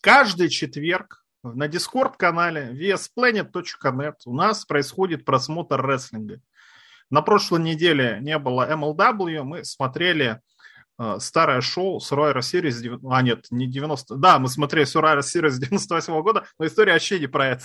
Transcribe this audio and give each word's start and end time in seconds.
каждый 0.00 0.48
четверг 0.48 1.24
на 1.42 1.68
Дискорд-канале 1.68 2.72
vsplanet.net 2.72 4.14
у 4.26 4.34
нас 4.34 4.64
происходит 4.64 5.24
просмотр 5.24 5.80
рестлинга. 5.80 6.40
На 7.10 7.22
прошлой 7.22 7.60
неделе 7.60 8.18
не 8.20 8.38
было 8.38 8.70
MLW, 8.70 9.42
мы 9.42 9.64
смотрели 9.64 10.40
э, 10.98 11.16
старое 11.18 11.60
шоу 11.60 11.98
Survivor 11.98 12.38
Series, 12.38 13.00
а 13.10 13.22
нет, 13.22 13.46
не 13.50 13.66
90, 13.66 14.16
да, 14.16 14.38
мы 14.38 14.48
смотрели 14.48 14.86
Survivor 14.86 15.20
Series 15.20 15.58
98 15.58 16.12
-го 16.12 16.22
года, 16.22 16.46
но 16.58 16.66
история 16.66 16.92
вообще 16.92 17.18
не 17.18 17.26
про 17.26 17.48
это. 17.48 17.64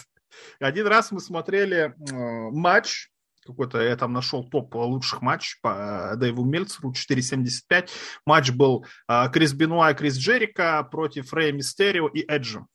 Один 0.60 0.88
раз 0.88 1.12
мы 1.12 1.20
смотрели 1.20 1.94
э, 1.94 2.52
матч, 2.52 3.10
какой-то, 3.46 3.82
я 3.82 3.96
там 3.96 4.14
нашел 4.14 4.44
топ 4.44 4.74
лучших 4.76 5.22
матчей 5.22 5.58
по 5.62 6.14
э, 6.14 6.16
Дэйву 6.18 6.44
Мельцеру, 6.44 6.92
4.75. 6.92 7.90
Матч 8.26 8.52
был 8.52 8.86
э, 9.08 9.30
Крис 9.32 9.54
Бенуа 9.54 9.92
и 9.92 9.96
Крис 9.96 10.18
Джерика 10.18 10.84
против 10.84 11.32
Рэя 11.34 11.52
Мистерио 11.52 12.08
и 12.08 12.26
Эджа. 12.28 12.66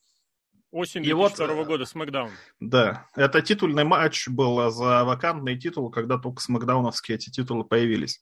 Осень 0.71 1.03
2002 1.03 1.53
вот, 1.53 1.67
года, 1.67 1.85
Смакдаун. 1.85 2.31
Да, 2.61 3.05
это 3.15 3.41
титульный 3.41 3.83
матч 3.83 4.29
был 4.29 4.71
за 4.71 5.03
вакантный 5.03 5.59
титул, 5.59 5.91
когда 5.91 6.17
только 6.17 6.41
смакдауновские 6.41 7.15
эти 7.15 7.29
титулы 7.29 7.65
появились. 7.65 8.21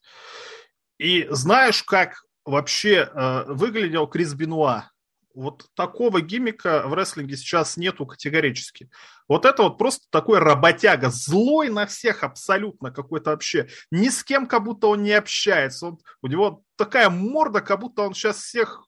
И 0.98 1.28
знаешь, 1.30 1.84
как 1.84 2.24
вообще 2.46 3.10
э, 3.14 3.44
выглядел 3.48 4.08
Крис 4.08 4.34
Бенуа? 4.34 4.90
Вот 5.40 5.68
такого 5.74 6.20
гиммика 6.20 6.84
в 6.86 6.94
рестлинге 6.94 7.38
сейчас 7.38 7.78
нету 7.78 8.06
категорически. 8.06 8.90
Вот 9.30 9.46
это 9.46 9.64
вот 9.64 9.78
просто 9.78 10.06
такой 10.10 10.40
работяга, 10.40 11.10
злой 11.10 11.70
на 11.70 11.86
всех 11.86 12.26
абсолютно 12.26 12.92
какой-то 12.92 13.30
вообще. 13.30 13.70
Ни 13.90 14.10
с 14.10 14.22
кем 14.26 14.48
как 14.48 14.66
будто 14.66 14.88
он 14.88 15.02
не 15.02 15.14
общается. 15.14 15.88
Он, 15.88 16.00
у 16.22 16.28
него 16.28 16.64
такая 16.76 17.10
морда, 17.10 17.62
как 17.62 17.80
будто 17.80 18.02
он 18.02 18.14
сейчас 18.14 18.36
всех 18.36 18.86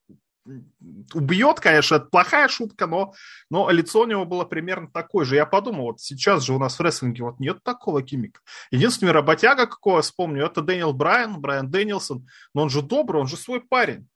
убьет, 1.13 1.61
конечно, 1.61 1.95
это 1.95 2.05
плохая 2.05 2.49
шутка, 2.49 2.85
но, 2.85 3.13
но 3.49 3.69
лицо 3.69 4.01
у 4.01 4.05
него 4.05 4.25
было 4.25 4.43
примерно 4.43 4.89
такое 4.91 5.23
же. 5.23 5.35
Я 5.35 5.45
подумал, 5.45 5.85
вот 5.85 6.01
сейчас 6.01 6.43
же 6.43 6.53
у 6.53 6.59
нас 6.59 6.77
в 6.77 6.81
рестлинге 6.81 7.23
вот 7.23 7.39
нет 7.39 7.63
такого 7.63 8.01
гиммика. 8.01 8.41
Единственный 8.71 9.13
работяга, 9.13 9.67
какого 9.67 9.97
я 9.97 10.01
вспомню, 10.01 10.45
это 10.45 10.61
Дэниел 10.61 10.91
Брайан, 10.91 11.39
Брайан 11.39 11.71
Дэнилсон, 11.71 12.27
но 12.53 12.63
он 12.63 12.69
же 12.69 12.81
добрый, 12.81 13.21
он 13.21 13.27
же 13.27 13.37
свой 13.37 13.61
парень. 13.61 14.07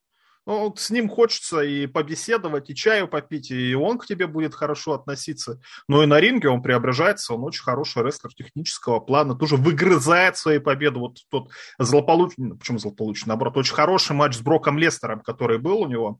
Ну, 0.46 0.74
с 0.76 0.92
ним 0.92 1.10
хочется 1.10 1.62
и 1.62 1.88
побеседовать, 1.88 2.70
и 2.70 2.76
чаю 2.76 3.08
попить, 3.08 3.50
и 3.50 3.74
он 3.74 3.98
к 3.98 4.06
тебе 4.06 4.28
будет 4.28 4.54
хорошо 4.54 4.94
относиться. 4.94 5.60
Но 5.88 6.04
и 6.04 6.06
на 6.06 6.20
ринге 6.20 6.50
он 6.50 6.62
преображается, 6.62 7.34
он 7.34 7.44
очень 7.44 7.64
хороший 7.64 8.04
рестлер 8.04 8.32
технического 8.34 9.00
плана, 9.00 9.36
тоже 9.36 9.56
выгрызает 9.58 10.38
свои 10.38 10.60
победы. 10.60 11.00
Вот 11.00 11.18
тот 11.30 11.50
злополучный, 11.80 12.50
ну, 12.50 12.58
почему 12.58 12.78
злополучный, 12.78 13.30
наоборот, 13.30 13.58
очень 13.58 13.74
хороший 13.74 14.16
матч 14.16 14.36
с 14.36 14.42
Броком 14.42 14.78
Лестером, 14.78 15.22
который 15.22 15.58
был 15.58 15.80
у 15.82 15.88
него. 15.88 16.20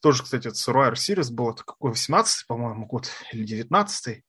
Тоже, 0.00 0.22
кстати, 0.22 0.48
это 0.48 0.56
Survivor 0.56 0.92
Series 0.92 1.32
был, 1.32 1.52
это 1.52 1.64
какой, 1.64 1.92
18 1.92 2.46
по-моему, 2.46 2.84
год, 2.86 3.08
или 3.32 3.44
19 3.44 4.08
-й. 4.08 4.22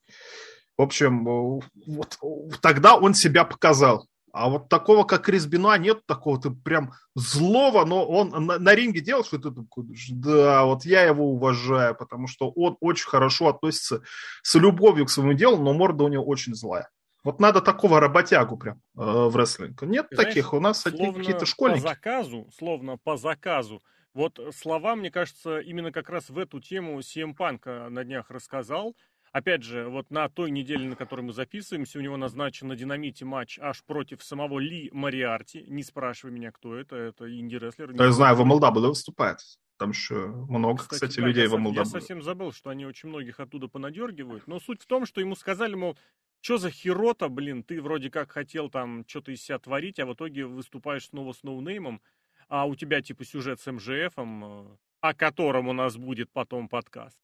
В 0.77 0.81
общем, 0.81 1.25
вот 1.25 2.17
тогда 2.61 2.95
он 2.95 3.13
себя 3.13 3.43
показал. 3.43 4.07
А 4.35 4.49
вот 4.49 4.67
такого, 4.67 5.05
как 5.05 5.23
Крис 5.23 5.45
Бенуа, 5.45 5.77
нет 5.77 6.05
такого, 6.05 6.37
ты 6.37 6.49
прям 6.49 6.91
злого, 7.15 7.85
но 7.85 8.05
он 8.05 8.31
на, 8.45 8.59
на 8.59 8.75
ринге 8.75 8.99
делал, 8.99 9.23
что 9.23 9.37
ты 9.37 9.49
такой, 9.49 9.85
да, 10.09 10.65
вот 10.65 10.83
я 10.83 11.03
его 11.03 11.31
уважаю, 11.31 11.95
потому 11.95 12.27
что 12.27 12.49
он 12.49 12.75
очень 12.81 13.07
хорошо 13.07 13.47
относится 13.47 14.01
с 14.43 14.55
любовью 14.55 15.05
к 15.05 15.09
своему 15.09 15.31
делу, 15.31 15.63
но 15.63 15.73
морда 15.73 16.03
у 16.03 16.09
него 16.09 16.25
очень 16.25 16.53
злая. 16.53 16.89
Вот 17.23 17.39
надо 17.39 17.61
такого 17.61 18.01
работягу 18.01 18.57
прям 18.57 18.81
э, 18.97 19.01
в 19.03 19.37
рестлинг. 19.37 19.81
Нет 19.83 20.09
Ты 20.09 20.17
таких, 20.17 20.49
знаешь, 20.49 20.53
у 20.53 20.59
нас 20.59 20.85
одни 20.85 21.13
какие-то 21.13 21.45
школьники. 21.45 21.81
По 21.81 21.89
заказу, 21.89 22.49
словно 22.57 22.97
по 22.97 23.15
заказу. 23.15 23.81
Вот 24.13 24.37
слова, 24.53 24.97
мне 24.97 25.11
кажется, 25.11 25.59
именно 25.59 25.93
как 25.93 26.09
раз 26.09 26.29
в 26.29 26.37
эту 26.37 26.59
тему 26.59 26.99
CM 26.99 27.33
Punk 27.37 27.87
на 27.87 28.03
днях 28.03 28.29
рассказал. 28.29 28.97
Опять 29.35 29.63
же, 29.63 29.89
вот 29.89 30.11
на 30.11 30.29
той 30.29 30.49
неделе, 30.49 30.87
на 30.87 30.95
которой 30.95 31.19
мы 31.19 31.33
записываемся, 31.33 31.99
у 31.99 32.01
него 32.01 32.15
назначен 32.15 32.69
на 32.69 32.77
динамите 32.77 33.25
матч 33.25 33.59
аж 33.59 33.83
против 33.83 34.23
самого 34.23 34.59
Ли 34.59 34.89
Мариарти. 34.93 35.65
Не 35.67 35.83
спрашивай 35.83 36.31
меня, 36.31 36.53
кто 36.53 36.73
это, 36.73 36.95
это 36.95 37.29
инди-рестлер. 37.29 37.91
Я 37.91 38.11
знаю, 38.13 38.37
в 38.37 38.41
MLW 38.43 38.87
выступает. 38.87 39.39
Там 39.77 39.89
еще 39.89 40.27
много, 40.27 40.83
кстати, 40.83 41.01
кстати 41.01 41.19
да, 41.19 41.27
людей 41.27 41.47
в 41.47 41.55
MLW. 41.55 41.73
Я 41.73 41.83
совсем 41.83 42.21
забыл, 42.21 42.53
что 42.53 42.69
они 42.69 42.85
очень 42.85 43.09
многих 43.09 43.41
оттуда 43.41 43.67
понадергивают. 43.67 44.47
Но 44.47 44.61
суть 44.61 44.81
в 44.81 44.85
том, 44.85 45.05
что 45.05 45.19
ему 45.19 45.35
сказали, 45.35 45.75
мол, 45.75 45.97
что 46.39 46.57
за 46.57 46.71
херота, 46.71 47.27
блин, 47.27 47.61
ты 47.61 47.81
вроде 47.81 48.09
как 48.09 48.31
хотел 48.31 48.69
там 48.69 49.03
что-то 49.05 49.33
из 49.33 49.43
себя 49.43 49.59
творить, 49.59 49.99
а 49.99 50.05
в 50.05 50.13
итоге 50.13 50.45
выступаешь 50.45 51.09
снова 51.09 51.33
с 51.33 51.43
ноунеймом, 51.43 51.99
а 52.47 52.65
у 52.65 52.75
тебя 52.75 53.01
типа 53.01 53.25
сюжет 53.25 53.59
с 53.59 53.69
МЖФ, 53.69 54.13
э, 54.15 54.65
о 55.01 55.13
котором 55.13 55.67
у 55.67 55.73
нас 55.73 55.97
будет 55.97 56.31
потом 56.31 56.69
подкаст. 56.69 57.19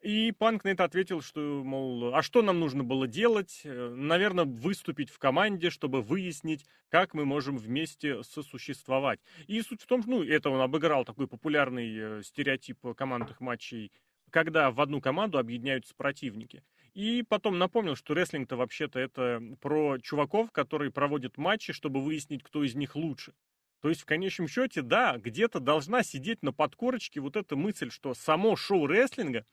И 0.00 0.32
Панк 0.32 0.64
на 0.64 0.70
это 0.70 0.84
ответил, 0.84 1.20
что, 1.20 1.62
мол, 1.62 2.14
а 2.14 2.22
что 2.22 2.40
нам 2.40 2.58
нужно 2.58 2.82
было 2.82 3.06
делать? 3.06 3.60
Э, 3.64 3.90
Наверное, 3.94 4.46
выступить 4.46 5.10
в 5.10 5.18
команде, 5.18 5.68
чтобы 5.68 6.00
выяснить, 6.00 6.64
как 6.88 7.12
мы 7.12 7.26
можем 7.26 7.58
вместе 7.58 8.22
сосуществовать. 8.22 9.20
И 9.46 9.60
суть 9.60 9.82
в 9.82 9.86
том, 9.86 10.02
ну, 10.06 10.22
это 10.22 10.48
он 10.48 10.62
обыграл 10.62 11.04
такой 11.04 11.28
популярный 11.28 12.20
э, 12.20 12.22
стереотип 12.22 12.78
командных 12.96 13.40
матчей, 13.40 13.92
когда 14.30 14.70
в 14.70 14.80
одну 14.80 15.02
команду 15.02 15.38
объединяются 15.38 15.94
противники. 15.94 16.62
И 16.94 17.22
потом 17.28 17.58
напомнил, 17.58 17.94
что 17.94 18.14
рестлинг-то 18.14 18.56
вообще-то 18.56 18.98
это 18.98 19.42
про 19.60 19.98
чуваков, 19.98 20.50
которые 20.50 20.90
проводят 20.90 21.36
матчи, 21.36 21.74
чтобы 21.74 22.00
выяснить, 22.00 22.42
кто 22.42 22.64
из 22.64 22.74
них 22.74 22.96
лучше. 22.96 23.34
То 23.82 23.90
есть, 23.90 24.00
в 24.00 24.06
конечном 24.06 24.48
счете, 24.48 24.80
да, 24.82 25.18
где-то 25.18 25.60
должна 25.60 26.02
сидеть 26.02 26.42
на 26.42 26.52
подкорочке 26.52 27.20
вот 27.20 27.36
эта 27.36 27.54
мысль, 27.54 27.90
что 27.90 28.14
само 28.14 28.56
шоу 28.56 28.86
рестлинга 28.86 29.44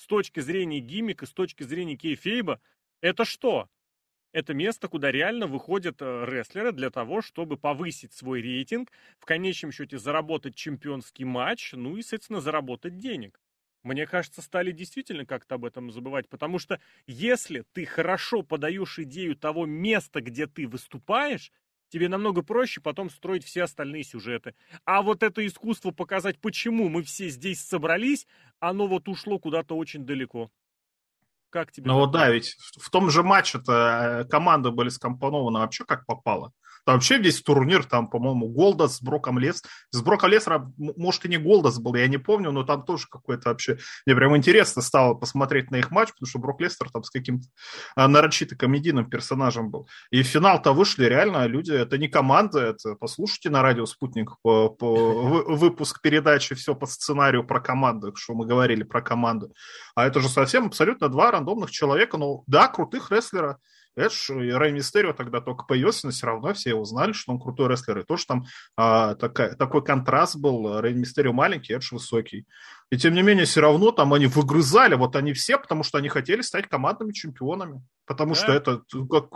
с 0.00 0.06
точки 0.06 0.40
зрения 0.40 0.80
гиммика, 0.80 1.26
с 1.26 1.32
точки 1.32 1.62
зрения 1.62 1.94
кейфейба, 1.94 2.58
это 3.02 3.26
что? 3.26 3.68
Это 4.32 4.54
место, 4.54 4.88
куда 4.88 5.12
реально 5.12 5.46
выходят 5.46 6.00
э, 6.00 6.24
рестлеры 6.26 6.72
для 6.72 6.88
того, 6.88 7.20
чтобы 7.20 7.58
повысить 7.58 8.14
свой 8.14 8.40
рейтинг, 8.40 8.90
в 9.18 9.26
конечном 9.26 9.72
счете 9.72 9.98
заработать 9.98 10.54
чемпионский 10.54 11.26
матч, 11.26 11.72
ну 11.74 11.98
и, 11.98 12.02
соответственно, 12.02 12.40
заработать 12.40 12.96
денег. 12.96 13.42
Мне 13.82 14.06
кажется, 14.06 14.40
стали 14.40 14.72
действительно 14.72 15.26
как-то 15.26 15.56
об 15.56 15.66
этом 15.66 15.90
забывать, 15.90 16.28
потому 16.30 16.58
что 16.58 16.80
если 17.06 17.64
ты 17.72 17.84
хорошо 17.84 18.42
подаешь 18.42 18.98
идею 19.00 19.36
того 19.36 19.66
места, 19.66 20.22
где 20.22 20.46
ты 20.46 20.66
выступаешь, 20.66 21.52
тебе 21.90 22.08
намного 22.08 22.42
проще 22.42 22.80
потом 22.80 23.10
строить 23.10 23.44
все 23.44 23.64
остальные 23.64 24.04
сюжеты. 24.04 24.54
А 24.86 25.02
вот 25.02 25.22
это 25.22 25.46
искусство 25.46 25.90
показать, 25.90 26.38
почему 26.40 26.88
мы 26.88 27.02
все 27.02 27.28
здесь 27.28 27.60
собрались, 27.60 28.26
оно 28.60 28.86
вот 28.86 29.08
ушло 29.08 29.38
куда-то 29.38 29.76
очень 29.76 30.06
далеко. 30.06 30.50
Как 31.50 31.72
тебе? 31.72 31.88
Ну 31.88 31.94
вот 31.94 32.12
да, 32.12 32.30
ведь 32.30 32.56
в 32.80 32.90
том 32.90 33.10
же 33.10 33.22
матче-то 33.22 34.22
э, 34.22 34.24
команды 34.28 34.70
были 34.70 34.88
скомпонованы 34.88 35.60
вообще 35.60 35.84
как 35.84 36.06
попало. 36.06 36.52
Там 36.84 36.96
вообще 36.96 37.18
весь 37.18 37.42
турнир, 37.42 37.84
там, 37.84 38.08
по-моему, 38.08 38.48
Голдас 38.48 38.96
с 38.96 39.02
Броком 39.02 39.38
Лес. 39.38 39.62
С 39.90 40.00
Броком 40.02 40.30
Лесера, 40.30 40.72
может, 40.76 41.24
и 41.24 41.28
не 41.28 41.36
Голдас 41.36 41.78
был, 41.78 41.94
я 41.94 42.08
не 42.08 42.18
помню, 42.18 42.52
но 42.52 42.64
там 42.64 42.84
тоже 42.84 43.06
какой-то 43.10 43.50
вообще... 43.50 43.78
Мне 44.06 44.16
прям 44.16 44.36
интересно 44.36 44.82
стало 44.82 45.14
посмотреть 45.14 45.70
на 45.70 45.76
их 45.76 45.90
матч, 45.90 46.10
потому 46.10 46.28
что 46.28 46.38
Брок 46.38 46.60
Лестер 46.60 46.90
там 46.90 47.02
с 47.02 47.10
каким-то 47.10 47.46
а, 47.96 48.08
нарочито 48.08 48.56
комедийным 48.56 49.08
персонажем 49.08 49.70
был. 49.70 49.88
И 50.10 50.22
в 50.22 50.26
финал-то 50.26 50.72
вышли 50.72 51.04
реально 51.04 51.46
люди, 51.46 51.72
это 51.72 51.98
не 51.98 52.08
команда, 52.08 52.60
это 52.60 52.94
послушайте 52.94 53.50
на 53.50 53.62
радио 53.62 53.86
«Спутник» 53.86 54.32
по, 54.42 54.68
по 54.68 54.94
выпуск 54.94 56.00
передачи 56.00 56.54
«Все 56.54 56.74
по 56.74 56.86
сценарию» 56.86 57.44
про 57.44 57.60
команду, 57.60 58.14
что 58.16 58.34
мы 58.34 58.46
говорили 58.46 58.82
про 58.82 59.02
команду. 59.02 59.52
А 59.94 60.06
это 60.06 60.20
же 60.20 60.28
совсем 60.28 60.66
абсолютно 60.66 61.08
два 61.08 61.30
рандомных 61.40 61.70
человека, 61.70 62.16
ну 62.16 62.44
да, 62.46 62.68
крутых 62.68 63.10
рестлера, 63.10 63.58
Эдж 63.96 64.30
и 64.30 64.52
Рэй 64.52 64.72
Мистерио 64.72 65.12
тогда 65.12 65.40
только 65.40 65.64
появился, 65.64 66.06
но 66.06 66.12
все 66.12 66.26
равно 66.26 66.54
все 66.54 66.74
узнали, 66.74 67.12
что 67.12 67.32
он 67.32 67.40
крутой 67.40 67.68
рестлер. 67.68 67.98
И 67.98 68.04
тоже 68.04 68.24
там 68.26 68.44
а, 68.76 69.14
такая, 69.16 69.54
такой 69.56 69.84
контраст 69.84 70.36
был. 70.36 70.80
Рэй 70.80 70.94
Мистерио 70.94 71.32
маленький, 71.32 71.74
Эдж 71.74 71.92
высокий. 71.92 72.46
И 72.90 72.96
тем 72.96 73.14
не 73.14 73.22
менее, 73.22 73.46
все 73.46 73.60
равно 73.60 73.90
там 73.90 74.14
они 74.14 74.26
выгрызали, 74.26 74.94
вот 74.94 75.16
они 75.16 75.32
все, 75.32 75.58
потому 75.58 75.82
что 75.82 75.98
они 75.98 76.08
хотели 76.08 76.42
стать 76.42 76.68
командными 76.68 77.12
чемпионами. 77.12 77.82
Потому 78.06 78.34
да. 78.34 78.40
что 78.40 78.52
это 78.52 78.82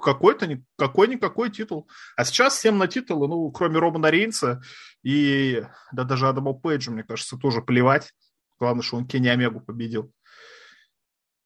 какой-то, 0.03 0.49
какой-никакой 0.77 1.51
титул. 1.51 1.89
А 2.17 2.25
сейчас 2.25 2.57
всем 2.57 2.79
на 2.79 2.87
титулы, 2.87 3.29
ну, 3.29 3.51
кроме 3.51 3.79
Романа 3.79 4.09
Рейнса 4.11 4.63
и 5.03 5.65
да 5.93 6.05
даже 6.05 6.29
Адаму 6.29 6.55
Пейджа, 6.59 6.93
мне 6.93 7.03
кажется, 7.03 7.37
тоже 7.37 7.61
плевать. 7.61 8.13
Главное, 8.61 8.83
что 8.83 8.97
он 8.97 9.07
Кенни 9.07 9.29
Омегу 9.29 9.61
победил. 9.61 10.13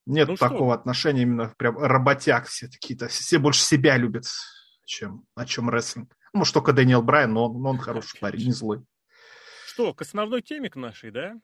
Нет 0.09 0.29
ну 0.29 0.37
такого 0.37 0.73
что? 0.73 0.81
отношения 0.81 1.23
именно 1.23 1.55
прям 1.59 1.77
работяг 1.77 2.47
все 2.47 2.67
такие-то. 2.67 3.09
Все 3.09 3.39
больше 3.39 3.61
себя 3.61 3.99
любят, 3.99 4.25
чем, 4.87 5.27
о 5.35 5.45
чем 5.45 5.69
рестлинг. 5.69 6.17
Ну, 6.33 6.39
может, 6.39 6.55
только 6.55 6.73
Дэниел 6.73 7.03
Брайан, 7.03 7.35
но 7.35 7.51
он, 7.51 7.61
но 7.61 7.71
он 7.71 7.79
хороший 7.79 8.19
парень, 8.19 8.47
не 8.47 8.53
злой. 8.53 8.83
Что, 9.67 9.93
к 9.93 10.01
основной 10.01 10.41
теме 10.41 10.71
к 10.71 10.77
нашей, 10.77 11.11
да? 11.11 11.39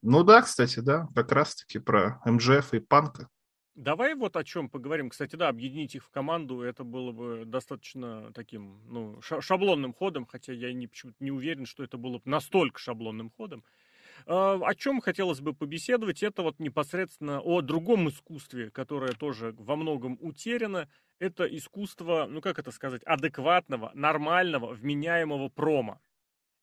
Ну 0.00 0.24
да, 0.24 0.40
кстати, 0.40 0.80
да, 0.80 1.06
как 1.14 1.30
раз-таки 1.32 1.78
про 1.78 2.18
МЖФ 2.24 2.72
и 2.72 2.80
Панка. 2.80 3.28
Давай 3.74 4.14
вот 4.14 4.36
о 4.36 4.44
чем 4.44 4.70
поговорим. 4.70 5.10
Кстати, 5.10 5.36
да, 5.36 5.48
объединить 5.48 5.94
их 5.94 6.04
в 6.04 6.08
команду, 6.08 6.62
это 6.62 6.82
было 6.82 7.12
бы 7.12 7.44
достаточно 7.44 8.32
таким, 8.32 8.80
ну, 8.86 9.20
шаблонным 9.20 9.92
ходом, 9.92 10.24
хотя 10.24 10.54
я 10.54 10.72
не, 10.72 10.86
почему-то 10.86 11.22
не 11.22 11.30
уверен, 11.30 11.66
что 11.66 11.84
это 11.84 11.98
было 11.98 12.16
бы 12.16 12.22
настолько 12.24 12.78
шаблонным 12.78 13.30
ходом. 13.36 13.64
А, 14.26 14.58
о 14.62 14.74
чем 14.74 15.00
хотелось 15.00 15.40
бы 15.40 15.54
побеседовать, 15.54 16.22
это 16.22 16.42
вот 16.42 16.58
непосредственно 16.58 17.40
о 17.40 17.60
другом 17.60 18.08
искусстве, 18.08 18.70
которое 18.70 19.12
тоже 19.12 19.54
во 19.58 19.76
многом 19.76 20.16
утеряно. 20.20 20.88
Это 21.18 21.44
искусство, 21.44 22.26
ну 22.28 22.40
как 22.40 22.58
это 22.58 22.70
сказать, 22.70 23.02
адекватного, 23.04 23.90
нормального, 23.94 24.72
вменяемого 24.72 25.48
промо. 25.48 26.00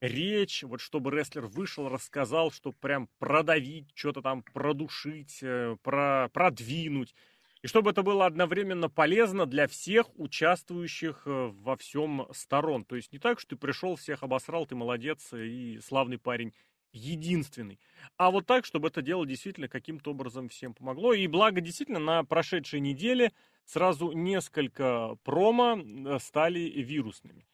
Речь, 0.03 0.63
вот 0.63 0.81
чтобы 0.81 1.11
рестлер 1.11 1.45
вышел, 1.45 1.88
рассказал, 1.88 2.51
чтобы 2.51 2.75
прям 2.79 3.07
продавить, 3.19 3.89
что-то 3.95 4.21
там 4.21 4.44
продушить, 4.44 5.39
э, 5.41 5.77
про, 5.81 6.29
продвинуть. 6.33 7.15
И 7.61 7.67
чтобы 7.67 7.91
это 7.91 8.03
было 8.03 8.25
одновременно 8.25 8.89
полезно 8.89 9.45
для 9.45 9.69
всех 9.69 10.07
участвующих 10.19 11.21
э, 11.25 11.51
во 11.53 11.77
всем 11.77 12.27
сторон. 12.33 12.83
То 12.83 12.97
есть 12.97 13.13
не 13.13 13.19
так, 13.19 13.39
что 13.39 13.51
ты 13.51 13.55
пришел, 13.55 13.95
всех 13.95 14.23
обосрал, 14.23 14.65
ты 14.65 14.75
молодец 14.75 15.31
и 15.31 15.79
славный 15.79 16.17
парень 16.17 16.53
единственный. 16.94 17.80
А 18.18 18.31
вот 18.31 18.45
так, 18.45 18.66
чтобы 18.66 18.88
это 18.88 19.01
дело 19.01 19.25
действительно 19.25 19.68
каким-то 19.68 20.12
образом 20.12 20.48
всем 20.50 20.74
помогло. 20.74 21.13
И 21.13 21.28
благо 21.28 21.60
действительно 21.60 22.00
на 22.00 22.24
прошедшей 22.24 22.80
неделе 22.80 23.34
сразу 23.66 24.12
несколько 24.12 25.18
промо 25.24 25.78
э, 25.78 26.19
стали 26.19 26.60
вирусными 26.60 27.45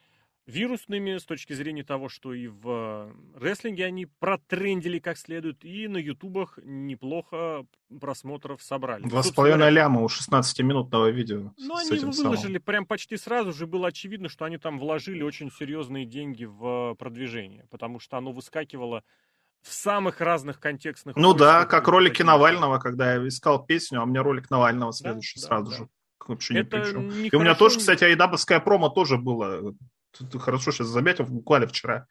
вирусными 0.50 1.18
с 1.18 1.24
точки 1.25 1.53
зрения 1.53 1.83
того, 1.83 2.09
что 2.09 2.33
и 2.33 2.47
в 2.47 2.68
э, 2.68 3.12
рестлинге 3.39 3.86
они 3.86 4.07
протрендили 4.07 5.00
как 5.00 5.18
следует, 5.18 5.63
и 5.63 5.88
на 5.88 5.97
ютубах 5.97 6.57
неплохо 6.63 7.65
просмотров 8.01 8.62
собрали. 8.62 9.03
Два 9.03 9.24
с 9.24 9.31
половиной 9.31 9.69
ляма 9.69 10.01
у 10.01 10.07
16-минутного 10.07 11.09
видео. 11.12 11.53
Ну, 11.57 11.75
они 11.75 11.89
выложили 12.00 12.38
самым. 12.38 12.62
прям 12.62 12.85
почти 12.85 13.18
сразу 13.18 13.53
же, 13.53 13.68
было 13.68 13.89
очевидно, 13.89 14.27
что 14.27 14.45
они 14.45 14.57
там 14.57 14.80
вложили 14.80 15.21
очень 15.21 15.51
серьезные 15.51 16.06
деньги 16.06 16.45
в 16.45 16.95
продвижение, 16.95 17.65
потому 17.69 18.00
что 18.00 18.18
оно 18.18 18.31
выскакивало 18.31 19.03
в 19.61 19.73
самых 19.73 20.21
разных 20.21 20.59
контекстных... 20.59 21.15
Ну 21.15 21.33
да, 21.33 21.65
как 21.65 21.88
ролики 21.88 22.21
Навального, 22.21 22.79
когда 22.79 23.15
я 23.15 23.27
искал 23.27 23.65
песню, 23.65 24.01
а 24.01 24.03
у 24.03 24.06
меня 24.06 24.23
ролик 24.23 24.50
Навального 24.50 24.94
следующий 24.94 25.39
да, 25.41 25.47
сразу 25.47 25.71
да, 25.71 25.77
же. 25.77 25.88
Вообще 26.27 26.59
Это 26.59 26.79
ни 26.79 27.27
И 27.27 27.35
у 27.35 27.39
меня 27.39 27.56
тоже, 27.56 27.79
кстати, 27.79 28.03
айдабовская 28.03 28.59
промо 28.59 28.89
тоже 28.89 29.17
было 29.17 29.73
хорошо 30.39 30.71
сейчас 30.71 30.88
заметил, 30.88 31.25
буквально 31.25 31.67
вчера 31.67 32.07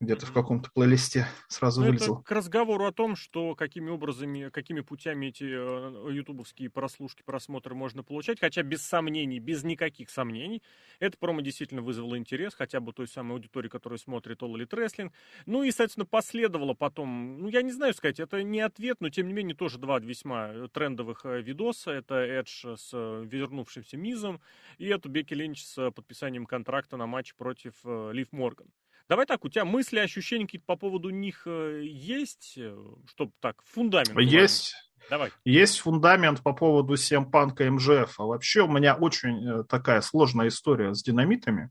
где-то 0.00 0.26
в 0.26 0.32
каком-то 0.32 0.70
плейлисте 0.72 1.26
сразу 1.48 1.80
ну, 1.80 1.88
вылезло. 1.88 2.16
Это 2.16 2.22
к 2.24 2.30
разговору 2.32 2.84
о 2.86 2.92
том, 2.92 3.16
что 3.16 3.54
какими 3.54 3.90
образами, 3.90 4.50
какими 4.50 4.80
путями 4.80 5.26
эти 5.26 5.44
э, 5.44 6.12
ютубовские 6.12 6.70
прослушки, 6.70 7.22
просмотры 7.24 7.74
можно 7.74 8.02
получать, 8.02 8.40
хотя 8.40 8.62
без 8.62 8.82
сомнений, 8.82 9.38
без 9.38 9.64
никаких 9.64 10.10
сомнений, 10.10 10.62
это 10.98 11.16
промо 11.18 11.40
действительно 11.40 11.82
вызвало 11.82 12.18
интерес, 12.18 12.54
хотя 12.54 12.80
бы 12.80 12.92
той 12.92 13.08
самой 13.08 13.34
аудитории, 13.34 13.68
которая 13.68 13.98
смотрит 13.98 14.42
All 14.42 14.54
Elite 14.54 14.70
Wrestling. 14.70 15.12
Ну 15.46 15.62
и, 15.62 15.70
соответственно, 15.70 16.06
последовало 16.06 16.74
потом, 16.74 17.38
ну 17.40 17.48
я 17.48 17.62
не 17.62 17.72
знаю 17.72 17.94
сказать, 17.94 18.20
это 18.20 18.42
не 18.42 18.60
ответ, 18.60 19.00
но 19.00 19.10
тем 19.10 19.28
не 19.28 19.32
менее 19.32 19.54
тоже 19.54 19.78
два 19.78 19.98
весьма 20.00 20.68
трендовых 20.72 21.24
э, 21.24 21.40
видоса. 21.40 21.92
Это 21.92 22.16
Эдж 22.16 22.66
с 22.76 22.90
э, 22.92 23.24
вернувшимся 23.26 23.96
Мизом 23.96 24.40
и 24.78 24.86
это 24.86 25.08
Бекки 25.08 25.34
Линч 25.34 25.64
с 25.64 25.90
подписанием 25.92 26.46
контракта 26.46 26.96
на 26.96 27.06
матч 27.06 27.34
против 27.34 27.74
Лив 27.84 28.32
Морган. 28.32 28.68
Давай 29.08 29.26
так, 29.26 29.44
у 29.44 29.48
тебя 29.48 29.64
мысли, 29.64 29.98
ощущения 29.98 30.46
какие-то 30.46 30.66
по 30.66 30.76
поводу 30.76 31.10
них 31.10 31.42
э, 31.46 31.82
есть, 31.84 32.54
э, 32.56 32.74
чтобы 33.06 33.32
так, 33.40 33.62
фундамент? 33.62 34.18
Есть. 34.18 34.74
Давай. 35.10 35.30
Есть 35.44 35.80
фундамент 35.80 36.42
по 36.42 36.54
поводу 36.54 36.96
Семпанка 36.96 37.70
МЖФ. 37.70 38.18
А 38.18 38.24
вообще 38.24 38.62
у 38.62 38.68
меня 38.68 38.94
очень 38.94 39.46
э, 39.46 39.64
такая 39.64 40.00
сложная 40.00 40.48
история 40.48 40.94
с 40.94 41.02
динамитами, 41.02 41.70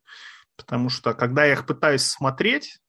потому 0.55 0.89
что 0.89 1.15
когда 1.15 1.45
я 1.45 1.53
их 1.53 1.65
пытаюсь 1.65 2.03
смотреть, 2.03 2.79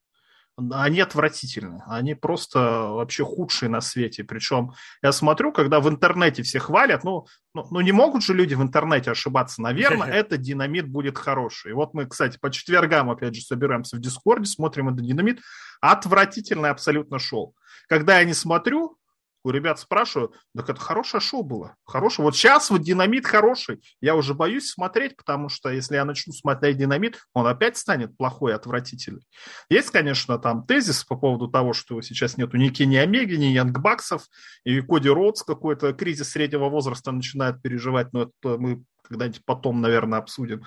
они 0.56 1.00
отвратительны. 1.00 1.82
Они 1.86 2.14
просто 2.14 2.58
вообще 2.58 3.24
худшие 3.24 3.68
на 3.68 3.80
свете. 3.80 4.24
Причем 4.24 4.72
я 5.02 5.12
смотрю, 5.12 5.52
когда 5.52 5.80
в 5.80 5.88
интернете 5.88 6.42
все 6.42 6.60
хвалят, 6.60 7.02
ну, 7.04 7.26
ну, 7.54 7.66
ну 7.70 7.80
не 7.80 7.92
могут 7.92 8.22
же 8.22 8.34
люди 8.34 8.54
в 8.54 8.62
интернете 8.62 9.10
ошибаться. 9.10 9.62
Наверное, 9.62 10.08
этот 10.12 10.40
динамит 10.40 10.88
будет 10.88 11.18
хороший. 11.18 11.72
И 11.72 11.74
вот 11.74 11.94
мы, 11.94 12.06
кстати, 12.06 12.38
по 12.38 12.50
четвергам, 12.50 13.10
опять 13.10 13.34
же, 13.34 13.42
собираемся 13.42 13.96
в 13.96 14.00
Дискорде, 14.00 14.46
смотрим 14.46 14.88
этот 14.88 15.04
динамит. 15.04 15.40
Отвратительный 15.80 16.70
абсолютно 16.70 17.18
шоу. 17.18 17.54
Когда 17.88 18.18
я 18.20 18.24
не 18.24 18.34
смотрю, 18.34 18.96
у 19.44 19.50
ребят 19.50 19.78
спрашиваю, 19.78 20.32
так 20.56 20.70
это 20.70 20.80
хорошее 20.80 21.20
шоу 21.20 21.42
было. 21.42 21.76
Хорошее. 21.84 22.24
Вот 22.24 22.34
сейчас 22.34 22.70
вот 22.70 22.80
динамит 22.80 23.26
хороший. 23.26 23.80
Я 24.00 24.16
уже 24.16 24.34
боюсь 24.34 24.70
смотреть, 24.70 25.16
потому 25.16 25.50
что 25.50 25.68
если 25.68 25.96
я 25.96 26.04
начну 26.06 26.32
смотреть 26.32 26.78
динамит, 26.78 27.20
он 27.34 27.46
опять 27.46 27.76
станет 27.76 28.16
плохой, 28.16 28.54
отвратительный. 28.54 29.26
Есть, 29.68 29.90
конечно, 29.90 30.38
там 30.38 30.66
тезис 30.66 31.04
по 31.04 31.16
поводу 31.16 31.48
того, 31.48 31.74
что 31.74 32.00
сейчас 32.00 32.38
нету 32.38 32.56
ни 32.56 32.68
Кенни 32.70 32.96
Омеги, 32.96 33.34
ни 33.34 33.46
Янг 33.46 33.78
Баксов, 33.78 34.22
и 34.64 34.80
Коди 34.80 35.10
Роудс 35.10 35.42
какой-то 35.42 35.92
кризис 35.92 36.30
среднего 36.30 36.70
возраста 36.70 37.12
начинает 37.12 37.60
переживать, 37.60 38.12
но 38.12 38.22
это 38.22 38.58
мы 38.58 38.82
когда-нибудь 39.02 39.44
потом, 39.44 39.82
наверное, 39.82 40.18
обсудим. 40.18 40.64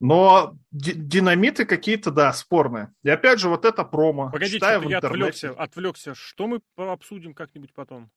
Но 0.00 0.56
динамиты 0.70 1.64
какие-то, 1.64 2.10
да, 2.10 2.32
спорные. 2.32 2.92
И 3.02 3.10
опять 3.10 3.40
же, 3.40 3.48
вот 3.48 3.64
это 3.64 3.84
промо. 3.84 4.30
Погодите, 4.30 4.58
я 4.64 4.98
отвлекся, 4.98 5.50
отвлекся. 5.50 6.14
Что 6.14 6.46
мы 6.46 6.60
обсудим 6.76 7.34
как-нибудь 7.34 7.72
потом? 7.74 8.10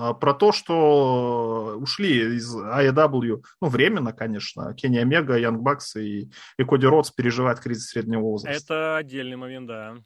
А, 0.00 0.14
про 0.14 0.32
то, 0.32 0.52
что 0.52 1.76
ушли 1.78 2.36
из 2.36 2.56
AEW, 2.56 3.42
ну, 3.60 3.68
временно, 3.68 4.12
конечно, 4.12 4.72
Кенни 4.74 4.98
Омега, 4.98 5.36
Янг 5.36 5.60
Бакс 5.60 5.96
и, 5.96 6.30
и 6.56 6.64
Коди 6.64 6.86
Ротс 6.86 7.10
переживают 7.10 7.58
кризис 7.58 7.88
среднего 7.88 8.20
возраста. 8.20 8.74
Это 8.74 8.96
отдельный 8.98 9.36
момент, 9.36 9.66
да. 9.66 9.96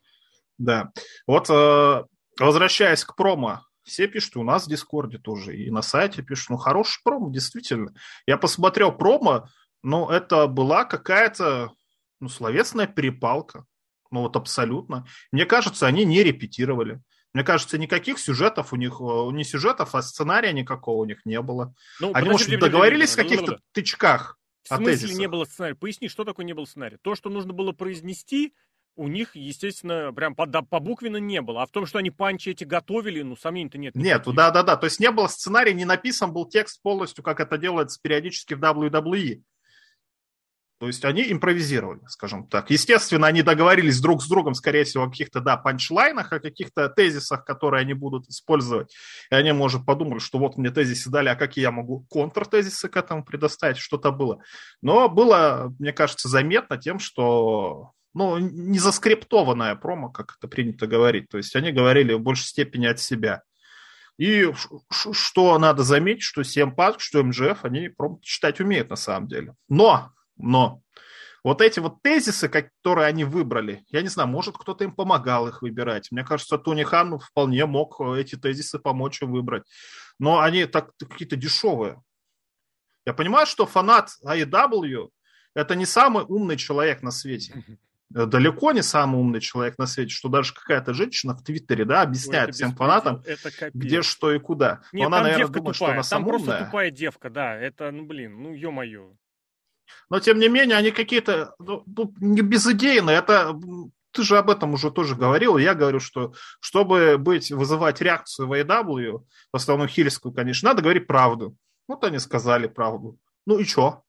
Да. 0.57 0.93
Вот, 1.27 1.51
э, 1.51 2.05
возвращаясь 2.41 3.05
к 3.05 3.15
промо, 3.17 3.67
все 3.83 4.07
пишут, 4.07 4.37
у 4.37 4.45
нас 4.45 4.67
в 4.67 4.71
Дискорде 4.71 5.19
тоже, 5.19 5.57
и 5.57 5.71
на 5.71 5.83
сайте 5.83 6.23
пишут, 6.23 6.51
ну, 6.51 6.57
хороший 6.57 7.01
промо, 7.05 7.31
действительно. 7.31 7.93
Я 8.27 8.39
посмотрел 8.39 8.93
промо, 8.93 9.49
ну, 9.83 10.09
это 10.09 10.47
была 10.47 10.85
какая-то 10.85 11.73
ну, 12.21 12.29
словесная 12.29 12.87
перепалка. 12.87 13.65
Ну, 14.11 14.21
вот 14.21 14.37
абсолютно. 14.37 15.07
Мне 15.33 15.47
кажется, 15.47 15.87
они 15.87 16.05
не 16.05 16.23
репетировали. 16.23 17.01
Мне 17.33 17.45
кажется, 17.45 17.79
никаких 17.79 18.19
сюжетов 18.19 18.73
у 18.73 18.77
них, 18.77 19.01
э, 19.01 19.31
не 19.33 19.43
сюжетов, 19.43 19.95
а 19.95 20.03
сценария 20.03 20.53
никакого 20.53 21.01
у 21.01 21.05
них 21.07 21.25
не 21.25 21.41
было. 21.41 21.75
Ну, 21.99 22.13
они, 22.15 22.29
может, 22.29 22.49
договорились 22.59 23.15
в 23.15 23.17
каких-то 23.17 23.59
тычках. 23.73 24.39
В 24.65 24.69
смысле 24.69 24.93
тезисах. 24.93 25.19
не 25.19 25.29
было 25.29 25.45
сценария? 25.45 25.75
Поясни, 25.75 26.09
что 26.09 26.25
такое 26.25 26.45
не 26.45 26.53
было 26.53 26.67
сценария? 26.67 26.99
То, 27.03 27.15
что 27.15 27.31
нужно 27.31 27.53
было 27.53 27.73
произнести, 27.73 28.55
у 28.95 29.09
них, 29.09 29.35
естественно, 29.35 30.13
прям 30.13 30.35
по, 30.35 30.47
по 30.47 30.79
буквенно 30.79 31.17
не 31.17 31.41
было. 31.41 31.63
А 31.63 31.67
в 31.67 31.71
том, 31.71 31.87
что 31.87 31.99
они 31.99 32.11
панчи 32.11 32.51
эти 32.51 32.65
готовили, 32.65 33.23
ну, 33.23 33.35
сомнений-то 33.35 33.79
нет. 33.79 33.95
Нет, 33.95 34.25
да-да-да. 34.27 34.77
То 34.77 34.85
есть 34.85 35.01
не 35.01 35.11
было 35.11 35.27
сценария, 35.27 35.73
не 35.73 35.87
написан 35.87 36.33
был 36.33 36.47
текст 36.47 36.83
полностью, 36.83 37.25
как 37.25 37.41
это 37.41 37.57
делается 37.57 37.99
периодически 38.03 38.55
в 38.55 38.61
WWE. 38.61 39.43
То 40.83 40.89
есть 40.89 41.05
они 41.05 41.31
импровизировали, 41.31 42.01
скажем 42.09 42.49
так. 42.49 42.71
Естественно, 42.71 43.29
они 43.29 43.43
договорились 43.43 44.01
друг 44.01 44.21
с 44.21 44.29
другом, 44.29 44.55
скорее 44.55 44.83
всего, 44.83 45.05
о 45.05 45.09
каких-то, 45.09 45.41
да, 45.41 45.57
панчлайнах, 45.57 46.33
о 46.33 46.41
каких-то 46.41 46.89
тезисах, 46.89 47.45
которые 47.45 47.83
они 47.83 47.95
будут 47.95 48.27
использовать. 48.27 48.93
И 49.31 49.35
они, 49.37 49.53
может, 49.53 49.87
подумали, 49.87 50.19
что 50.19 50.41
вот 50.41 50.57
мне 50.57 50.71
тезисы 50.71 51.09
дали, 51.09 51.29
а 51.29 51.37
какие 51.37 51.63
я 51.63 51.71
могу 51.71 52.05
контртезисы 52.11 52.89
к 52.89 52.97
этому 52.97 53.25
предоставить, 53.25 53.77
что-то 53.77 54.11
было. 54.11 54.41
Но 54.81 55.09
было, 55.09 55.73
мне 55.79 55.93
кажется, 55.93 56.29
заметно 56.29 56.77
тем, 56.77 56.99
что 56.99 57.93
ну, 58.13 58.39
не 58.39 58.81
заскриптованная 58.81 59.77
промо, 59.77 60.11
как 60.11 60.35
это 60.37 60.49
принято 60.49 60.89
говорить. 60.89 61.29
То 61.29 61.37
есть 61.37 61.55
они 61.55 61.71
говорили 61.71 62.15
в 62.15 62.21
большей 62.23 62.47
степени 62.47 62.87
от 62.87 62.99
себя. 62.99 63.43
И 64.19 64.53
что 64.91 65.57
надо 65.61 65.85
заметить, 65.85 66.25
что 66.25 66.41
CM 66.41 66.75
что 66.99 67.23
МЖФ, 67.23 67.65
они 67.65 67.89
промо 67.89 68.19
читать 68.21 68.59
умеют 68.59 68.91
на 68.91 68.97
самом 68.97 69.29
деле. 69.29 69.55
Но 69.69 70.11
но 70.43 70.83
вот 71.45 71.61
эти 71.61 71.81
вот 71.81 72.03
тезисы, 72.03 72.49
которые 72.49 73.07
они 73.07 73.25
выбрали, 73.25 73.85
я 73.89 74.03
не 74.03 74.09
знаю, 74.09 74.29
может, 74.29 74.57
кто-то 74.57 74.85
им 74.85 74.93
помогал 74.95 75.49
их 75.49 75.63
выбирать. 75.63 76.13
Мне 76.13 76.25
кажется, 76.25 76.57
Тони 76.59 76.85
Хан 76.85 77.19
вполне 77.19 77.67
мог 77.67 78.01
эти 78.01 78.37
тезисы 78.37 78.79
помочь 78.79 79.23
им 79.23 79.33
выбрать. 79.33 79.65
Но 80.19 80.41
они 80.41 80.67
так 80.67 80.91
какие-то 80.99 81.37
дешевые. 81.37 82.01
Я 83.05 83.13
понимаю, 83.15 83.47
что 83.47 83.67
фанат 83.67 84.11
AEW– 84.25 85.09
это 85.55 85.75
не 85.75 85.87
самый 85.87 86.25
умный 86.25 86.57
человек 86.57 87.03
на 87.03 87.11
свете. 87.11 87.65
Далеко 88.11 88.73
не 88.73 88.83
самый 88.83 89.19
умный 89.19 89.41
человек 89.41 89.79
на 89.79 89.87
свете, 89.87 90.11
что 90.13 90.29
даже 90.29 90.53
какая-то 90.55 90.93
женщина 90.93 91.35
в 91.35 91.43
Твиттере 91.43 91.87
да, 91.87 92.03
объясняет 92.03 92.49
Ой, 92.49 92.53
всем 92.53 92.77
фанатам, 92.77 93.23
где, 93.73 94.03
что 94.03 94.33
и 94.33 94.39
куда. 94.39 94.83
Нет, 94.93 95.09
Но 95.09 95.17
она, 95.17 95.23
наверное, 95.23 95.49
думает, 95.49 95.75
тупая. 95.75 95.75
что 95.75 95.87
она 95.87 96.03
Там 96.03 96.25
просто 96.25 96.51
умная. 96.51 96.65
тупая 96.67 96.91
девка, 96.91 97.31
да. 97.31 97.57
Это, 97.57 97.91
ну, 97.91 98.05
блин, 98.05 98.43
ну, 98.43 98.53
ё-моё. 98.53 99.15
Но, 100.11 100.21
тем 100.21 100.39
не 100.39 100.49
менее, 100.49 100.77
они 100.77 100.91
какие-то 100.91 101.55
ну, 101.59 101.83
ну, 101.87 102.15
не 102.21 102.43
безыдейные. 102.43 103.17
Это 103.17 103.59
ты 104.13 104.23
же 104.23 104.39
об 104.39 104.51
этом 104.51 104.75
уже 104.75 104.91
тоже 104.91 105.17
говорил. 105.17 105.57
Я 105.57 105.75
говорю, 105.75 106.01
что 106.01 106.35
чтобы 106.61 107.17
быть, 107.19 107.51
вызывать 107.51 108.01
реакцию 108.01 108.49
в 108.49 108.53
AEW, 108.53 109.25
в 109.53 109.57
основном 109.57 109.89
хильскую, 109.89 110.33
конечно, 110.33 110.69
надо 110.69 110.83
говорить 110.83 111.07
правду. 111.07 111.57
Вот 111.89 112.05
они 112.05 112.19
сказали 112.19 112.67
правду. 112.67 113.19
Ну 113.47 113.59
и 113.59 113.65
что? 113.65 114.03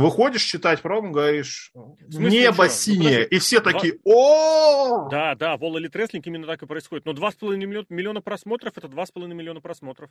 Выходишь 0.00 0.42
читать 0.42 0.82
промо, 0.82 1.10
говоришь, 1.10 1.72
небо 2.08 2.66
что? 2.66 2.68
синее, 2.68 3.20
ну, 3.20 3.36
и 3.36 3.38
все 3.38 3.60
Два... 3.60 3.72
такие, 3.72 3.98
о 4.04 5.08
Да, 5.10 5.34
да, 5.34 5.56
в 5.56 5.62
All 5.62 5.74
Elite 5.76 5.92
Wrestling 5.92 6.22
именно 6.24 6.46
так 6.46 6.62
и 6.62 6.66
происходит. 6.66 7.04
Но 7.04 7.12
2,5 7.12 7.86
миллиона, 7.88 8.20
просмотров, 8.20 8.76
это 8.76 8.88
2,5 8.88 9.26
миллиона 9.28 9.60
просмотров. 9.60 10.10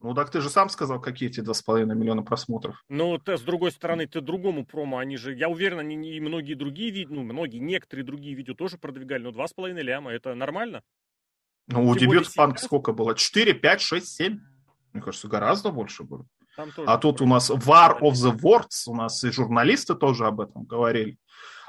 Ну 0.00 0.14
так 0.14 0.30
ты 0.30 0.40
же 0.40 0.50
сам 0.50 0.68
сказал, 0.68 1.00
какие 1.00 1.28
эти 1.28 1.40
2,5 1.40 1.84
миллиона 1.94 2.22
просмотров. 2.22 2.82
Ну, 2.88 3.18
ты, 3.18 3.36
с 3.36 3.42
другой 3.42 3.70
стороны, 3.70 4.08
ты 4.08 4.20
другому 4.20 4.66
промо, 4.66 4.98
они 4.98 5.16
же, 5.16 5.32
я 5.32 5.48
уверен, 5.48 5.78
они 5.78 6.16
и 6.16 6.20
многие 6.20 6.54
другие 6.54 6.90
видео, 6.90 7.14
ну, 7.14 7.22
многие, 7.22 7.58
некоторые 7.58 8.04
другие 8.04 8.34
видео 8.34 8.54
тоже 8.54 8.78
продвигали, 8.78 9.22
но 9.22 9.30
2,5 9.30 9.80
ляма, 9.80 10.10
это 10.10 10.34
нормально? 10.34 10.82
Ну, 11.68 11.88
у 11.88 11.96
дебют 11.96 12.34
Панк 12.34 12.58
сколько 12.58 12.92
было? 12.92 13.14
4, 13.14 13.54
5, 13.54 13.80
6, 13.80 14.08
7? 14.08 14.40
Мне 14.92 15.02
кажется, 15.02 15.28
гораздо 15.28 15.70
больше 15.70 16.02
было. 16.02 16.26
А 16.56 16.98
тут 16.98 17.20
у 17.20 17.26
нас 17.26 17.50
War 17.50 17.98
of 18.00 18.12
the 18.12 18.36
Words, 18.36 18.84
у 18.86 18.94
нас 18.94 19.24
и 19.24 19.30
журналисты 19.30 19.94
тоже 19.94 20.26
об 20.26 20.40
этом 20.40 20.64
говорили. 20.64 21.18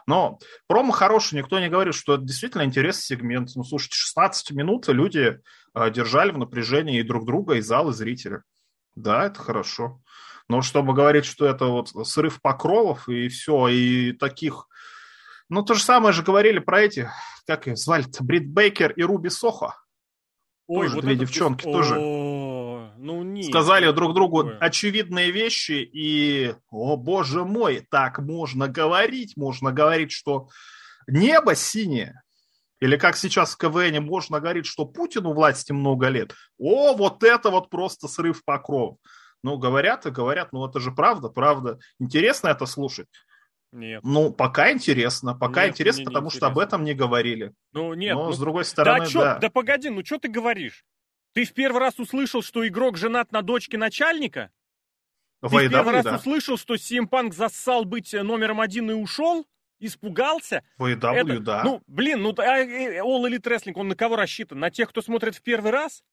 Но 0.06 0.40
промо 0.68 0.92
хороший, 0.92 1.36
никто 1.36 1.60
не 1.60 1.70
говорит, 1.70 1.96
что 1.96 2.16
это 2.16 2.24
действительно 2.24 2.64
интересный 2.64 3.16
сегмент. 3.16 3.52
Ну, 3.56 3.64
слушайте, 3.64 3.96
16 3.96 4.52
минут 4.52 4.88
люди 4.90 5.40
э, 5.74 5.92
держали 5.92 6.32
в 6.32 6.38
напряжении 6.38 7.00
и 7.00 7.04
друг 7.04 7.26
друга, 7.26 7.56
и 7.56 7.62
зал, 7.62 7.90
и 7.90 7.94
зрители. 7.94 8.42
Да, 8.96 9.26
это 9.26 9.40
хорошо. 9.40 10.02
Но 10.50 10.62
чтобы 10.62 10.94
говорить, 10.94 11.26
что 11.26 11.46
это 11.46 11.68
вот 11.68 11.90
срыв 12.06 12.42
покровов 12.42 13.08
и 13.08 13.30
все, 13.30 13.70
и 13.70 14.12
таких... 14.12 14.68
Ну, 15.50 15.64
то 15.64 15.74
же 15.74 15.82
самое 15.82 16.14
же 16.14 16.24
говорили 16.24 16.60
про 16.60 16.82
эти, 16.82 17.10
как 17.48 17.68
их 17.68 17.78
звали-то, 17.78 18.24
Брит 18.24 18.50
Бейкер 18.50 18.92
и 18.92 19.04
Руби 19.04 19.30
Сохо. 19.30 19.76
Ой, 20.68 20.88
тоже 20.88 20.96
вот 20.96 21.06
две 21.06 21.16
девчонки, 21.16 21.64
тоже 21.64 21.96
ну, 23.04 23.22
нет, 23.22 23.48
сказали 23.48 23.92
друг 23.92 24.14
другу 24.14 24.44
такое. 24.44 24.58
очевидные 24.60 25.32
вещи, 25.32 25.88
и, 25.94 26.56
о 26.72 26.96
боже 26.96 27.44
мой, 27.44 27.86
так 27.92 28.20
можно 28.20 28.68
говорить, 28.68 29.36
можно 29.36 29.72
говорить, 29.74 30.12
что 30.12 30.48
небо 31.08 31.54
синее, 31.54 32.22
или 32.80 32.96
как 32.96 33.18
сейчас 33.18 33.56
в 33.56 33.58
КВН 33.58 34.04
можно 34.04 34.40
говорить, 34.40 34.66
что 34.66 34.86
Путину 34.86 35.34
власти 35.34 35.74
много 35.74 36.08
лет. 36.08 36.34
О, 36.58 36.94
вот 36.94 37.24
это 37.24 37.50
вот 37.50 37.70
просто 37.70 38.08
срыв 38.08 38.44
покров. 38.46 38.98
Ну, 39.44 39.58
говорят 39.58 40.06
и 40.06 40.10
говорят, 40.10 40.54
ну 40.54 40.66
это 40.66 40.80
же 40.80 40.92
правда, 40.92 41.28
правда. 41.28 41.80
Интересно 42.00 42.48
это 42.48 42.66
слушать. 42.66 43.08
Нет. 43.74 44.02
Ну, 44.04 44.32
пока 44.32 44.72
интересно, 44.72 45.34
пока 45.34 45.64
нет, 45.64 45.72
интересно, 45.72 46.06
потому 46.06 46.30
что 46.30 46.48
об 46.48 46.60
этом 46.60 46.84
не 46.84 46.94
говорили. 46.94 47.52
Ну, 47.74 47.94
нет. 47.96 48.16
Но, 48.16 48.28
ну, 48.28 48.32
с 48.32 48.40
другой 48.40 48.66
стороны, 48.66 49.00
да. 49.00 49.06
Чё, 49.06 49.20
да. 49.22 49.40
да 49.40 49.50
погоди, 49.50 49.90
ну 49.90 50.06
что 50.06 50.20
ты 50.20 50.30
говоришь? 50.30 50.86
Ты 51.34 51.46
в 51.46 51.54
первый 51.54 51.80
раз 51.80 52.00
услышал, 52.00 52.42
что 52.42 52.66
игрок 52.68 52.98
женат 52.98 53.32
на 53.32 53.42
дочке 53.42 53.78
начальника? 53.78 54.52
Ты 55.42 55.48
в 55.48 55.70
первый 55.70 55.94
раз 55.94 56.06
да. 56.06 56.16
услышал, 56.16 56.58
что 56.58 56.78
Симпанк 56.78 57.34
зассал 57.34 57.86
быть 57.86 58.14
номером 58.14 58.62
один 58.62 58.92
и 58.92 58.94
ушел? 58.94 59.46
Испугался? 59.80 60.64
В 60.78 60.86
AEW, 60.86 61.40
да. 61.40 61.64
Ну, 61.64 61.82
блин, 61.88 62.22
ну 62.22 62.34
а, 62.38 62.60
э, 62.60 63.00
All 63.00 63.28
Elite 63.28 63.42
Wrestling, 63.42 63.74
он 63.76 63.90
на 63.90 63.96
кого 63.96 64.16
рассчитан? 64.16 64.60
На 64.60 64.72
тех, 64.72 64.90
кто 64.90 65.02
смотрит 65.02 65.36
в 65.36 65.42
первый 65.42 65.72
раз? 65.72 66.04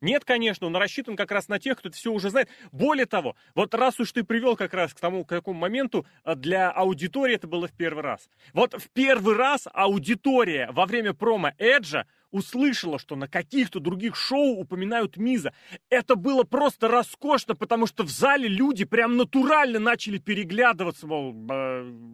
Нет, 0.00 0.24
конечно, 0.24 0.66
он 0.66 0.74
рассчитан 0.74 1.14
как 1.14 1.30
раз 1.30 1.48
на 1.48 1.58
тех, 1.58 1.78
кто 1.78 1.90
это 1.90 1.98
все 1.98 2.10
уже 2.10 2.30
знает. 2.30 2.48
Более 2.72 3.06
того, 3.06 3.36
вот 3.54 3.74
раз 3.74 4.00
уж 4.00 4.10
ты 4.12 4.24
привел 4.24 4.56
как 4.56 4.72
раз 4.72 4.94
к 4.94 4.98
тому, 4.98 5.24
к 5.24 5.28
какому 5.28 5.60
моменту 5.60 6.06
а, 6.24 6.34
для 6.34 6.70
аудитории 6.70 7.34
это 7.34 7.46
было 7.46 7.68
в 7.68 7.72
первый 7.72 8.02
раз. 8.02 8.28
Вот 8.54 8.74
в 8.74 8.88
первый 8.90 9.36
раз 9.36 9.68
аудитория 9.72 10.70
во 10.72 10.86
время 10.86 11.12
промо 11.12 11.52
Эджа 11.58 12.06
услышала, 12.30 12.98
что 12.98 13.16
на 13.16 13.28
каких-то 13.28 13.80
других 13.80 14.16
шоу 14.16 14.58
упоминают 14.58 15.16
Миза. 15.16 15.52
Это 15.88 16.16
было 16.16 16.44
просто 16.44 16.88
роскошно, 16.88 17.54
потому 17.54 17.86
что 17.86 18.04
в 18.04 18.10
зале 18.10 18.48
люди 18.48 18.84
прям 18.84 19.16
натурально 19.16 19.78
начали 19.78 20.18
переглядываться, 20.18 21.06
мол, 21.06 21.30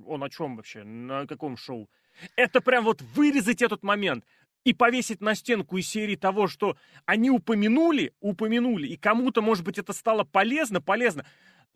он 0.07 0.23
о 0.25 0.31
чем 0.31 0.57
вообще, 0.57 0.85
на 0.85 1.27
каком 1.27 1.57
шоу. 1.57 1.89
Это 2.35 2.61
прям 2.61 2.85
вот 2.85 3.03
вырезать 3.15 3.63
этот 3.63 3.83
момент 3.83 4.25
и 4.65 4.73
повесить 4.73 5.21
на 5.21 5.37
стенку 5.37 5.77
из 5.77 5.89
серии 5.89 6.17
того, 6.17 6.49
что 6.49 6.77
они 7.05 7.31
упомянули, 7.31 8.13
упомянули, 8.21 8.89
и 8.89 8.97
кому-то, 8.97 9.41
может 9.41 9.65
быть, 9.65 9.79
это 9.79 9.93
стало 9.93 10.25
полезно, 10.25 10.81
полезно. 10.81 11.25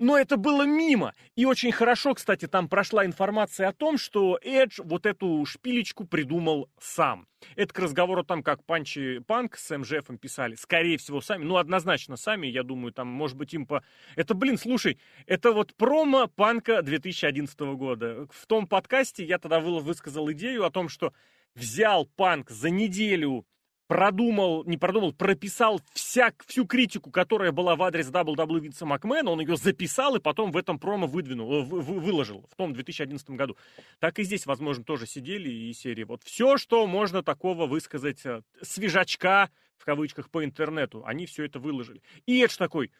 Но 0.00 0.16
это 0.16 0.38
было 0.38 0.62
мимо. 0.62 1.12
И 1.37 1.45
очень 1.45 1.73
хорошо, 1.73 2.14
кстати, 2.14 2.49
там 2.49 2.71
прошла 2.71 3.04
информация 3.04 3.69
о 3.69 3.75
том, 3.75 3.99
что 3.99 4.38
Эдж 4.42 4.80
вот 4.83 5.04
эту 5.04 5.45
шпилечку 5.45 6.07
придумал 6.07 6.71
сам. 6.80 7.28
Это 7.54 7.75
к 7.75 7.78
разговору 7.78 8.25
там, 8.25 8.42
как 8.42 8.64
Панчи 8.64 9.19
Панк 9.19 9.59
с 9.59 9.76
МЖФом 9.76 10.16
писали. 10.16 10.54
Скорее 10.54 10.97
всего, 10.97 11.21
сами. 11.21 11.45
Ну, 11.45 11.59
однозначно 11.59 12.16
сами, 12.16 12.47
я 12.47 12.62
думаю, 12.62 12.95
там, 12.95 13.09
может 13.09 13.37
быть, 13.37 13.52
им 13.52 13.66
по... 13.66 13.85
Это, 14.16 14.33
блин, 14.33 14.57
слушай, 14.57 14.99
это 15.26 15.52
вот 15.52 15.75
промо 15.75 16.28
Панка 16.28 16.80
2011 16.80 17.61
года. 17.61 18.26
В 18.30 18.47
том 18.47 18.66
подкасте 18.66 19.23
я 19.23 19.38
тогда 19.38 19.61
высказал 19.61 20.33
идею 20.33 20.64
о 20.64 20.71
том, 20.71 20.88
что 20.88 21.12
взял 21.54 22.07
Панк 22.07 22.49
за 22.49 22.71
неделю 22.71 23.45
продумал, 23.90 24.62
не 24.66 24.76
продумал, 24.76 25.12
прописал 25.12 25.80
вся, 25.92 26.32
всю 26.47 26.64
критику, 26.64 27.11
которая 27.11 27.50
была 27.50 27.75
в 27.75 27.82
адрес 27.82 28.09
WWE 28.09 28.61
Винса 28.61 28.87
Макмена, 28.87 29.32
он 29.32 29.40
ее 29.40 29.56
записал 29.56 30.14
и 30.14 30.20
потом 30.20 30.52
в 30.52 30.56
этом 30.56 30.78
промо 30.78 31.09
выдвинул, 31.09 31.52
э, 31.54 31.62
вы, 31.64 31.80
выложил 31.80 32.47
в 32.52 32.54
том 32.54 32.73
2011 32.73 33.30
году. 33.30 33.56
Так 33.99 34.20
и 34.20 34.23
здесь, 34.23 34.47
возможно, 34.47 34.85
тоже 34.85 35.09
сидели 35.09 35.50
и 35.50 35.73
серии. 35.73 36.04
Вот 36.04 36.23
все, 36.23 36.56
что 36.56 36.87
можно 36.87 37.25
такого 37.25 37.66
высказать, 37.66 38.25
э, 38.25 38.42
свежачка, 38.62 39.50
в 39.76 39.85
кавычках, 39.85 40.30
по 40.30 40.44
интернету, 40.44 41.02
они 41.04 41.26
все 41.26 41.44
это 41.44 41.59
выложили. 41.59 42.00
И 42.26 42.40
Эдж 42.44 42.56
такой, 42.56 42.92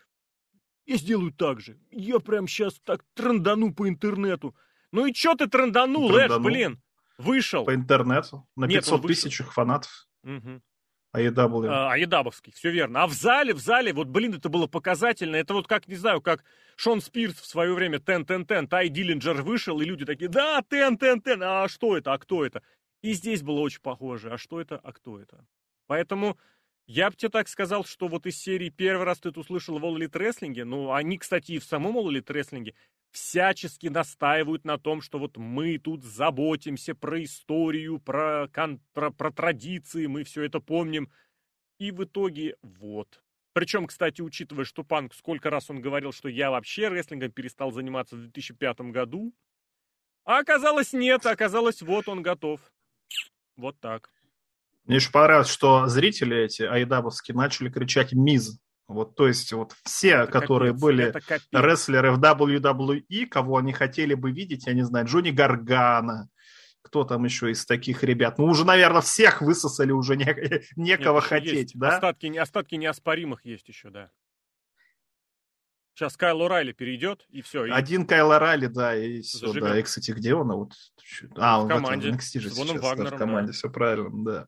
я 0.87 0.97
сделаю 0.97 1.32
так 1.32 1.61
же. 1.61 1.78
Я 1.92 2.18
прям 2.18 2.49
сейчас 2.49 2.80
так 2.80 3.04
трандану 3.14 3.73
по 3.73 3.88
интернету. 3.88 4.56
Ну 4.90 5.06
и 5.06 5.14
что 5.14 5.37
ты 5.37 5.47
транданул, 5.47 6.16
Эдж, 6.16 6.37
блин? 6.40 6.82
Вышел. 7.16 7.64
По 7.64 7.76
интернету? 7.76 8.44
На 8.56 8.66
500 8.66 9.06
тысяч 9.06 9.37
фанатов? 9.37 10.09
Угу. 10.25 10.62
AEW. 11.14 11.67
А, 11.69 11.93
Аедабовский, 11.93 12.52
все 12.52 12.71
верно. 12.71 13.02
А 13.02 13.07
в 13.07 13.12
зале, 13.12 13.52
в 13.52 13.59
зале, 13.59 13.93
вот, 13.93 14.09
блин, 14.09 14.35
это 14.35 14.49
было 14.49 14.67
показательно. 14.67 15.37
Это 15.37 15.55
вот 15.55 15.67
как, 15.67 15.88
не 15.88 15.97
знаю, 15.97 16.21
как 16.21 16.45
Шон 16.76 17.00
Спирс 17.00 17.40
в 17.40 17.47
свое 17.47 17.75
время 17.75 17.99
Тен 17.99 18.25
Тен 18.25 18.47
Тен, 18.47 18.69
Тай 18.69 18.88
Диллинджер 18.88 19.43
вышел, 19.43 19.81
и 19.81 19.85
люди 19.85 20.05
такие, 20.05 20.29
да, 20.29 20.62
Тен 20.69 20.97
Тен 20.97 21.21
Тен, 21.21 21.43
а 21.43 21.69
что 21.69 21.97
это, 21.97 22.12
а 22.12 22.19
кто 22.19 22.45
это? 22.45 22.62
И 23.02 23.12
здесь 23.12 23.43
было 23.43 23.61
очень 23.61 23.81
похоже, 23.81 24.31
а 24.31 24.38
что 24.38 24.61
это, 24.61 24.79
а 24.83 24.93
кто 24.93 25.19
это? 25.19 25.45
Поэтому 25.87 26.38
я 26.87 27.11
бы 27.11 27.17
тебе 27.17 27.31
так 27.31 27.49
сказал, 27.49 27.85
что 27.85 28.09
вот 28.09 28.26
из 28.26 28.37
серии 28.37 28.69
первый 28.69 29.05
раз 29.05 29.19
ты 29.19 29.31
это 29.31 29.40
услышал 29.40 29.79
в 29.79 29.85
All 29.85 29.97
Elite 29.97 30.12
Wrestling, 30.12 30.64
ну, 30.64 30.93
они, 30.93 31.19
кстати, 31.19 31.52
и 31.52 31.59
в 31.59 31.64
самом 31.64 31.97
All 31.97 32.09
Elite 32.09 32.26
Wrestling 32.26 32.73
всячески 33.12 33.88
настаивают 33.88 34.64
на 34.64 34.79
том, 34.79 35.00
что 35.00 35.19
вот 35.19 35.37
мы 35.37 35.79
тут 35.79 36.05
заботимся 36.05 36.95
про 36.95 37.23
историю, 37.23 37.99
про, 37.99 38.49
про, 38.93 39.11
про 39.11 39.31
традиции, 39.31 40.07
мы 40.07 40.25
все 40.25 40.43
это 40.43 40.61
помним. 40.61 41.11
И 41.79 41.90
в 41.90 42.05
итоге 42.05 42.57
вот. 42.62 43.23
Причем, 43.52 43.87
кстати, 43.87 44.21
учитывая, 44.21 44.64
что 44.64 44.85
Панк, 44.85 45.14
сколько 45.14 45.50
раз 45.50 45.71
он 45.71 45.81
говорил, 45.81 46.12
что 46.12 46.29
я 46.29 46.50
вообще 46.50 46.88
рестлингом 46.88 47.33
перестал 47.33 47.73
заниматься 47.73 48.17
в 48.17 48.21
2005 48.21 48.81
году, 48.93 49.35
а 50.25 50.38
оказалось 50.38 50.93
нет, 50.93 51.26
оказалось 51.26 51.83
вот 51.83 52.09
он 52.09 52.23
готов. 52.23 52.61
Вот 53.57 53.79
так. 53.81 54.11
Еще 54.87 55.11
понравилось, 55.11 55.50
что 55.50 55.87
зрители 55.88 56.45
эти 56.45 56.62
айдабовские 56.62 57.37
начали 57.37 57.71
кричать 57.71 58.12
«Миз». 58.12 58.59
Вот, 58.90 59.14
то 59.14 59.28
есть, 59.28 59.52
вот 59.52 59.73
все, 59.85 60.23
это 60.23 60.32
которые 60.32 60.73
капец, 60.73 60.82
были 60.82 61.14
рестлеры 61.52 62.11
в 62.11 62.18
WWE, 62.18 63.26
кого 63.26 63.59
они 63.59 63.73
хотели 63.73 64.14
бы 64.14 64.32
видеть, 64.32 64.66
я 64.66 64.73
не 64.73 64.82
знаю, 64.82 65.06
Джонни 65.06 65.30
Гаргана, 65.30 66.28
кто 66.82 67.04
там 67.04 67.25
еще 67.25 67.52
из 67.52 67.64
таких 67.64 68.02
ребят? 68.02 68.38
Ну, 68.38 68.47
уже, 68.47 68.64
наверное, 68.64 69.00
всех 69.00 69.42
высосали, 69.42 69.92
уже 69.92 70.16
не, 70.16 70.25
некого 70.76 71.20
Нет, 71.20 71.25
хотеть, 71.25 71.52
есть. 71.52 71.78
да? 71.78 71.94
Остатки, 71.94 72.37
остатки 72.37 72.75
неоспоримых 72.75 73.44
есть 73.44 73.68
еще, 73.68 73.90
да. 73.90 74.11
Сейчас 75.94 76.16
Кайл 76.16 76.49
Райли 76.49 76.73
перейдет, 76.73 77.26
и 77.28 77.42
все. 77.42 77.66
И... 77.66 77.70
Один 77.70 78.06
Кайл 78.06 78.37
Райли, 78.37 78.66
да, 78.66 78.97
и 78.97 79.20
все, 79.20 79.52
да. 79.52 79.78
И, 79.78 79.82
кстати, 79.85 80.11
где 80.11 80.35
он? 80.35 80.50
А, 80.50 80.54
вот... 80.56 80.73
а 81.37 81.61
он 81.61 81.66
в 81.66 81.68
команде. 81.68 82.11
В 82.11 82.14
NXT 82.16 82.40
же 82.40 82.50
сейчас, 82.50 82.82
Вагнером, 82.82 83.11
да, 83.11 83.16
в 83.16 83.18
команде, 83.18 83.52
да. 83.52 83.52
все 83.52 83.70
правильно, 83.70 84.25
да. 84.25 84.47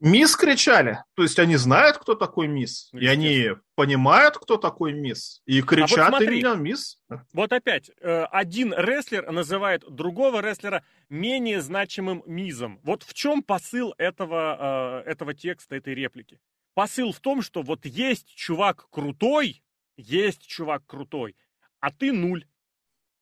Мисс 0.00 0.36
кричали. 0.36 1.02
То 1.14 1.24
есть 1.24 1.38
они 1.38 1.56
знают, 1.56 1.98
кто 1.98 2.14
такой 2.14 2.46
мисс. 2.46 2.88
И 2.92 3.06
они 3.06 3.50
понимают, 3.74 4.36
кто 4.36 4.56
такой 4.56 4.92
мисс. 4.92 5.42
И 5.44 5.60
кричат 5.60 5.98
а 5.98 6.10
вот 6.10 6.18
смотри, 6.18 6.40
именно 6.40 6.54
мисс. 6.54 7.00
Вот 7.32 7.52
опять. 7.52 7.90
Э, 8.00 8.24
один 8.24 8.72
рестлер 8.72 9.30
называет 9.30 9.84
другого 9.88 10.40
рестлера 10.40 10.84
менее 11.08 11.60
значимым 11.60 12.22
мизом. 12.26 12.78
Вот 12.84 13.02
в 13.02 13.12
чем 13.12 13.42
посыл 13.42 13.92
этого, 13.98 15.02
э, 15.04 15.10
этого 15.10 15.34
текста, 15.34 15.74
этой 15.74 15.94
реплики? 15.94 16.38
Посыл 16.74 17.12
в 17.12 17.18
том, 17.18 17.42
что 17.42 17.62
вот 17.62 17.84
есть 17.84 18.32
чувак 18.36 18.88
крутой, 18.90 19.64
есть 19.96 20.46
чувак 20.46 20.86
крутой, 20.86 21.34
а 21.80 21.90
ты 21.90 22.12
нуль. 22.12 22.46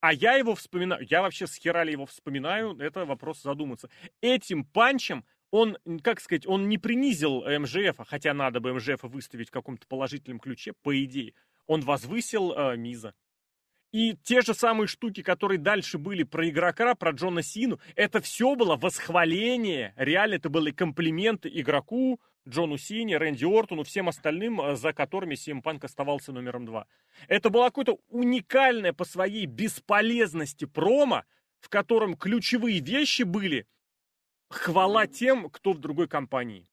А 0.00 0.12
я 0.12 0.34
его 0.34 0.54
вспоминаю. 0.54 1.06
Я 1.08 1.22
вообще 1.22 1.46
с 1.46 1.54
херали 1.54 1.90
его 1.90 2.04
вспоминаю. 2.04 2.78
Это 2.78 3.06
вопрос 3.06 3.40
задуматься. 3.42 3.88
Этим 4.20 4.64
панчем 4.64 5.24
он, 5.56 5.78
как 6.02 6.20
сказать, 6.20 6.46
он 6.46 6.68
не 6.68 6.78
принизил 6.78 7.42
МЖФ, 7.42 7.96
хотя 8.06 8.34
надо 8.34 8.60
бы 8.60 8.74
МЖФ 8.74 9.02
выставить 9.02 9.48
в 9.48 9.52
каком-то 9.52 9.86
положительном 9.86 10.38
ключе, 10.38 10.72
по 10.82 11.02
идее. 11.02 11.34
Он 11.66 11.80
возвысил 11.80 12.52
э, 12.52 12.76
Миза. 12.76 13.14
И 13.92 14.14
те 14.22 14.42
же 14.42 14.52
самые 14.52 14.88
штуки, 14.88 15.22
которые 15.22 15.58
дальше 15.58 15.96
были 15.96 16.22
про 16.22 16.48
игрока, 16.48 16.94
про 16.94 17.12
Джона 17.12 17.42
Сину, 17.42 17.80
это 17.94 18.20
все 18.20 18.54
было 18.54 18.76
восхваление. 18.76 19.94
Реально 19.96 20.34
это 20.34 20.50
были 20.50 20.70
комплименты 20.70 21.48
игроку, 21.48 22.20
Джону 22.48 22.76
Сини, 22.76 23.14
Рэнди 23.14 23.44
Ортону, 23.44 23.82
всем 23.82 24.08
остальным, 24.08 24.60
э, 24.60 24.76
за 24.76 24.92
которыми 24.92 25.34
CM 25.34 25.62
Punk 25.62 25.84
оставался 25.84 26.32
номером 26.32 26.66
два. 26.66 26.86
Это 27.28 27.50
было 27.50 27.64
какое-то 27.66 27.98
уникальное 28.08 28.92
по 28.92 29.04
своей 29.04 29.46
бесполезности 29.46 30.64
промо, 30.64 31.24
в 31.60 31.68
котором 31.68 32.14
ключевые 32.14 32.80
вещи 32.80 33.22
были 33.22 33.66
хвала 34.48 35.06
тем, 35.06 35.50
кто 35.50 35.72
в 35.72 35.78
другой 35.78 36.08
компании. 36.08 36.68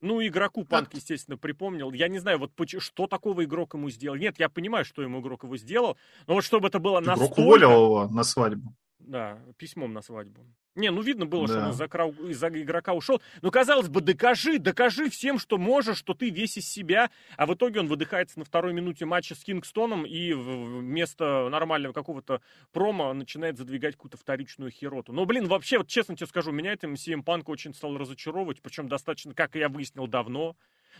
Ну, 0.00 0.24
игроку 0.24 0.64
Панк, 0.64 0.94
естественно, 0.94 1.36
припомнил. 1.36 1.92
Я 1.92 2.08
не 2.08 2.18
знаю, 2.18 2.38
вот 2.38 2.52
что 2.78 3.06
такого 3.08 3.44
игрок 3.44 3.74
ему 3.74 3.90
сделал. 3.90 4.16
Нет, 4.16 4.38
я 4.38 4.48
понимаю, 4.48 4.84
что 4.84 5.02
ему 5.02 5.20
игрок 5.20 5.42
его 5.42 5.56
сделал, 5.56 5.96
но 6.26 6.34
вот 6.34 6.44
чтобы 6.44 6.68
это 6.68 6.78
было 6.78 7.00
настолько... 7.00 7.34
Игрок 7.34 7.38
уволил 7.38 7.70
его 7.72 8.08
на 8.08 8.22
свадьбу. 8.22 8.74
Да, 8.98 9.38
письмом 9.56 9.92
на 9.92 10.02
свадьбу. 10.02 10.46
Не, 10.78 10.92
ну 10.92 11.02
видно 11.02 11.26
было, 11.26 11.48
да. 11.48 11.72
что 11.72 12.04
он 12.04 12.30
из-за, 12.30 12.46
из 12.46 12.62
игрока 12.62 12.92
ушел. 12.92 13.20
Ну, 13.42 13.50
казалось 13.50 13.88
бы, 13.88 14.00
докажи, 14.00 14.60
докажи 14.60 15.10
всем, 15.10 15.40
что 15.40 15.58
можешь, 15.58 15.98
что 15.98 16.14
ты 16.14 16.30
весь 16.30 16.56
из 16.56 16.68
себя. 16.68 17.10
А 17.36 17.46
в 17.46 17.54
итоге 17.54 17.80
он 17.80 17.88
выдыхается 17.88 18.38
на 18.38 18.44
второй 18.44 18.72
минуте 18.72 19.04
матча 19.04 19.34
с 19.34 19.40
Кингстоном 19.40 20.06
и 20.06 20.32
вместо 20.32 21.48
нормального 21.50 21.92
какого-то 21.92 22.42
промо 22.70 23.12
начинает 23.12 23.58
задвигать 23.58 23.96
какую-то 23.96 24.18
вторичную 24.18 24.70
хероту. 24.70 25.12
Но, 25.12 25.24
блин, 25.24 25.48
вообще, 25.48 25.78
вот 25.78 25.88
честно 25.88 26.14
тебе 26.14 26.28
скажу, 26.28 26.52
меня 26.52 26.72
это 26.72 26.86
CM 26.86 27.24
Punk 27.24 27.44
очень 27.46 27.74
стал 27.74 27.98
разочаровывать, 27.98 28.62
причем 28.62 28.88
достаточно, 28.88 29.34
как 29.34 29.56
я 29.56 29.68
выяснил, 29.68 30.06
давно. 30.06 30.54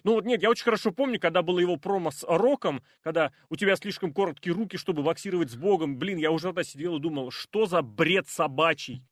Ну 0.04 0.14
вот 0.14 0.24
нет, 0.24 0.42
я 0.42 0.50
очень 0.50 0.64
хорошо 0.64 0.92
помню, 0.92 1.20
когда 1.20 1.42
было 1.42 1.58
его 1.58 1.76
промо 1.76 2.10
с 2.10 2.24
Роком, 2.26 2.82
когда 3.02 3.32
у 3.48 3.56
тебя 3.56 3.76
слишком 3.76 4.12
короткие 4.12 4.54
руки, 4.54 4.76
чтобы 4.76 5.02
боксировать 5.02 5.50
с 5.50 5.56
Богом. 5.56 5.98
Блин, 5.98 6.18
я 6.18 6.30
уже 6.30 6.48
тогда 6.48 6.64
сидел 6.64 6.96
и 6.96 7.00
думал, 7.00 7.30
что 7.30 7.66
за 7.66 7.82
бред 7.82 8.28
собачий. 8.28 9.02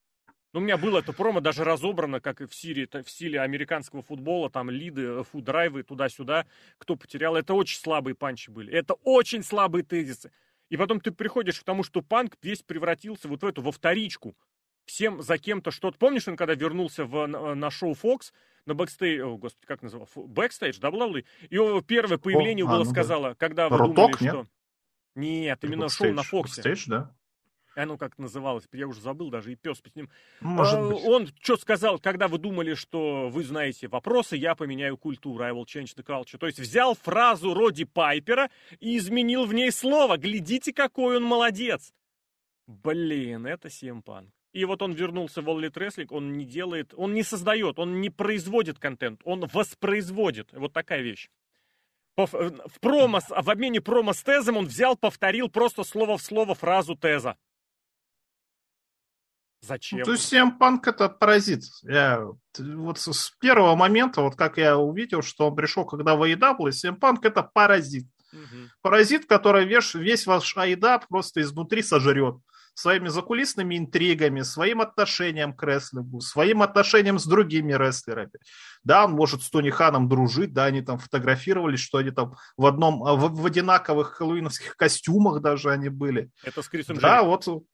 Ну, 0.52 0.61
у 0.61 0.62
меня 0.62 0.78
было 0.78 1.00
это 1.00 1.12
промо 1.12 1.40
даже 1.40 1.64
разобрано, 1.64 2.21
как 2.21 2.40
и 2.40 2.47
в, 2.47 2.55
Сирии, 2.55 2.88
в 2.90 3.11
стиле 3.11 3.40
американского 3.40 4.02
футбола, 4.02 4.49
там 4.49 4.71
лиды, 4.71 5.23
фуд-драйвы 5.25 5.83
туда-сюда, 5.83 6.47
кто 6.78 6.97
потерял. 6.97 7.37
Это 7.37 7.52
очень 7.52 7.78
слабые 7.78 8.14
панчи 8.14 8.50
были. 8.50 8.73
Это 8.73 8.95
очень 9.02 9.43
слабые 9.43 9.85
тезисы. 9.85 10.33
И 10.71 10.76
потом 10.76 11.00
ты 11.00 11.11
приходишь 11.11 11.61
к 11.61 11.64
тому, 11.64 11.83
что 11.83 12.00
панк 12.00 12.37
весь 12.43 12.62
превратился 12.62 13.28
вот 13.28 13.43
в 13.43 13.47
эту, 13.47 13.61
во 13.61 13.71
вторичку. 13.71 14.35
Всем 14.87 15.21
за 15.21 15.37
кем-то 15.37 15.71
что-то. 15.71 15.99
Помнишь, 15.99 16.28
он 16.28 16.37
когда 16.37 16.55
вернулся 16.55 17.05
в, 17.05 17.26
на, 17.26 17.55
на 17.55 17.71
шоу 17.71 17.93
Fox, 17.93 18.33
на 18.66 18.75
бэкстейдж, 18.75 19.21
о, 19.23 19.37
господи, 19.37 19.66
как 19.66 19.83
называл, 19.83 20.09
бэкстейдж, 20.14 20.78
да, 20.78 20.90
был 20.90 21.16
Его 21.50 21.81
первое 21.83 22.19
появление 22.19 22.64
о, 22.64 22.69
было 22.69 22.83
а, 22.83 22.85
ну 22.85 22.90
сказала, 22.90 23.28
да. 23.31 23.35
когда 23.35 23.69
вы 23.69 23.78
Руток, 23.78 23.95
думали, 23.95 24.23
нет? 24.23 24.33
что... 24.33 24.47
Нет, 25.16 25.64
именно 25.64 25.87
бэкстейдж, 25.87 26.09
шоу 26.09 26.14
на 26.14 26.23
Fox 26.23 26.62
е. 26.62 26.66
Backstage, 26.66 26.85
да? 26.88 27.14
Оно 27.76 27.99
как 27.99 28.16
называлось, 28.16 28.64
я 28.73 28.88
уже 28.88 29.02
забыл, 29.02 29.28
даже 29.28 29.52
и 29.52 29.55
пес 29.55 29.78
с 29.78 29.95
ним. 29.95 30.09
Может 30.40 30.76
а, 30.76 30.88
быть. 30.88 31.05
Он 31.05 31.28
что 31.43 31.59
сказал, 31.59 31.99
когда 31.99 32.26
вы 32.26 32.38
думали, 32.38 32.73
что 32.73 33.28
вы 33.28 33.45
знаете 33.45 33.87
вопросы, 33.87 34.37
я 34.37 34.55
поменяю 34.55 34.97
культуру, 34.97 35.45
I 35.45 35.52
will 35.52 35.66
change 35.66 35.95
the 35.95 36.02
culture. 36.02 36.38
То 36.38 36.47
есть 36.47 36.59
взял 36.59 36.95
фразу 36.95 37.52
Роди 37.52 37.85
Пайпера 37.85 38.50
и 38.81 38.97
изменил 38.97 39.45
в 39.45 39.52
ней 39.52 39.71
слово. 39.71 40.16
Глядите, 40.16 40.73
какой 40.73 41.19
он 41.19 41.25
молодец. 41.25 41.93
Блин, 42.66 43.47
это 43.47 43.69
CM 43.68 43.86
Punk. 43.86 44.30
И 44.56 44.64
вот 44.64 44.80
он 44.80 44.92
вернулся 44.92 45.42
в 45.42 45.48
All 45.50 45.60
Elite 45.60 45.75
Wrestling, 45.75 46.06
он 46.08 46.32
не 46.32 46.46
делает, 46.46 46.94
он 46.96 47.12
не 47.12 47.22
создает, 47.22 47.78
он 47.78 48.00
не 48.00 48.08
производит 48.08 48.78
контент, 48.78 49.20
он 49.25 49.44
воспроизводит. 49.52 50.48
Вот 50.52 50.72
такая 50.72 51.02
вещь. 51.02 51.28
В, 52.16 52.26
промо, 52.80 53.20
в 53.20 53.50
обмене 53.50 53.82
промо 53.82 54.14
с 54.14 54.22
тезом 54.22 54.56
он 54.56 54.64
взял, 54.64 54.96
повторил 54.96 55.50
просто 55.50 55.84
слово 55.84 56.16
в 56.16 56.22
слово 56.22 56.54
фразу 56.54 56.96
теза. 56.96 57.36
Зачем? 59.60 60.04
То 60.04 60.12
есть 60.12 60.32
Punk 60.32 60.84
это 60.86 61.10
паразит. 61.10 61.64
Я 61.82 62.26
вот 62.58 62.98
с 62.98 63.30
первого 63.38 63.76
момента, 63.76 64.22
вот 64.22 64.36
как 64.36 64.56
я 64.56 64.78
увидел, 64.78 65.20
что 65.20 65.50
он 65.50 65.54
пришел, 65.54 65.84
когда 65.84 66.16
в 66.16 66.22
AEW, 66.22 66.98
Punk 66.98 67.18
это 67.25 67.42
паразит. 67.42 68.06
Угу. 68.32 68.70
Паразит, 68.80 69.26
который 69.26 69.66
весь, 69.66 69.92
весь 69.92 70.26
ваш 70.26 70.56
AEW 70.56 71.02
просто 71.10 71.42
изнутри 71.42 71.82
сожрет 71.82 72.36
своими 72.76 73.08
закулисными 73.08 73.78
интригами, 73.78 74.43
своим 74.43 74.82
отношением 74.82 75.54
к 75.54 75.62
рестлингу, 75.62 76.21
своим 76.21 76.60
отношением 76.60 77.19
с 77.19 77.25
другими 77.26 77.73
рестлерами. 77.73 78.32
Да, 78.84 79.06
он 79.06 79.12
может 79.12 79.43
с 79.43 79.49
Тони 79.49 79.71
Ханом 79.71 80.08
дружить, 80.08 80.52
да, 80.52 80.67
они 80.67 80.82
там 80.82 80.99
фотографировались, 80.99 81.80
что 81.80 81.99
они 81.99 82.10
там 82.10 82.34
в 82.58 82.67
одном, 82.67 83.00
в, 83.00 83.41
в 83.41 83.47
одинаковых 83.47 84.17
хэллоуиновских 84.19 84.76
костюмах 84.76 85.41
даже 85.41 85.71
они 85.71 85.89
были. 85.89 86.30
Это 86.45 86.62
с 86.62 86.69
Крисом 86.69 86.99
Да, 86.99 87.17
Джерри. 87.21 87.26
вот. 87.26 87.65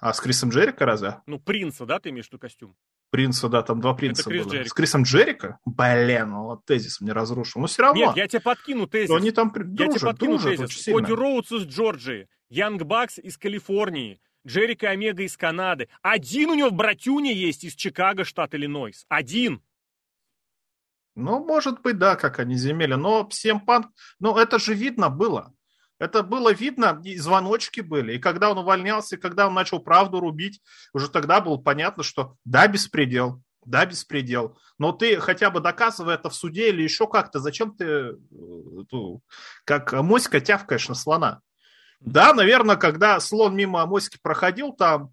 А 0.00 0.12
с 0.12 0.20
Крисом 0.20 0.50
Джерика 0.50 0.86
разве? 0.86 1.20
Ну, 1.26 1.38
принца, 1.38 1.84
да, 1.84 1.98
ты 1.98 2.10
имеешь 2.10 2.26
в 2.26 2.28
виду 2.28 2.38
костюм? 2.38 2.74
Принца, 3.10 3.48
да, 3.48 3.62
там 3.62 3.80
два 3.80 3.94
принца 3.94 4.22
Это 4.22 4.30
Крис 4.30 4.44
было. 4.44 4.52
Джерик. 4.54 4.68
С 4.68 4.72
Крисом 4.72 5.02
Джерика? 5.02 5.58
Блин, 5.64 6.30
ну 6.30 6.44
вот 6.44 6.64
тезис 6.64 7.00
мне 7.00 7.12
разрушил. 7.12 7.60
Но 7.60 7.66
все 7.66 7.82
равно. 7.82 8.06
Нет, 8.06 8.16
я 8.16 8.28
тебе 8.28 8.40
подкину 8.40 8.86
тезис. 8.86 9.14
Они 9.14 9.30
там 9.30 9.52
дружат, 9.52 9.78
я 9.80 9.88
тебе 9.88 10.00
подкину 10.00 10.38
дружат 10.38 10.68
тезис. 10.68 10.84
Коди 10.86 11.12
Роудс 11.12 11.52
из 11.52 11.62
Джорджии, 11.66 12.28
Янг 12.48 12.82
Бакс 12.82 13.18
из 13.18 13.36
Калифорнии, 13.38 14.20
Джерика 14.46 14.90
Омега 14.90 15.24
из 15.24 15.36
Канады. 15.36 15.88
Один 16.02 16.50
у 16.50 16.54
него 16.54 16.70
в 16.70 16.74
братюне 16.74 17.34
есть 17.34 17.64
из 17.64 17.74
Чикаго, 17.74 18.24
штат 18.24 18.54
Иллинойс. 18.54 19.04
Один. 19.08 19.60
Ну, 21.16 21.44
может 21.44 21.80
быть, 21.82 21.98
да, 21.98 22.14
как 22.14 22.38
они 22.38 22.54
земели. 22.54 22.94
Но 22.94 23.28
всем 23.28 23.60
панк... 23.60 23.88
Ну, 24.20 24.36
это 24.36 24.58
же 24.58 24.74
видно 24.74 25.08
было. 25.08 25.52
Это 25.98 26.22
было 26.22 26.52
видно, 26.52 27.00
и 27.04 27.16
звоночки 27.16 27.80
были. 27.80 28.14
И 28.14 28.18
когда 28.18 28.50
он 28.50 28.58
увольнялся, 28.58 29.16
и 29.16 29.18
когда 29.18 29.48
он 29.48 29.54
начал 29.54 29.80
правду 29.80 30.20
рубить, 30.20 30.60
уже 30.92 31.08
тогда 31.08 31.40
было 31.40 31.56
понятно, 31.56 32.02
что 32.02 32.36
да, 32.44 32.68
беспредел, 32.68 33.42
да, 33.64 33.86
беспредел. 33.86 34.58
Но 34.78 34.92
ты 34.92 35.18
хотя 35.20 35.50
бы 35.50 35.60
доказывай 35.60 36.14
это 36.14 36.28
в 36.28 36.34
суде 36.34 36.68
или 36.68 36.82
еще 36.82 37.06
как-то. 37.06 37.40
Зачем 37.40 37.74
ты, 37.74 37.84
э, 37.84 38.14
как 39.64 39.92
моська, 39.94 40.40
тявкаешь 40.40 40.88
на 40.88 40.94
слона? 40.94 41.40
Да, 42.00 42.34
наверное, 42.34 42.76
когда 42.76 43.18
слон 43.20 43.56
мимо 43.56 43.84
моськи 43.86 44.18
проходил, 44.22 44.72
там 44.72 45.12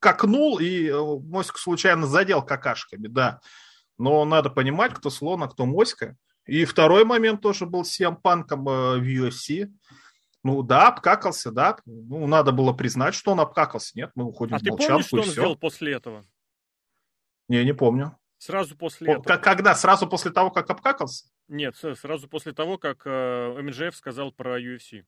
какнул 0.00 0.58
и 0.58 0.88
э, 0.88 0.94
моську 0.94 1.58
случайно 1.58 2.06
задел 2.06 2.42
какашками, 2.42 3.06
да. 3.06 3.40
Но 3.98 4.24
надо 4.24 4.50
понимать, 4.50 4.94
кто 4.94 5.10
слон, 5.10 5.42
а 5.42 5.48
кто 5.48 5.66
моська. 5.66 6.16
И 6.46 6.64
второй 6.64 7.04
момент 7.04 7.40
тоже 7.40 7.66
был 7.66 7.84
с 7.84 7.98
Панком 8.22 8.68
э, 8.68 8.98
в 8.98 9.02
UFC. 9.02 9.70
Ну 10.42 10.62
да, 10.62 10.88
обкакался, 10.88 11.52
да. 11.52 11.76
Ну, 11.86 12.26
надо 12.26 12.50
было 12.50 12.72
признать, 12.72 13.14
что 13.14 13.32
он 13.32 13.40
обкакался. 13.40 13.92
Нет, 13.96 14.10
мы 14.14 14.24
уходим 14.24 14.56
а 14.56 14.58
в 14.58 14.62
молчанку. 14.62 14.82
А 14.82 14.86
ты 14.86 14.88
помнишь, 14.88 15.06
что 15.06 15.16
он 15.18 15.22
все. 15.22 15.32
сделал 15.32 15.56
после 15.56 15.92
этого? 15.92 16.24
Не, 17.48 17.64
не 17.64 17.74
помню. 17.74 18.18
Сразу 18.38 18.76
после 18.76 19.06
По, 19.06 19.20
этого. 19.20 19.36
Когда? 19.36 19.74
Сразу 19.76 20.08
после 20.08 20.32
того, 20.32 20.50
как 20.50 20.68
обкакался? 20.68 21.26
Нет, 21.46 21.76
сразу 21.76 22.28
после 22.28 22.52
того, 22.52 22.76
как 22.76 23.02
э, 23.04 23.62
МЖФ 23.62 23.94
сказал 23.94 24.32
про 24.32 24.60
UFC. 24.60 25.04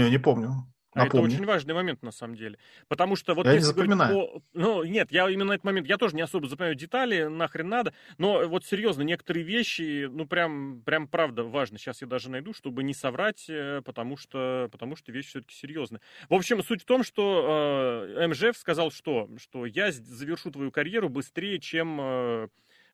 Я 0.00 0.10
не 0.10 0.18
помню. 0.18 0.66
А 0.96 1.06
это 1.06 1.20
очень 1.20 1.44
важный 1.44 1.74
момент, 1.74 2.02
на 2.02 2.10
самом 2.10 2.36
деле. 2.36 2.58
Потому 2.88 3.16
что 3.16 3.34
вот 3.34 3.46
я 3.46 3.54
не 3.54 3.60
запоминаю. 3.60 4.14
По... 4.14 4.42
Ну, 4.54 4.82
нет, 4.82 5.12
я 5.12 5.28
именно 5.28 5.52
этот 5.52 5.64
момент, 5.64 5.86
я 5.86 5.98
тоже 5.98 6.16
не 6.16 6.22
особо 6.22 6.48
запоминаю 6.48 6.74
детали, 6.74 7.24
нахрен 7.24 7.68
надо. 7.68 7.92
Но 8.16 8.48
вот 8.48 8.64
серьезно, 8.64 9.02
некоторые 9.02 9.44
вещи, 9.44 10.08
ну, 10.10 10.26
прям, 10.26 10.80
прям 10.86 11.06
правда 11.06 11.44
важно. 11.44 11.76
Сейчас 11.78 12.00
я 12.00 12.06
даже 12.06 12.30
найду, 12.30 12.54
чтобы 12.54 12.82
не 12.82 12.94
соврать, 12.94 13.44
э, 13.48 13.82
потому 13.84 14.16
что, 14.16 14.68
потому 14.72 14.96
что 14.96 15.12
вещь 15.12 15.26
все-таки 15.26 15.54
серьезная. 15.54 16.00
В 16.30 16.34
общем, 16.34 16.62
суть 16.62 16.82
в 16.82 16.86
том, 16.86 17.04
что 17.04 18.06
э, 18.08 18.26
МЖФ 18.28 18.56
сказал, 18.56 18.90
что, 18.90 19.28
что 19.36 19.66
я 19.66 19.92
завершу 19.92 20.50
твою 20.50 20.70
карьеру 20.70 21.10
быстрее, 21.10 21.58
чем... 21.58 21.98
Э, 22.00 22.48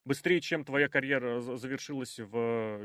быстрее, 0.05 0.41
чем 0.41 0.65
твоя 0.65 0.87
карьера 0.89 1.39
завершилась 1.39 2.19
в 2.19 2.35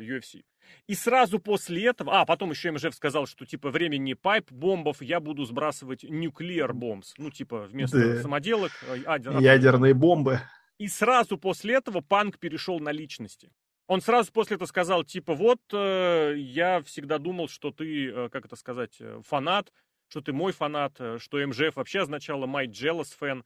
UFC. 0.00 0.44
И 0.86 0.94
сразу 0.94 1.38
после 1.38 1.86
этого, 1.86 2.20
а, 2.20 2.26
потом 2.26 2.50
еще 2.50 2.70
МЖФ 2.70 2.94
сказал, 2.94 3.26
что 3.26 3.46
типа 3.46 3.70
времени 3.70 4.14
пайп-бомбов 4.14 4.96
я 5.00 5.20
буду 5.20 5.44
сбрасывать 5.44 6.04
nuclear 6.04 6.70
bombs, 6.72 7.14
ну 7.16 7.30
типа 7.30 7.62
вместо 7.62 8.14
да. 8.14 8.22
самоделок. 8.22 8.72
А, 9.06 9.18
Ядерные 9.40 9.94
бомбы. 9.94 10.40
И 10.78 10.86
сразу 10.86 11.38
после 11.38 11.74
этого 11.74 12.00
Панк 12.00 12.38
перешел 12.38 12.78
на 12.78 12.92
личности. 12.92 13.50
Он 13.88 14.02
сразу 14.02 14.30
после 14.32 14.56
этого 14.56 14.68
сказал, 14.68 15.02
типа, 15.02 15.34
вот, 15.34 15.60
э, 15.72 16.34
я 16.36 16.82
всегда 16.82 17.18
думал, 17.18 17.48
что 17.48 17.70
ты, 17.70 18.10
э, 18.10 18.28
как 18.28 18.44
это 18.44 18.54
сказать, 18.54 18.96
э, 19.00 19.22
фанат, 19.26 19.72
что 20.08 20.20
ты 20.20 20.32
мой 20.34 20.52
фанат, 20.52 20.96
э, 20.98 21.18
что 21.18 21.38
МЖФ 21.38 21.74
вообще 21.76 22.00
означало 22.00 22.46
my 22.46 22.66
jealous 22.66 23.08
fan. 23.18 23.44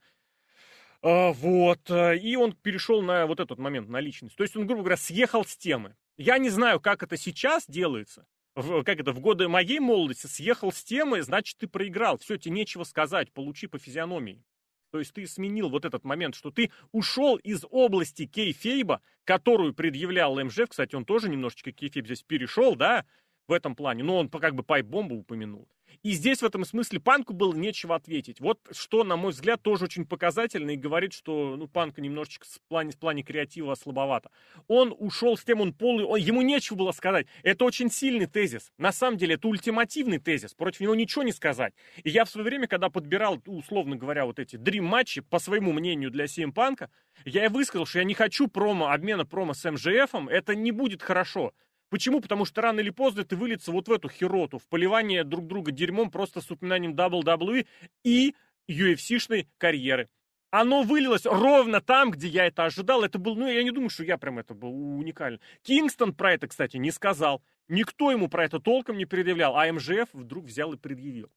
А, 1.03 1.33
вот. 1.33 1.91
Э, 1.91 2.17
и 2.17 2.35
он 2.37 2.53
перешел 2.53 3.01
на 3.01 3.27
вот 3.27 3.39
этот 3.41 3.59
момент, 3.59 3.89
на 3.89 3.99
личность. 3.99 4.35
То 4.37 4.43
есть 4.43 4.55
он, 4.55 4.65
грубо 4.65 4.83
говоря, 4.83 4.97
съехал 4.97 5.43
с 5.45 5.57
темы. 5.57 5.95
Я 6.17 6.37
не 6.37 6.49
знаю, 6.49 6.79
как 6.79 7.03
это 7.03 7.17
сейчас 7.17 7.65
делается. 7.67 8.25
В, 8.55 8.83
как 8.83 8.99
это, 8.99 9.11
в 9.11 9.19
годы 9.19 9.47
моей 9.49 9.79
молодости 9.79 10.27
съехал 10.27 10.71
с 10.71 10.83
темы, 10.83 11.21
значит, 11.21 11.57
ты 11.57 11.67
проиграл. 11.67 12.17
Все, 12.17 12.37
тебе 12.37 12.55
нечего 12.55 12.83
сказать, 12.83 13.31
получи 13.33 13.67
по 13.67 13.79
физиономии. 13.79 14.43
То 14.91 14.99
есть 14.99 15.11
ты 15.11 15.25
сменил 15.25 15.69
вот 15.69 15.85
этот 15.85 16.03
момент, 16.05 16.35
что 16.35 16.51
ты 16.51 16.71
ушел 16.91 17.35
из 17.37 17.65
области 17.69 18.27
кейфейба, 18.27 19.01
которую 19.25 19.73
предъявлял 19.73 20.39
МЖФ. 20.41 20.69
Кстати, 20.69 20.95
он 20.95 21.03
тоже 21.03 21.29
немножечко 21.29 21.71
кейфейб 21.71 22.05
здесь 22.05 22.21
перешел, 22.21 22.75
да, 22.75 23.05
в 23.47 23.53
этом 23.53 23.75
плане. 23.75 24.03
Но 24.03 24.19
он 24.19 24.29
как 24.29 24.55
бы 24.55 24.63
пайп-бомбу 24.63 25.15
упомянул. 25.15 25.67
И 26.01 26.11
здесь 26.11 26.41
в 26.41 26.45
этом 26.45 26.65
смысле 26.65 26.99
Панку 26.99 27.33
было 27.33 27.53
нечего 27.53 27.95
ответить. 27.95 28.39
Вот 28.39 28.59
что, 28.71 29.03
на 29.03 29.15
мой 29.15 29.31
взгляд, 29.31 29.61
тоже 29.61 29.85
очень 29.85 30.05
показательно 30.05 30.71
и 30.71 30.75
говорит, 30.75 31.13
что 31.13 31.55
ну, 31.55 31.67
Панка 31.67 32.01
немножечко 32.01 32.45
в 32.45 32.61
плане, 32.67 32.91
в 32.91 32.97
плане 32.97 33.23
креатива 33.23 33.75
слабовато. 33.75 34.29
Он 34.67 34.95
ушел 34.97 35.37
с 35.37 35.43
тем, 35.43 35.61
он 35.61 35.73
полный, 35.73 36.05
он, 36.05 36.19
ему 36.19 36.41
нечего 36.41 36.77
было 36.77 36.91
сказать. 36.91 37.27
Это 37.43 37.65
очень 37.65 37.91
сильный 37.91 38.25
тезис. 38.25 38.71
На 38.77 38.91
самом 38.91 39.17
деле, 39.17 39.35
это 39.35 39.47
ультимативный 39.47 40.19
тезис. 40.19 40.53
Против 40.53 40.81
него 40.81 40.95
ничего 40.95 41.23
не 41.23 41.31
сказать. 41.31 41.73
И 42.03 42.09
я 42.09 42.25
в 42.25 42.29
свое 42.29 42.45
время, 42.45 42.67
когда 42.67 42.89
подбирал, 42.89 43.41
условно 43.45 43.95
говоря, 43.95 44.25
вот 44.25 44.39
эти 44.39 44.55
дрим-матчи, 44.55 45.21
по 45.21 45.39
своему 45.39 45.73
мнению, 45.73 46.11
для 46.11 46.25
CM 46.25 46.51
Панка, 46.51 46.89
я 47.25 47.45
и 47.45 47.49
высказал, 47.49 47.85
что 47.85 47.99
я 47.99 48.05
не 48.05 48.13
хочу 48.13 48.47
промо, 48.47 48.89
обмена 48.89 49.25
промо 49.25 49.53
с 49.53 49.69
МЖФ, 49.69 50.13
это 50.29 50.55
не 50.55 50.71
будет 50.71 51.01
хорошо. 51.01 51.53
Почему? 51.93 52.21
Потому 52.21 52.43
что 52.45 52.59
рано 52.59 52.79
или 52.79 52.89
поздно 52.89 53.21
это 53.21 53.35
выльется 53.35 53.71
вот 53.71 53.87
в 53.87 53.91
эту 53.91 54.09
хероту, 54.09 54.57
в 54.57 54.67
поливание 54.67 55.23
друг 55.23 55.45
друга 55.45 55.71
дерьмом 55.71 56.09
просто 56.09 56.41
с 56.41 56.49
упоминанием 56.49 56.95
WWE 56.95 57.67
и 58.03 58.33
UFC-шной 58.67 59.47
карьеры. 59.59 60.09
Оно 60.49 60.81
вылилось 60.81 61.27
ровно 61.27 61.81
там, 61.81 62.09
где 62.09 62.27
я 62.27 62.47
это 62.47 62.65
ожидал. 62.65 63.03
Это 63.03 63.19
был, 63.19 63.35
ну, 63.35 63.47
я 63.47 63.61
не 63.61 63.69
думаю, 63.69 63.91
что 63.91 64.03
я 64.03 64.17
прям 64.17 64.39
это 64.39 64.55
был 64.55 64.73
уникально. 64.97 65.39
Кингстон 65.61 66.15
про 66.15 66.33
это, 66.33 66.47
кстати, 66.47 66.77
не 66.77 66.89
сказал. 66.89 67.43
Никто 67.67 68.09
ему 68.09 68.27
про 68.27 68.45
это 68.45 68.59
толком 68.59 68.97
не 68.97 69.05
предъявлял, 69.05 69.55
а 69.55 69.71
МЖФ 69.71 70.09
вдруг 70.13 70.45
взял 70.45 70.73
и 70.73 70.77
предъявил. 70.77 71.29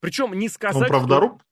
Причем 0.00 0.32
не 0.32 0.48
сказать... 0.48 0.84
Он 0.84 0.88
правдоруб? 0.88 1.42
Что... 1.42 1.44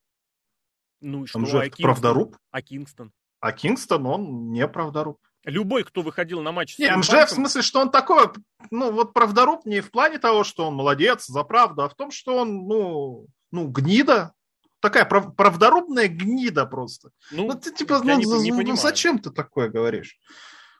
Ну 1.02 1.24
и 1.24 1.26
что? 1.26 1.38
МЖФ 1.40 1.54
а 1.56 1.60
Кингстон? 1.60 1.84
правдоруб? 1.84 2.36
А 2.52 2.62
Кингстон? 2.62 3.12
А 3.38 3.52
Кингстон, 3.52 4.06
он 4.06 4.50
не 4.50 4.66
правдоруб. 4.66 5.20
Любой, 5.46 5.84
кто 5.84 6.02
выходил 6.02 6.42
на 6.42 6.50
матч 6.50 6.74
с 6.74 6.78
Не, 6.80 6.94
МЖ 6.96 7.08
в 7.08 7.30
смысле, 7.30 7.62
что 7.62 7.80
он 7.80 7.92
такой, 7.92 8.30
ну, 8.72 8.90
вот 8.90 9.14
правдоруб 9.14 9.64
не 9.64 9.80
в 9.80 9.92
плане 9.92 10.18
того, 10.18 10.42
что 10.42 10.66
он 10.66 10.74
молодец, 10.74 11.26
за 11.26 11.44
правду, 11.44 11.82
а 11.82 11.88
в 11.88 11.94
том, 11.94 12.10
что 12.10 12.38
он, 12.38 12.66
ну, 12.66 13.26
ну 13.52 13.68
гнида, 13.68 14.32
такая 14.80 15.04
прав, 15.04 15.36
правдорубная 15.36 16.08
гнида 16.08 16.66
просто. 16.66 17.10
Ну, 17.30 17.46
ну 17.46 17.54
ты 17.54 17.72
типа, 17.72 18.00
ну, 18.02 18.18
не, 18.18 18.24
не 18.24 18.70
ну, 18.72 18.76
зачем 18.76 19.20
ты 19.20 19.30
такое 19.30 19.68
говоришь? 19.68 20.18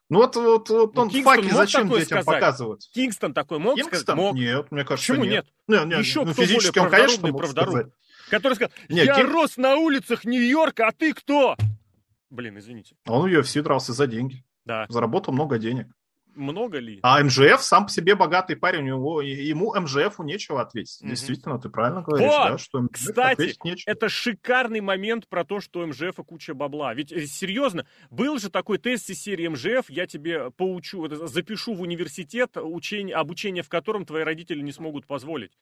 Ну 0.08 0.18
вот, 0.18 0.34
вот, 0.34 0.68
вот 0.68 0.94
ну, 0.94 1.02
он 1.02 1.10
Кингстон 1.10 1.36
факи 1.36 1.54
зачем 1.54 1.88
детям 1.88 2.22
сказать? 2.22 2.26
показывать? 2.26 2.90
Кингстон 2.92 3.34
такой 3.34 3.58
мог 3.58 3.76
Кингстон? 3.76 4.00
сказать? 4.00 4.16
Мог. 4.16 4.34
Нет, 4.34 4.70
мне 4.72 4.84
кажется, 4.84 5.12
Почему 5.12 5.24
нет? 5.24 5.46
нет? 5.68 5.78
нет, 5.80 5.86
нет 5.86 5.98
Еще 6.00 6.24
ну, 6.24 6.32
кто 6.32 6.42
физически 6.42 6.78
более 6.78 6.84
он, 6.84 6.90
конечно, 6.90 7.28
мог 7.28 7.46
сказать. 7.46 7.86
Который 8.30 8.54
сказал, 8.54 8.72
нет, 8.88 9.06
я 9.06 9.14
Кин... 9.14 9.30
рос 9.30 9.56
на 9.56 9.76
улицах 9.76 10.24
Нью-Йорка, 10.24 10.88
а 10.88 10.92
ты 10.92 11.12
кто? 11.12 11.56
Блин, 12.30 12.58
извините. 12.58 12.96
Он 13.06 13.28
в 13.28 13.32
UFC 13.32 13.62
дрался 13.62 13.92
за 13.92 14.06
деньги. 14.06 14.44
Да. 14.66 14.86
Заработал 14.88 15.32
много 15.32 15.58
денег. 15.58 15.86
Много 16.34 16.78
ли? 16.78 16.98
А 17.02 17.22
МЖФ 17.24 17.62
сам 17.62 17.86
по 17.86 17.90
себе 17.90 18.14
богатый 18.14 18.56
парень, 18.56 18.82
у 18.82 18.86
него, 18.86 19.22
ему 19.22 19.74
МЖФу 19.74 20.22
нечего 20.22 20.60
ответить. 20.60 21.02
Mm-hmm. 21.02 21.08
Действительно, 21.08 21.58
ты 21.58 21.70
правильно 21.70 22.02
говоришь, 22.02 22.28
вот! 22.28 22.50
да, 22.50 22.58
что 22.58 22.82
МЖФ 22.82 22.92
Кстати, 22.92 23.54
это 23.86 24.08
шикарный 24.10 24.82
момент 24.82 25.28
про 25.28 25.44
то, 25.44 25.60
что 25.60 25.86
МЖФ 25.86 26.16
куча 26.26 26.52
бабла. 26.52 26.92
Ведь 26.92 27.10
э, 27.10 27.24
серьезно, 27.24 27.86
был 28.10 28.38
же 28.38 28.50
такой 28.50 28.76
тест 28.76 29.08
из 29.08 29.22
серии 29.22 29.48
МЖФ, 29.48 29.88
я 29.88 30.06
тебе 30.06 30.50
поучу, 30.50 31.08
запишу 31.26 31.72
в 31.72 31.80
университет, 31.80 32.58
учение, 32.58 33.16
обучение 33.16 33.62
в 33.62 33.70
котором 33.70 34.04
твои 34.04 34.22
родители 34.22 34.60
не 34.60 34.72
смогут 34.72 35.06
позволить. 35.06 35.52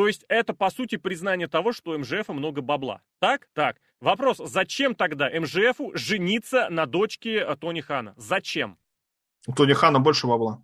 То 0.00 0.06
есть 0.06 0.24
это, 0.28 0.54
по 0.54 0.70
сути, 0.70 0.96
признание 0.96 1.46
того, 1.46 1.74
что 1.74 1.90
у 1.90 1.98
МЖФа 1.98 2.32
много 2.32 2.62
бабла. 2.62 3.02
Так? 3.18 3.50
Так. 3.52 3.76
Вопрос, 4.00 4.38
зачем 4.38 4.94
тогда 4.94 5.28
МЖФу 5.28 5.90
жениться 5.92 6.70
на 6.70 6.86
дочке 6.86 7.40
э, 7.40 7.54
Тони 7.56 7.82
Хана? 7.82 8.14
Зачем? 8.16 8.78
У 9.46 9.52
Тони 9.52 9.74
Хана 9.74 10.00
больше 10.00 10.26
бабла. 10.26 10.62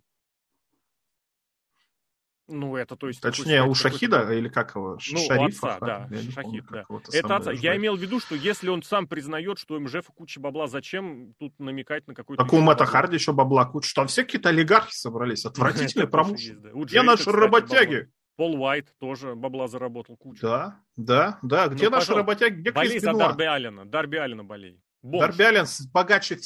Ну, 2.47 2.77
это 2.77 2.95
то 2.95 3.09
есть... 3.09 3.21
Точнее, 3.21 3.63
у 3.63 3.75
Шахида, 3.75 4.33
или 4.33 4.49
как 4.49 4.73
его? 4.75 4.97
Ну, 5.11 5.19
Шарифа, 5.27 5.75
отца, 5.75 5.85
да. 5.85 6.09
Шахид, 6.09 6.33
помню, 6.33 6.65
да. 6.71 6.85
Это 7.13 7.35
отца. 7.35 7.51
Я 7.51 7.75
имел 7.75 7.95
в 7.95 7.99
виду, 7.99 8.19
что 8.19 8.33
если 8.33 8.69
он 8.69 8.81
сам 8.81 9.05
признает, 9.05 9.59
что 9.59 9.79
МЖФ 9.79 10.07
куча 10.15 10.39
бабла, 10.39 10.65
зачем 10.65 11.35
тут 11.37 11.53
намекать 11.59 12.07
на 12.07 12.15
какой-то... 12.15 12.43
Так 12.43 12.53
у 12.53 12.59
Мэтта 12.59 12.87
Харди 12.87 13.17
еще 13.17 13.33
бабла 13.33 13.65
куча. 13.65 13.93
Там 13.93 14.07
все 14.07 14.23
какие-то 14.23 14.49
олигархи 14.49 14.95
собрались. 14.95 15.45
Отвратительные 15.45 16.07
промоушены. 16.07 16.71
Я 16.89 17.03
наши 17.03 17.31
работяги. 17.31 18.09
Пол 18.37 18.55
Уайт 18.61 18.93
тоже 18.99 19.33
бабла 19.33 19.67
заработал 19.67 20.15
кучу. 20.15 20.41
Да, 20.43 20.79
да, 20.95 21.39
да. 21.41 21.67
Где 21.67 21.85
ну, 21.89 21.95
наши 21.95 22.13
работяги? 22.13 22.59
Где 22.59 22.71
Болей 22.71 22.99
за 22.99 23.13
Дарби 23.13 23.43
Аллена. 23.43 23.83
Дарби 23.83 24.17
Аллена 24.17 24.43
болей. 24.43 24.79
Бомж. 25.01 25.21
Дарби 25.21 25.41
Аллен 25.41 25.65
богаче 25.91 26.37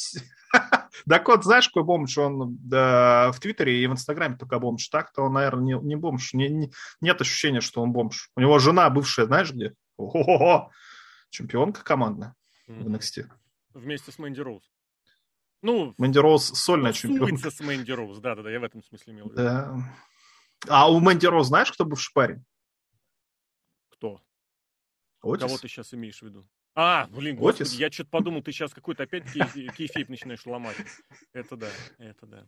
Так 1.05 1.27
вот, 1.27 1.43
знаешь, 1.43 1.67
какой 1.67 1.83
бомж? 1.83 2.17
Он 2.17 2.57
да, 2.61 3.33
в 3.33 3.41
Твиттере 3.41 3.83
и 3.83 3.87
в 3.87 3.91
Инстаграме 3.91 4.37
только 4.37 4.57
бомж. 4.57 4.87
Так-то 4.87 5.23
он, 5.23 5.33
наверное, 5.33 5.63
не, 5.63 5.85
не 5.85 5.95
бомж. 5.97 6.33
Не, 6.33 6.47
не, 6.47 6.71
нет 7.01 7.19
ощущения, 7.19 7.59
что 7.59 7.81
он 7.81 7.91
бомж. 7.91 8.31
У 8.37 8.39
него 8.39 8.57
жена 8.59 8.89
бывшая, 8.89 9.25
знаешь 9.25 9.51
где? 9.51 9.75
О-хо-хо! 9.97 10.71
Чемпионка 11.29 11.83
командная 11.83 12.35
mm-hmm. 12.69 12.83
в 12.83 12.87
NXT. 12.87 13.25
Вместе 13.73 14.13
с 14.13 14.17
Мэнди 14.17 14.39
Роуз. 14.39 14.63
Ну, 15.61 15.93
Мэнди 15.97 16.17
Роуз 16.17 16.45
сольная 16.45 16.93
чемпионка. 16.93 17.51
с 17.51 17.59
Мэнди 17.59 17.91
Роуз, 17.91 18.19
да-да-да, 18.19 18.49
я 18.49 18.61
в 18.61 18.63
этом 18.63 18.81
смысле 18.81 19.13
имел 19.13 19.27
в 19.27 19.31
виду. 19.31 19.43
Да. 19.43 19.75
А 20.67 20.91
у 20.91 20.99
Мэнди 20.99 21.25
Роуз 21.25 21.47
знаешь, 21.47 21.71
кто 21.71 21.85
бывший 21.85 22.13
парень? 22.13 22.43
Кто? 23.89 24.21
Отис. 25.21 25.41
Кого 25.45 25.57
ты 25.57 25.67
сейчас 25.67 25.93
имеешь 25.93 26.19
в 26.19 26.23
виду? 26.23 26.47
А, 26.73 27.07
блин, 27.07 27.35
господи, 27.35 27.63
Отис? 27.63 27.73
я 27.73 27.91
что-то 27.91 28.09
подумал, 28.09 28.41
ты 28.41 28.51
сейчас 28.51 28.73
какой-то 28.73 29.03
опять 29.03 29.31
кейфейп 29.31 30.09
начинаешь 30.09 30.45
ломать. 30.45 30.77
Это 31.33 31.57
да, 31.57 31.69
это 31.97 32.25
да. 32.25 32.47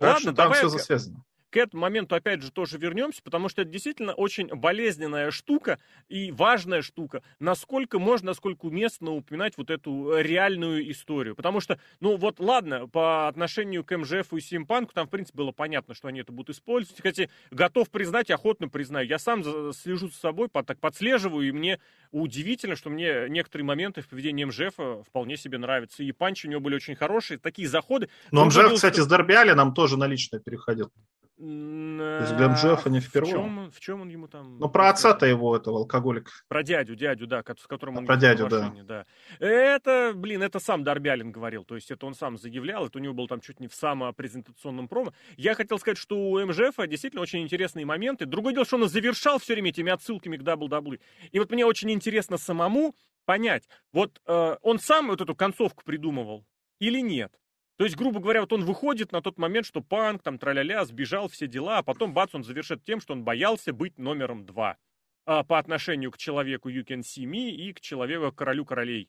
Ладно, 0.00 0.32
давай... 0.32 0.58
все 0.58 0.68
засвязано 0.68 1.24
к 1.50 1.56
этому 1.56 1.82
моменту 1.82 2.14
опять 2.14 2.42
же 2.42 2.50
тоже 2.50 2.78
вернемся, 2.78 3.22
потому 3.22 3.48
что 3.48 3.62
это 3.62 3.70
действительно 3.70 4.12
очень 4.12 4.48
болезненная 4.48 5.30
штука 5.30 5.78
и 6.08 6.30
важная 6.30 6.82
штука, 6.82 7.22
насколько 7.38 7.98
можно, 7.98 8.26
насколько 8.26 8.66
уместно 8.66 9.12
упоминать 9.12 9.54
вот 9.56 9.70
эту 9.70 10.18
реальную 10.18 10.90
историю. 10.90 11.34
Потому 11.34 11.60
что, 11.60 11.78
ну 12.00 12.16
вот 12.16 12.40
ладно, 12.40 12.86
по 12.86 13.28
отношению 13.28 13.84
к 13.84 13.96
МЖФ 13.96 14.32
и 14.34 14.40
Симпанку, 14.40 14.92
там 14.92 15.06
в 15.06 15.10
принципе 15.10 15.38
было 15.38 15.52
понятно, 15.52 15.94
что 15.94 16.08
они 16.08 16.20
это 16.20 16.32
будут 16.32 16.56
использовать. 16.56 17.00
Хотя 17.00 17.28
готов 17.50 17.90
признать, 17.90 18.30
охотно 18.30 18.68
признаю. 18.68 19.08
Я 19.08 19.18
сам 19.18 19.42
слежу 19.72 20.08
за 20.08 20.16
собой, 20.16 20.48
так 20.48 20.78
подслеживаю, 20.80 21.48
и 21.48 21.52
мне 21.52 21.80
удивительно, 22.10 22.76
что 22.76 22.90
мне 22.90 23.26
некоторые 23.28 23.64
моменты 23.64 24.02
в 24.02 24.08
поведении 24.08 24.44
МЖФ 24.44 25.06
вполне 25.06 25.36
себе 25.36 25.58
нравятся. 25.58 26.02
И 26.02 26.12
панчи 26.12 26.46
у 26.46 26.50
него 26.50 26.60
были 26.60 26.74
очень 26.74 26.94
хорошие, 26.94 27.38
такие 27.38 27.68
заходы. 27.68 28.08
Но 28.30 28.44
МЖФ, 28.44 28.74
кстати, 28.74 29.00
с 29.00 29.06
Дерби 29.06 29.38
нам 29.54 29.72
тоже 29.72 29.96
на 29.96 30.06
личное 30.06 30.40
переходил. 30.40 30.92
То 31.38 32.20
есть 32.20 32.36
для 32.36 32.52
Джеффа 32.52 32.90
не 32.90 33.00
впервые. 33.00 33.32
В 33.32 33.38
чем, 33.38 33.70
в 33.70 33.80
чем 33.80 34.00
он 34.00 34.08
ему 34.08 34.26
там... 34.26 34.58
Ну, 34.58 34.68
про 34.68 34.88
отца-то 34.88 35.24
его, 35.24 35.56
этого 35.56 35.78
алкоголика. 35.78 36.32
Про 36.48 36.64
дядю, 36.64 36.96
дядю, 36.96 37.28
да, 37.28 37.44
с 37.56 37.66
которым 37.68 37.98
он... 37.98 38.06
Про 38.06 38.16
дядю, 38.16 38.48
да. 38.48 38.74
да. 38.82 39.06
Это, 39.38 40.12
блин, 40.16 40.42
это 40.42 40.58
сам 40.58 40.82
Дарбялин 40.82 41.30
говорил, 41.30 41.64
то 41.64 41.76
есть 41.76 41.92
это 41.92 42.06
он 42.06 42.14
сам 42.14 42.38
заявлял, 42.38 42.86
это 42.86 42.98
у 42.98 43.00
него 43.00 43.14
был 43.14 43.28
там 43.28 43.40
чуть 43.40 43.60
не 43.60 43.68
в 43.68 43.74
самопрезентационном 43.74 44.88
промо. 44.88 45.12
Я 45.36 45.54
хотел 45.54 45.78
сказать, 45.78 45.98
что 45.98 46.16
у 46.16 46.44
МЖФа 46.44 46.88
действительно 46.88 47.22
очень 47.22 47.40
интересные 47.40 47.86
моменты. 47.86 48.26
Другое 48.26 48.54
дело, 48.54 48.66
что 48.66 48.76
он 48.76 48.88
завершал 48.88 49.38
все 49.38 49.52
время 49.52 49.70
этими 49.70 49.92
отсылками 49.92 50.36
к 50.36 50.42
WWE. 50.42 50.98
И 51.30 51.38
вот 51.38 51.52
мне 51.52 51.64
очень 51.64 51.92
интересно 51.92 52.36
самому 52.36 52.96
понять, 53.26 53.68
вот 53.92 54.20
э, 54.26 54.56
он 54.62 54.80
сам 54.80 55.08
вот 55.08 55.20
эту 55.20 55.36
концовку 55.36 55.84
придумывал 55.84 56.44
или 56.80 57.00
нет? 57.00 57.32
То 57.78 57.84
есть, 57.84 57.96
грубо 57.96 58.18
говоря, 58.18 58.40
вот 58.40 58.52
он 58.52 58.64
выходит 58.64 59.12
на 59.12 59.22
тот 59.22 59.38
момент, 59.38 59.64
что 59.64 59.80
панк, 59.80 60.24
там, 60.24 60.36
траля-ля, 60.36 60.84
сбежал, 60.84 61.28
все 61.28 61.46
дела, 61.46 61.78
а 61.78 61.82
потом, 61.84 62.12
бац, 62.12 62.34
он 62.34 62.42
завершит 62.42 62.82
тем, 62.82 63.00
что 63.00 63.12
он 63.12 63.22
боялся 63.22 63.72
быть 63.72 63.98
номером 63.98 64.44
два 64.44 64.78
а, 65.26 65.44
по 65.44 65.60
отношению 65.60 66.10
к 66.10 66.18
человеку 66.18 66.68
You 66.68 66.84
Can 66.84 67.02
See 67.02 67.24
Me 67.24 67.50
и 67.50 67.72
к 67.72 67.80
человеку, 67.80 68.34
королю 68.34 68.64
королей. 68.64 69.08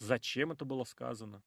Зачем 0.00 0.52
это 0.52 0.66
было 0.66 0.84
сказано? 0.84 1.42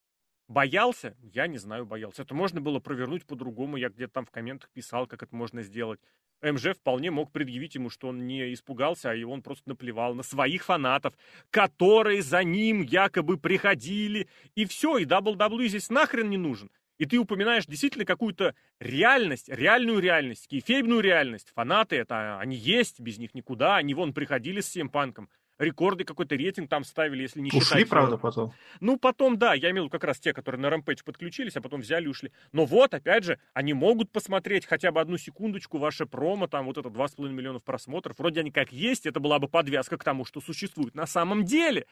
Боялся? 0.48 1.14
Я 1.22 1.48
не 1.48 1.58
знаю, 1.58 1.86
боялся. 1.86 2.22
Это 2.22 2.34
можно 2.34 2.62
было 2.62 2.80
провернуть 2.80 3.26
по-другому. 3.26 3.76
Я 3.76 3.90
где-то 3.90 4.14
там 4.14 4.26
в 4.26 4.32
комментах 4.32 4.70
писал, 4.70 5.06
как 5.06 5.22
это 5.24 5.36
можно 5.36 5.62
сделать. 5.62 6.00
МЖ 6.42 6.74
вполне 6.74 7.12
мог 7.12 7.32
предъявить 7.32 7.76
ему, 7.76 7.90
что 7.90 8.08
он 8.08 8.28
не 8.28 8.54
испугался, 8.54 9.12
а 9.12 9.28
он 9.28 9.42
просто 9.42 9.68
наплевал 9.70 10.14
на 10.14 10.24
своих 10.24 10.64
фанатов, 10.64 11.14
которые 11.50 12.22
за 12.22 12.44
ним 12.44 12.82
якобы 12.82 13.38
приходили. 13.38 14.30
И 14.56 14.66
все, 14.66 14.98
и 14.98 15.06
WWE 15.06 15.68
здесь 15.68 15.90
нахрен 15.90 16.30
не 16.30 16.38
нужен. 16.38 16.72
И 16.98 17.06
ты 17.06 17.18
упоминаешь 17.18 17.66
действительно 17.66 18.06
какую-то 18.06 18.56
реальность, 18.80 19.50
реальную 19.50 20.00
реальность, 20.00 20.48
кейфейбную 20.48 21.02
реальность. 21.02 21.52
Фанаты 21.56 21.98
это, 21.98 22.40
они 22.40 22.56
есть, 22.56 23.00
без 23.00 23.18
них 23.18 23.34
никуда. 23.34 23.76
Они 23.76 23.94
вон 23.94 24.14
приходили 24.14 24.62
с 24.62 24.68
всем 24.68 24.90
панком 24.90 25.30
рекорды, 25.60 26.04
какой-то 26.04 26.36
рейтинг 26.36 26.70
там 26.70 26.84
ставили, 26.84 27.24
если 27.24 27.42
не 27.42 27.48
ушли, 27.48 27.60
считать... 27.60 27.78
Ушли, 27.78 27.86
правда, 27.86 28.18
потом? 28.18 28.54
Ну, 28.80 28.98
потом, 28.98 29.38
да, 29.38 29.54
я 29.54 29.72
имел 29.72 29.84
в 29.84 29.86
виду 29.86 29.92
как 29.92 30.04
раз 30.04 30.20
те, 30.20 30.34
которые 30.34 30.62
на 30.62 30.68
Rampage 30.68 31.04
подключились, 31.04 31.56
а 31.56 31.62
потом 31.62 31.82
взяли 31.82 32.06
и 32.06 32.08
ушли. 32.08 32.32
Но 32.52 32.66
вот, 32.66 32.94
опять 32.94 33.24
же, 33.24 33.40
они 33.54 33.74
могут 33.74 34.12
посмотреть 34.12 34.66
хотя 34.66 34.92
бы 34.92 35.02
одну 35.02 35.18
секундочку 35.18 35.78
ваше 35.78 36.06
промо, 36.06 36.48
там 36.48 36.66
вот 36.66 36.78
это 36.78 36.90
2,5 36.90 37.30
миллионов 37.30 37.64
просмотров. 37.64 38.18
Вроде 38.20 38.42
они 38.42 38.52
как 38.52 38.72
есть, 38.72 39.06
это 39.06 39.20
была 39.20 39.40
бы 39.40 39.48
подвязка 39.48 39.98
к 39.98 40.04
тому, 40.04 40.26
что 40.26 40.42
существует 40.42 40.96
на 40.96 41.08
самом 41.08 41.46
деле. 41.46 41.86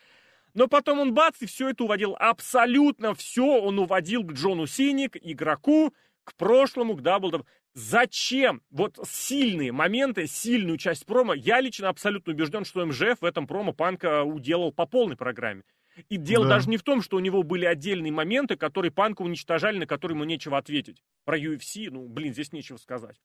Но 0.54 0.67
потом 0.67 0.99
он 0.99 1.13
бац, 1.13 1.36
и 1.41 1.45
все 1.45 1.69
это 1.69 1.84
уводил 1.84 2.15
абсолютно 2.17 3.13
все. 3.13 3.45
Он 3.45 3.78
уводил 3.78 4.23
к 4.23 4.32
Джону 4.32 4.67
Синик, 4.67 5.17
игроку, 5.21 5.93
к 6.25 6.35
прошлому, 6.35 6.95
к 6.97 7.01
WWE. 7.01 7.45
Зачем? 7.73 8.61
Вот 8.69 8.99
сильные 9.07 9.71
моменты, 9.71 10.27
сильную 10.27 10.77
часть 10.77 11.05
промо. 11.05 11.33
Я 11.33 11.61
лично 11.61 11.89
абсолютно 11.89 12.33
убежден, 12.33 12.65
что 12.65 12.85
МЖФ 12.85 13.21
в 13.21 13.25
этом 13.25 13.47
промо 13.47 13.71
Панка 13.71 14.23
уделал 14.23 14.73
по 14.73 14.85
полной 14.85 15.15
программе. 15.15 15.63
И 16.09 16.17
дело 16.17 16.45
да. 16.45 16.55
даже 16.55 16.69
не 16.69 16.77
в 16.77 16.83
том, 16.83 17.01
что 17.01 17.17
у 17.17 17.21
него 17.21 17.43
были 17.43 17.65
отдельные 17.65 18.11
моменты, 18.11 18.57
которые 18.57 18.91
Панка 18.91 19.21
уничтожали, 19.21 19.77
на 19.77 19.88
которые 19.88 20.15
ему 20.15 20.25
нечего 20.25 20.57
ответить. 20.57 21.01
Про 21.23 21.38
UFC, 21.38 21.89
ну, 21.89 22.07
блин, 22.07 22.33
здесь 22.33 22.51
нечего 22.51 22.77
сказать. 22.77 23.17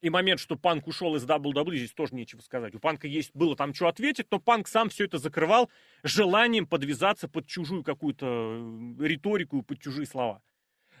И 0.00 0.10
момент, 0.10 0.38
что 0.38 0.56
Панк 0.56 0.86
ушел 0.86 1.16
из 1.16 1.24
WWE, 1.24 1.76
здесь 1.76 1.92
тоже 1.92 2.14
нечего 2.14 2.40
сказать. 2.42 2.74
У 2.74 2.78
Панка 2.78 3.06
есть, 3.06 3.30
было 3.34 3.56
там 3.56 3.72
что 3.72 3.88
ответить, 3.88 4.26
но 4.30 4.38
Панк 4.38 4.68
сам 4.68 4.90
все 4.90 5.04
это 5.04 5.16
закрывал 5.16 5.70
желанием 6.02 6.66
подвязаться 6.66 7.28
под 7.28 7.46
чужую 7.46 7.82
какую-то 7.82 8.26
э, 9.00 9.06
риторику, 9.06 9.62
под 9.62 9.80
чужие 9.80 10.06
слова. 10.06 10.42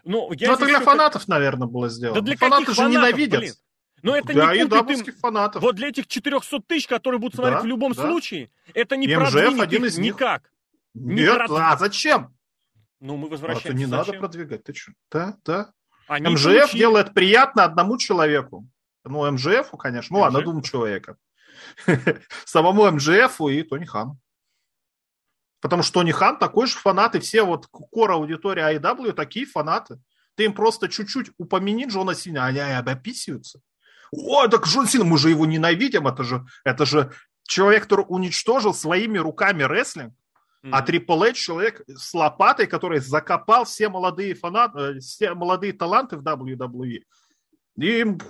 Но 0.04 0.30
я 0.32 0.48
ну, 0.48 0.54
это 0.54 0.66
для 0.66 0.80
фанатов, 0.80 1.28
наверное, 1.28 1.66
было 1.66 1.88
сделано. 1.88 2.20
Да 2.20 2.26
для 2.26 2.36
Фанаты 2.36 2.66
же 2.66 2.74
фанатов, 2.74 2.92
ненавидят. 2.92 3.40
Блин? 3.40 3.54
Но 4.02 4.14
это 4.14 4.34
да, 4.34 4.54
не 4.54 4.68
купит 4.68 5.08
им... 5.08 5.14
фанатов. 5.14 5.62
Вот 5.62 5.76
для 5.76 5.88
этих 5.88 6.06
400 6.06 6.60
тысяч, 6.60 6.86
которые 6.86 7.18
будут 7.18 7.36
смотреть 7.36 7.60
да, 7.60 7.62
в 7.62 7.66
любом 7.66 7.92
да. 7.92 8.02
случае, 8.02 8.50
это 8.74 8.96
не 8.96 9.08
продвинет 9.08 9.60
один 9.60 9.84
из 9.86 9.96
них. 9.96 10.14
никак. 10.14 10.50
Нет, 10.92 11.48
не 11.48 11.58
а 11.58 11.76
зачем? 11.78 12.36
Ну, 13.00 13.16
мы 13.16 13.28
возвращаемся. 13.28 13.68
А 13.68 13.72
то 13.72 13.76
не 13.76 13.86
зачем? 13.86 13.98
надо 13.98 14.12
продвигать. 14.18 14.64
Ты 14.64 14.74
что? 14.74 14.92
Да, 15.10 15.36
да. 15.44 15.72
Они 16.06 16.28
МЖФ 16.28 16.44
получили... 16.44 16.78
делает 16.78 17.14
приятно 17.14 17.64
одному 17.64 17.96
человеку. 17.96 18.68
Ну, 19.04 19.30
МЖФу, 19.30 19.76
конечно. 19.76 20.16
Ну, 20.16 20.24
МЖФ. 20.24 20.34
ладно, 20.34 20.42
двум 20.42 20.62
человекам. 20.62 21.16
Самому 22.44 22.90
МЖФу 22.90 23.48
и 23.48 23.62
Тони 23.62 23.86
Хану. 23.86 24.18
Потому 25.64 25.82
что 25.82 26.00
Тони 26.00 26.12
Хан 26.12 26.36
такой 26.36 26.66
же 26.66 26.74
фанат, 26.74 27.14
и 27.14 27.20
все 27.20 27.42
вот 27.42 27.68
кор 27.68 28.10
аудитория 28.10 28.76
IW 28.76 29.14
такие 29.14 29.46
фанаты. 29.46 29.98
Ты 30.34 30.44
им 30.44 30.52
просто 30.52 30.90
чуть-чуть 30.90 31.30
упомяни 31.38 31.86
Джона 31.86 32.14
Сина, 32.14 32.44
они 32.44 32.58
обописываются. 32.60 33.60
О, 34.12 34.46
так 34.48 34.66
Джон 34.66 34.86
Сина, 34.86 35.04
мы 35.04 35.16
же 35.16 35.30
его 35.30 35.46
ненавидим, 35.46 36.06
это 36.06 36.22
же, 36.22 36.44
это 36.64 36.84
же 36.84 37.12
человек, 37.44 37.84
который 37.84 38.04
уничтожил 38.06 38.74
своими 38.74 39.16
руками 39.16 39.62
рестлинг. 39.62 40.12
Mm-hmm. 40.64 40.70
А 40.70 40.84
Triple 40.84 41.30
H 41.30 41.36
человек 41.36 41.80
с 41.88 42.12
лопатой, 42.12 42.66
который 42.66 43.00
закопал 43.00 43.64
все 43.64 43.88
молодые 43.88 44.34
фанаты, 44.34 44.78
э, 44.78 44.98
все 44.98 45.32
молодые 45.32 45.72
таланты 45.72 46.18
в 46.18 46.22
WWE. 46.22 47.04
И 47.78 48.00
им 48.00 48.20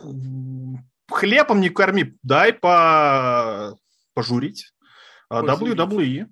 хлебом 1.10 1.60
не 1.60 1.70
корми, 1.70 2.16
дай 2.22 2.52
по 2.52 3.76
пожурить. 4.14 4.72
А 5.28 5.42
WWE 5.42 6.28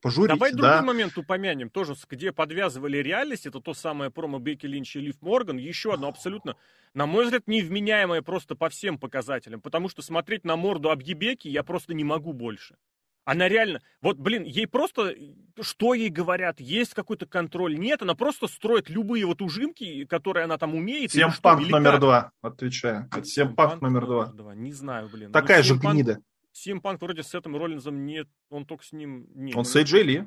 пожурить. 0.00 0.30
Давай 0.30 0.52
да. 0.52 0.56
другой 0.56 0.82
момент 0.82 1.18
упомянем, 1.18 1.70
тоже 1.70 1.94
где 2.08 2.32
подвязывали 2.32 2.98
реальность, 2.98 3.46
это 3.46 3.60
то 3.60 3.74
самое 3.74 4.10
промо 4.10 4.38
Бекки 4.38 4.66
Линч 4.66 4.96
и 4.96 5.00
Лив 5.00 5.20
Морган, 5.20 5.56
еще 5.56 5.94
одно 5.94 6.08
абсолютно, 6.08 6.56
на 6.94 7.06
мой 7.06 7.24
взгляд, 7.24 7.46
невменяемое 7.46 8.22
просто 8.22 8.54
по 8.54 8.68
всем 8.68 8.98
показателям, 8.98 9.60
потому 9.60 9.88
что 9.88 10.02
смотреть 10.02 10.44
на 10.44 10.56
морду 10.56 10.90
Абгибеки 10.90 11.48
я 11.48 11.62
просто 11.62 11.94
не 11.94 12.04
могу 12.04 12.32
больше. 12.32 12.76
Она 13.24 13.46
реально, 13.46 13.82
вот, 14.00 14.16
блин, 14.16 14.44
ей 14.44 14.66
просто, 14.66 15.14
что 15.60 15.92
ей 15.92 16.08
говорят, 16.08 16.60
есть 16.60 16.94
какой-то 16.94 17.26
контроль, 17.26 17.78
нет, 17.78 18.00
она 18.00 18.14
просто 18.14 18.46
строит 18.46 18.88
любые 18.88 19.26
вот 19.26 19.42
ужимки, 19.42 20.06
которые 20.06 20.44
она 20.44 20.56
там 20.56 20.74
умеет. 20.74 21.10
Всем 21.10 21.30
панк 21.42 21.68
номер 21.68 22.00
два, 22.00 22.32
отвечаю. 22.40 23.10
Всем 23.22 23.54
панк 23.54 23.82
номер 23.82 24.06
два. 24.06 24.54
Не 24.54 24.72
знаю, 24.72 25.10
блин. 25.12 25.30
Такая 25.30 25.62
же 25.62 25.74
гнида. 25.74 26.22
Симпанк 26.58 27.00
вроде 27.00 27.22
с 27.22 27.34
этим 27.34 27.56
Роллинзом 27.56 28.04
нет, 28.04 28.28
он 28.50 28.66
только 28.66 28.84
с 28.84 28.92
ним... 28.92 29.28
Не, 29.34 29.54
он 29.54 29.64
с 29.64 29.76
Эйджей 29.76 30.02
Ли. 30.02 30.24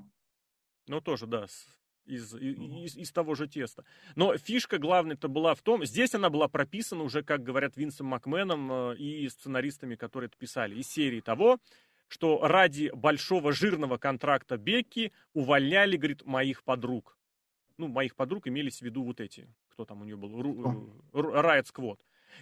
Ну, 0.88 1.02
тоже, 1.02 1.28
да, 1.28 1.48
из, 2.06 2.34
из, 2.36 2.98
из 2.98 3.12
того 3.12 3.36
же 3.36 3.48
теста. 3.48 3.86
Но 4.16 4.38
фишка 4.38 4.78
главная-то 4.78 5.28
была 5.28 5.56
в 5.56 5.62
том, 5.62 5.86
здесь 5.86 6.14
она 6.16 6.30
была 6.30 6.48
прописана 6.48 7.04
уже, 7.04 7.24
как 7.24 7.44
говорят 7.44 7.78
Винсом 7.78 8.08
Макменом 8.08 8.72
э, 8.72 8.98
и 8.98 9.30
сценаристами, 9.30 9.96
которые 9.96 10.28
это 10.28 10.38
писали, 10.38 10.76
из 10.76 10.88
серии 10.88 11.22
того, 11.22 11.60
что 12.08 12.40
ради 12.46 12.92
большого 12.94 13.54
жирного 13.54 13.98
контракта 13.98 14.58
Бекки 14.58 15.14
увольняли, 15.34 15.98
говорит, 15.98 16.26
моих 16.26 16.64
подруг. 16.64 17.18
Ну, 17.78 17.88
моих 17.88 18.16
подруг 18.16 18.48
имелись 18.48 18.80
в 18.80 18.82
виду 18.82 19.04
вот 19.04 19.22
эти, 19.22 19.48
кто 19.70 19.86
там 19.86 20.02
у 20.02 20.06
нее 20.06 20.18
был, 20.18 20.30
Riot 21.14 21.66
Squad. 21.74 22.00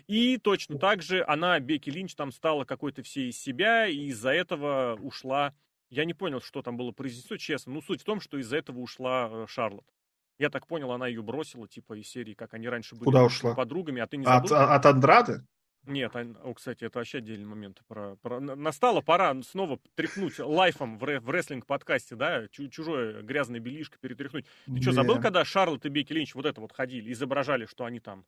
И 0.07 0.37
точно 0.37 0.77
так 0.77 1.01
же 1.01 1.23
она, 1.27 1.59
Бекки 1.59 1.89
Линч, 1.89 2.15
там 2.15 2.31
стала 2.31 2.65
какой-то 2.65 3.03
всей 3.03 3.29
из 3.29 3.39
себя, 3.39 3.87
и 3.87 4.07
из-за 4.07 4.31
этого 4.31 4.97
ушла... 5.01 5.53
Я 5.89 6.05
не 6.05 6.13
понял, 6.13 6.39
что 6.39 6.61
там 6.61 6.77
было 6.77 6.91
произнесено, 6.91 7.37
честно. 7.37 7.73
Ну, 7.73 7.81
суть 7.81 8.01
в 8.01 8.05
том, 8.05 8.21
что 8.21 8.37
из-за 8.37 8.57
этого 8.57 8.79
ушла 8.79 9.27
э, 9.31 9.45
Шарлотт. 9.47 9.87
Я 10.37 10.51
так 10.51 10.67
понял, 10.67 10.91
она 10.91 11.07
ее 11.07 11.23
бросила, 11.23 11.67
типа, 11.67 11.99
из 11.99 12.07
серии, 12.07 12.35
как 12.35 12.53
они 12.53 12.69
раньше 12.69 12.95
были 12.95 13.05
Куда 13.05 13.23
ушла? 13.23 13.55
подругами, 13.55 13.99
а 13.99 14.05
ты 14.05 14.17
не 14.17 14.25
забыл? 14.25 14.55
От, 14.55 14.69
от 14.69 14.85
Андрады? 14.85 15.41
Нет, 15.85 16.15
о, 16.15 16.53
кстати, 16.53 16.83
это 16.83 16.99
вообще 16.99 17.17
отдельный 17.17 17.47
момент. 17.47 17.81
Про, 17.87 18.17
про... 18.17 18.39
Настала 18.39 19.01
пора 19.01 19.41
снова 19.41 19.79
тряхнуть 19.95 20.37
лайфом 20.37 20.99
в, 20.99 21.01
в 21.01 21.29
рестлинг-подкасте, 21.29 22.15
да, 22.15 22.47
чужое 22.49 23.21
грязное 23.23 23.59
белишко 23.59 23.97
перетряхнуть. 23.99 24.45
Ты 24.65 24.81
что, 24.81 24.91
забыл, 24.91 25.19
когда 25.19 25.43
Шарлотт 25.43 25.85
и 25.85 25.89
Бекки 25.89 26.13
Линч 26.13 26.35
вот 26.35 26.45
это 26.45 26.61
вот 26.61 26.73
ходили, 26.73 27.11
изображали, 27.11 27.65
что 27.65 27.85
они 27.85 27.99
там 27.99 28.25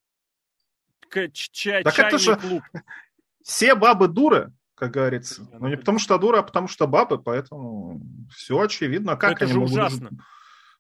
чай, 1.34 1.84
так 1.84 1.98
это 1.98 2.18
же 2.18 2.36
клуб. 2.36 2.64
Все 3.44 3.76
бабы 3.76 4.08
дуры, 4.08 4.52
как 4.76 4.92
говорится. 4.92 5.48
Но 5.52 5.60
ну, 5.60 5.68
не 5.68 5.78
потому 5.78 6.00
что 6.00 6.18
дура, 6.18 6.40
а 6.40 6.44
потому 6.44 6.68
что 6.68 6.88
бабы, 6.88 7.22
поэтому 7.22 8.02
все 8.36 8.60
очевидно. 8.60 9.16
Как 9.16 9.34
это 9.34 9.46
они 9.46 9.54
же 9.54 9.60
могут 9.60 9.74
ужасно. 9.74 10.10
Дружить? 10.10 10.20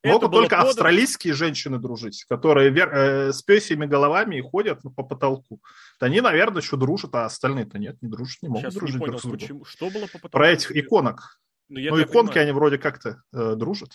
Могут 0.04 0.32
только 0.32 0.56
подано... 0.56 0.70
австралийские 0.70 1.34
женщины 1.34 1.78
дружить, 1.78 2.26
которые 2.28 2.72
вер... 2.72 2.90
э, 2.92 3.34
с 3.34 3.44
песями 3.44 3.86
головами 3.86 4.38
и 4.38 4.42
ходят 4.42 4.82
по 4.96 5.04
потолку. 5.04 5.62
Да 6.00 6.08
они, 6.08 6.22
наверное, 6.22 6.62
еще 6.62 6.76
дружат, 6.76 7.14
а 7.14 7.26
остальные-то 7.26 7.78
нет, 7.78 8.02
не 8.02 8.10
дружат, 8.10 8.42
не 8.42 8.50
могут 8.50 8.64
Сейчас 8.64 8.74
дружить 8.74 8.96
не 8.96 9.00
понял, 9.00 9.12
друг 9.12 9.22
с 9.22 9.24
другом. 9.24 9.40
Почему? 9.40 9.66
Что 9.66 9.90
было 9.92 10.08
по 10.08 10.14
потолку? 10.14 10.30
Про 10.32 10.50
этих 10.50 10.72
иконок. 10.76 11.40
Ну, 11.70 11.80
ну 11.80 12.02
иконки, 12.02 12.30
понимаю. 12.30 12.42
они 12.42 12.52
вроде 12.52 12.78
как-то 12.80 13.22
э, 13.32 13.56
дружат. 13.56 13.92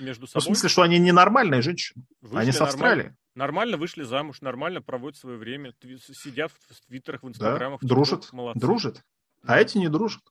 Между 0.00 0.26
собой? 0.26 0.40
Ну, 0.40 0.40
в 0.40 0.44
смысле, 0.44 0.68
что 0.68 0.82
они 0.82 0.98
ненормальные 0.98 1.62
женщины. 1.62 2.04
Вышли 2.20 2.36
они 2.38 2.52
с 2.52 2.60
Австралии. 2.60 3.14
Нормально 3.34 3.76
вышли 3.76 4.02
замуж, 4.02 4.40
нормально 4.40 4.82
проводят 4.82 5.18
свое 5.18 5.36
время, 5.36 5.72
сидят 6.12 6.52
в 6.52 6.86
твиттерах, 6.86 7.22
в 7.22 7.28
инстаграмах. 7.28 7.80
Да, 7.80 7.88
дружат, 7.88 8.32
молодцы. 8.32 8.60
дружат. 8.60 9.04
А 9.44 9.58
эти 9.58 9.78
не 9.78 9.88
дружат. 9.88 10.22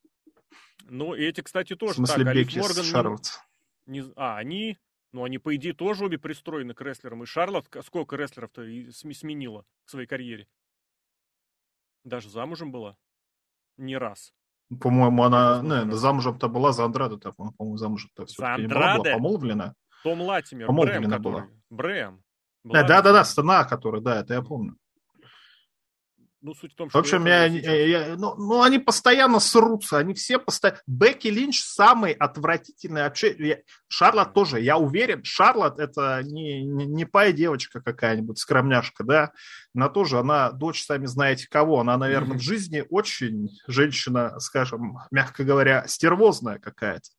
Ну, 0.84 1.14
и 1.14 1.22
эти, 1.22 1.40
кстати, 1.40 1.74
тоже. 1.76 1.94
В 1.94 1.96
смысле, 1.96 2.24
так, 2.24 2.34
Бекки 2.34 2.58
Морган, 2.58 2.84
Шарлотт. 2.84 3.40
Не, 3.86 4.04
а, 4.16 4.36
они, 4.36 4.78
ну, 5.12 5.24
они, 5.24 5.38
по 5.38 5.54
идее, 5.56 5.72
тоже 5.72 6.04
обе 6.04 6.18
пристроены 6.18 6.74
к 6.74 6.80
рестлерам. 6.80 7.22
И 7.22 7.26
Шарлотт 7.26 7.68
сколько 7.84 8.16
рестлеров-то 8.16 8.62
сменила 8.92 9.64
в 9.86 9.90
своей 9.90 10.06
карьере? 10.06 10.46
Даже 12.04 12.28
замужем 12.28 12.70
была? 12.72 12.96
Не 13.76 13.96
раз. 13.96 14.32
По-моему, 14.78 15.24
она, 15.24 15.60
не, 15.62 15.92
замужем-то 15.92 16.48
была 16.48 16.72
за 16.72 16.84
Андрада, 16.84 17.16
по-моему, 17.18 17.76
замужем-то 17.76 18.26
все-таки 18.26 18.62
не 18.62 18.68
была, 18.68 18.96
была 18.98 19.14
помолвлена. 19.14 19.74
Том 20.04 20.20
Латимер, 20.20 20.66
помолвлена 20.66 21.08
Брэм, 21.08 21.22
была. 21.22 21.40
который. 21.40 21.60
Брэм. 21.70 22.22
Да, 22.64 22.82
да, 22.84 23.02
да, 23.02 23.12
да, 23.12 23.24
стена, 23.24 23.64
которая, 23.64 24.00
да, 24.00 24.20
это 24.20 24.34
я 24.34 24.42
помню. 24.42 24.76
Ну, 26.42 26.54
суть 26.54 26.72
в 26.72 26.76
том, 26.76 26.88
что... 26.88 26.98
В 26.98 27.00
общем, 27.00 27.26
я, 27.26 27.44
я, 27.44 27.86
я, 27.86 28.16
ну, 28.16 28.34
ну, 28.36 28.62
они 28.62 28.78
постоянно 28.78 29.40
срутся, 29.40 29.98
они 29.98 30.14
все 30.14 30.38
постоянно... 30.38 30.80
Бекки 30.86 31.28
Линч 31.28 31.60
самый 31.62 32.12
отвратительный 32.12 33.02
вообще... 33.02 33.34
Я... 33.38 33.58
Шарлот 33.88 34.32
тоже, 34.32 34.60
я 34.60 34.78
уверен, 34.78 35.22
Шарлот 35.22 35.78
это 35.78 36.22
не, 36.22 36.62
не, 36.62 36.86
не 36.86 37.04
пая 37.04 37.32
девочка 37.32 37.82
какая-нибудь, 37.82 38.38
скромняшка, 38.38 39.04
да, 39.04 39.32
она 39.74 39.90
тоже, 39.90 40.18
она 40.18 40.50
дочь, 40.50 40.82
сами 40.82 41.04
знаете 41.04 41.46
кого, 41.46 41.80
она, 41.80 41.98
наверное, 41.98 42.36
mm-hmm. 42.36 42.40
в 42.40 42.42
жизни 42.42 42.84
очень 42.88 43.50
женщина, 43.66 44.40
скажем, 44.40 44.98
мягко 45.10 45.44
говоря, 45.44 45.84
стервозная 45.88 46.58
какая-то. 46.58 47.10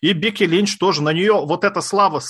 И 0.00 0.12
Бекки 0.12 0.42
Линч 0.42 0.76
тоже, 0.78 1.02
на 1.02 1.12
нее 1.12 1.34
вот 1.34 1.62
эта 1.62 1.80
слава 1.80 2.20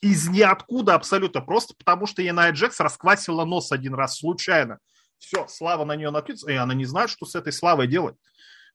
из 0.00 0.28
ниоткуда 0.28 0.94
абсолютно, 0.94 1.42
просто 1.42 1.74
потому 1.76 2.06
что 2.06 2.22
Яная 2.22 2.52
Джекс 2.52 2.80
расквасила 2.80 3.44
нос 3.44 3.72
один 3.72 3.94
раз 3.94 4.18
случайно. 4.18 4.78
Все, 5.18 5.46
слава 5.48 5.84
на 5.84 5.96
нее 5.96 6.10
накидывается, 6.10 6.50
и 6.50 6.54
она 6.54 6.74
не 6.74 6.84
знает, 6.84 7.10
что 7.10 7.26
с 7.26 7.34
этой 7.34 7.52
славой 7.52 7.86
делать 7.86 8.16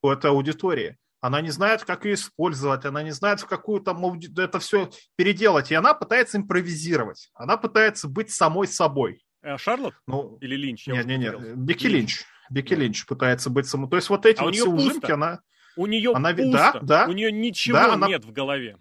у 0.02 0.10
этой 0.10 0.32
аудитории. 0.32 0.98
Она 1.20 1.40
не 1.42 1.52
знает, 1.52 1.84
как 1.84 2.06
ее 2.06 2.16
использовать, 2.16 2.84
она 2.86 3.04
не 3.04 3.12
знает, 3.12 3.42
в 3.42 3.46
какую 3.46 3.82
там 3.82 4.04
это 4.38 4.60
все 4.60 4.90
переделать. 5.16 5.70
И 5.72 5.76
она 5.76 5.94
пытается 5.94 6.38
импровизировать. 6.38 7.30
Она 7.36 7.58
пытается 7.58 8.08
быть 8.08 8.32
самой 8.32 8.68
собой. 8.68 9.24
А 9.44 9.58
Шарлот? 9.58 9.94
Ну, 10.08 10.38
Или 10.42 10.56
Линч? 10.56 10.88
Нет, 10.88 11.06
нет, 11.06 11.20
нет. 11.20 11.58
Бекки 11.58 11.86
Линч. 11.86 12.24
Бекки 12.50 12.74
Линч 12.74 13.06
пытается 13.06 13.52
быть 13.52 13.68
самой. 13.68 13.90
То 13.90 13.98
есть 13.98 14.10
вот 14.10 14.26
эти 14.26 14.40
а 14.40 14.46
вот 14.46 14.56
все 14.56 14.68
ужимки, 14.68 15.12
она... 15.12 15.42
У 15.78 15.86
нее 15.86 16.12
она... 16.14 16.34
пусто. 16.34 16.52
Да, 16.52 16.80
да. 16.82 17.06
У 17.08 17.12
нее 17.12 17.32
ничего 17.32 17.78
да, 17.78 17.94
она... 17.94 18.08
нет 18.08 18.26
в 18.26 18.32
голове. 18.32 18.78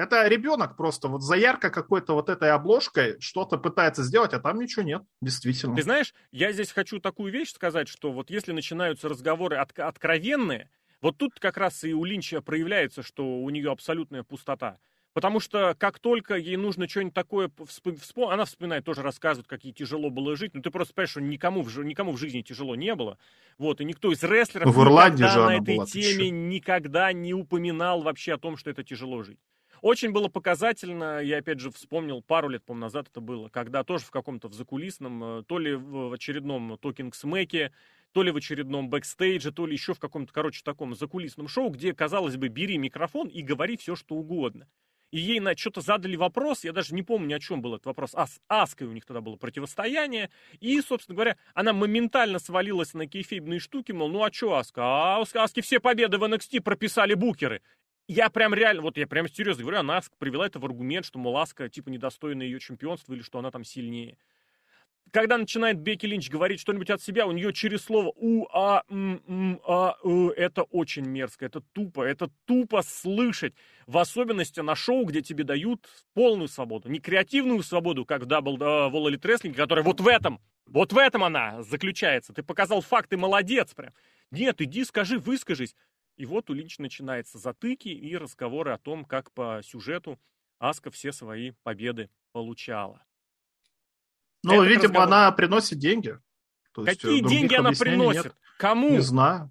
Это 0.00 0.26
ребенок 0.28 0.78
просто 0.78 1.08
вот 1.08 1.20
за 1.20 1.34
ярко 1.34 1.68
какой-то 1.68 2.14
вот 2.14 2.30
этой 2.30 2.52
обложкой 2.52 3.20
что-то 3.20 3.58
пытается 3.58 4.02
сделать, 4.02 4.32
а 4.32 4.40
там 4.40 4.58
ничего 4.58 4.82
нет, 4.82 5.02
действительно. 5.20 5.76
Ты 5.76 5.82
знаешь, 5.82 6.14
я 6.32 6.52
здесь 6.52 6.72
хочу 6.72 7.00
такую 7.00 7.30
вещь 7.30 7.52
сказать, 7.52 7.86
что 7.86 8.10
вот 8.10 8.30
если 8.30 8.52
начинаются 8.52 9.10
разговоры 9.10 9.56
от, 9.56 9.78
откровенные, 9.78 10.70
вот 11.02 11.18
тут 11.18 11.38
как 11.38 11.58
раз 11.58 11.84
и 11.84 11.92
у 11.92 12.04
Линча 12.04 12.40
проявляется, 12.40 13.02
что 13.02 13.42
у 13.42 13.50
нее 13.50 13.70
абсолютная 13.70 14.22
пустота. 14.22 14.78
Потому 15.12 15.38
что 15.38 15.74
как 15.76 15.98
только 15.98 16.36
ей 16.36 16.56
нужно 16.56 16.88
что-нибудь 16.88 17.12
такое 17.12 17.50
вспомнить, 17.66 18.00
она 18.16 18.46
вспоминает, 18.46 18.86
тоже 18.86 19.02
рассказывает, 19.02 19.48
как 19.48 19.64
ей 19.64 19.74
тяжело 19.74 20.08
было 20.08 20.34
жить. 20.34 20.54
Ну, 20.54 20.62
ты 20.62 20.70
просто 20.70 20.94
понимаешь, 20.94 21.10
что 21.10 21.20
никому 21.20 21.60
в, 21.60 21.84
никому 21.84 22.12
в 22.12 22.16
жизни 22.16 22.40
тяжело 22.40 22.74
не 22.74 22.94
было. 22.94 23.18
Вот, 23.58 23.82
и 23.82 23.84
никто 23.84 24.10
из 24.10 24.22
рестлеров 24.22 24.74
в 24.74 24.82
Ирландии 24.82 25.24
никогда 25.24 25.34
же 25.34 25.44
на 25.44 25.62
этой 25.62 25.76
была, 25.76 25.86
теме 25.86 26.30
никогда 26.30 27.12
не 27.12 27.34
упоминал 27.34 28.00
вообще 28.00 28.32
о 28.32 28.38
том, 28.38 28.56
что 28.56 28.70
это 28.70 28.82
тяжело 28.82 29.22
жить. 29.24 29.40
Очень 29.82 30.12
было 30.12 30.28
показательно, 30.28 31.20
я 31.20 31.38
опять 31.38 31.58
же 31.58 31.70
вспомнил, 31.70 32.22
пару 32.22 32.48
лет, 32.48 32.62
по 32.64 32.74
назад 32.74 33.08
это 33.08 33.20
было, 33.20 33.48
когда 33.48 33.82
тоже 33.82 34.04
в 34.04 34.10
каком-то 34.10 34.48
в 34.48 34.52
закулисном, 34.52 35.24
э, 35.40 35.42
то 35.44 35.58
ли 35.58 35.74
в 35.74 36.12
очередном 36.12 36.74
Smack, 36.74 37.70
то 38.12 38.22
ли 38.22 38.30
в 38.30 38.36
очередном 38.36 38.90
бэкстейдже, 38.90 39.52
то 39.52 39.66
ли 39.66 39.72
еще 39.72 39.94
в 39.94 39.98
каком-то, 39.98 40.32
короче, 40.32 40.62
таком 40.64 40.94
закулисном 40.94 41.48
шоу, 41.48 41.70
где, 41.70 41.94
казалось 41.94 42.36
бы, 42.36 42.48
бери 42.48 42.76
микрофон 42.76 43.28
и 43.28 43.42
говори 43.42 43.76
все, 43.76 43.96
что 43.96 44.16
угодно. 44.16 44.66
И 45.10 45.18
ей 45.18 45.40
на 45.40 45.56
что-то 45.56 45.80
задали 45.80 46.14
вопрос, 46.14 46.62
я 46.62 46.72
даже 46.72 46.94
не 46.94 47.02
помню, 47.02 47.36
о 47.36 47.40
чем 47.40 47.62
был 47.62 47.74
этот 47.74 47.86
вопрос. 47.86 48.10
А 48.14 48.26
с 48.26 48.40
Аской 48.46 48.86
у 48.86 48.92
них 48.92 49.04
тогда 49.04 49.20
было 49.20 49.34
противостояние. 49.36 50.30
И, 50.60 50.80
собственно 50.82 51.16
говоря, 51.16 51.36
она 51.52 51.72
моментально 51.72 52.38
свалилась 52.38 52.94
на 52.94 53.08
кейфейбные 53.08 53.58
штуки, 53.58 53.90
мол, 53.90 54.08
ну 54.08 54.22
а 54.22 54.32
что 54.32 54.54
Аска? 54.54 54.82
А 54.82 55.18
у 55.18 55.38
Аски 55.38 55.62
все 55.62 55.80
победы 55.80 56.18
в 56.18 56.22
NXT 56.22 56.60
прописали 56.60 57.14
букеры 57.14 57.60
я 58.10 58.28
прям 58.28 58.54
реально, 58.54 58.82
вот 58.82 58.96
я 58.96 59.06
прям 59.06 59.28
серьезно 59.28 59.62
говорю, 59.62 59.78
она 59.78 60.00
привела 60.18 60.44
это 60.46 60.58
в 60.58 60.64
аргумент, 60.64 61.06
что, 61.06 61.20
мол, 61.20 61.38
Аска, 61.38 61.68
типа, 61.68 61.90
недостойна 61.90 62.42
ее 62.42 62.58
чемпионства 62.58 63.14
или 63.14 63.22
что 63.22 63.38
она 63.38 63.52
там 63.52 63.62
сильнее. 63.62 64.18
Когда 65.12 65.38
начинает 65.38 65.78
Бекки 65.78 66.06
Линч 66.06 66.28
говорить 66.28 66.60
что-нибудь 66.60 66.90
от 66.90 67.00
себя, 67.00 67.26
у 67.26 67.32
нее 67.32 67.52
через 67.52 67.84
слово 67.84 68.12
у, 68.16 68.46
а, 68.52 68.82
м, 68.88 69.22
м, 69.28 69.60
а, 69.64 69.96
э, 70.02 70.28
это 70.36 70.62
очень 70.62 71.04
мерзко, 71.04 71.46
это 71.46 71.60
тупо, 71.72 72.02
это 72.02 72.30
тупо 72.46 72.82
слышать. 72.82 73.54
В 73.86 73.96
особенности 73.98 74.58
на 74.58 74.74
шоу, 74.74 75.04
где 75.04 75.22
тебе 75.22 75.44
дают 75.44 75.86
полную 76.14 76.48
свободу, 76.48 76.88
не 76.88 76.98
креативную 76.98 77.62
свободу, 77.62 78.04
как 78.04 78.22
в 78.22 78.26
Double 78.26 78.56
uh, 78.56 78.90
Wall 78.90 79.16
Wrestling, 79.20 79.54
которая 79.54 79.84
вот 79.84 80.00
в 80.00 80.06
этом, 80.06 80.40
вот 80.66 80.92
в 80.92 80.98
этом 80.98 81.24
она 81.24 81.62
заключается. 81.62 82.32
Ты 82.32 82.42
показал 82.42 82.80
факты, 82.80 83.16
молодец 83.16 83.74
прям. 83.74 83.92
Нет, 84.30 84.60
иди, 84.60 84.84
скажи, 84.84 85.18
выскажись. 85.18 85.74
И 86.20 86.26
вот 86.26 86.50
у 86.50 86.52
Линч 86.52 86.78
начинается 86.78 87.38
затыки 87.38 87.88
и 87.88 88.14
разговоры 88.14 88.72
о 88.72 88.78
том, 88.78 89.06
как 89.06 89.32
по 89.32 89.62
сюжету 89.64 90.20
Аска 90.58 90.90
все 90.90 91.12
свои 91.12 91.52
победы 91.62 92.10
получала. 92.32 93.02
Ну, 94.42 94.60
Это 94.62 94.64
видимо, 94.68 94.82
разговор... 94.88 95.06
она 95.06 95.32
приносит 95.32 95.78
деньги. 95.78 96.18
То 96.74 96.84
Какие 96.84 97.26
деньги 97.26 97.54
она 97.54 97.70
приносит? 97.72 98.24
Нет. 98.24 98.36
Кому? 98.58 98.90
Не 98.90 99.00
знаю. 99.00 99.50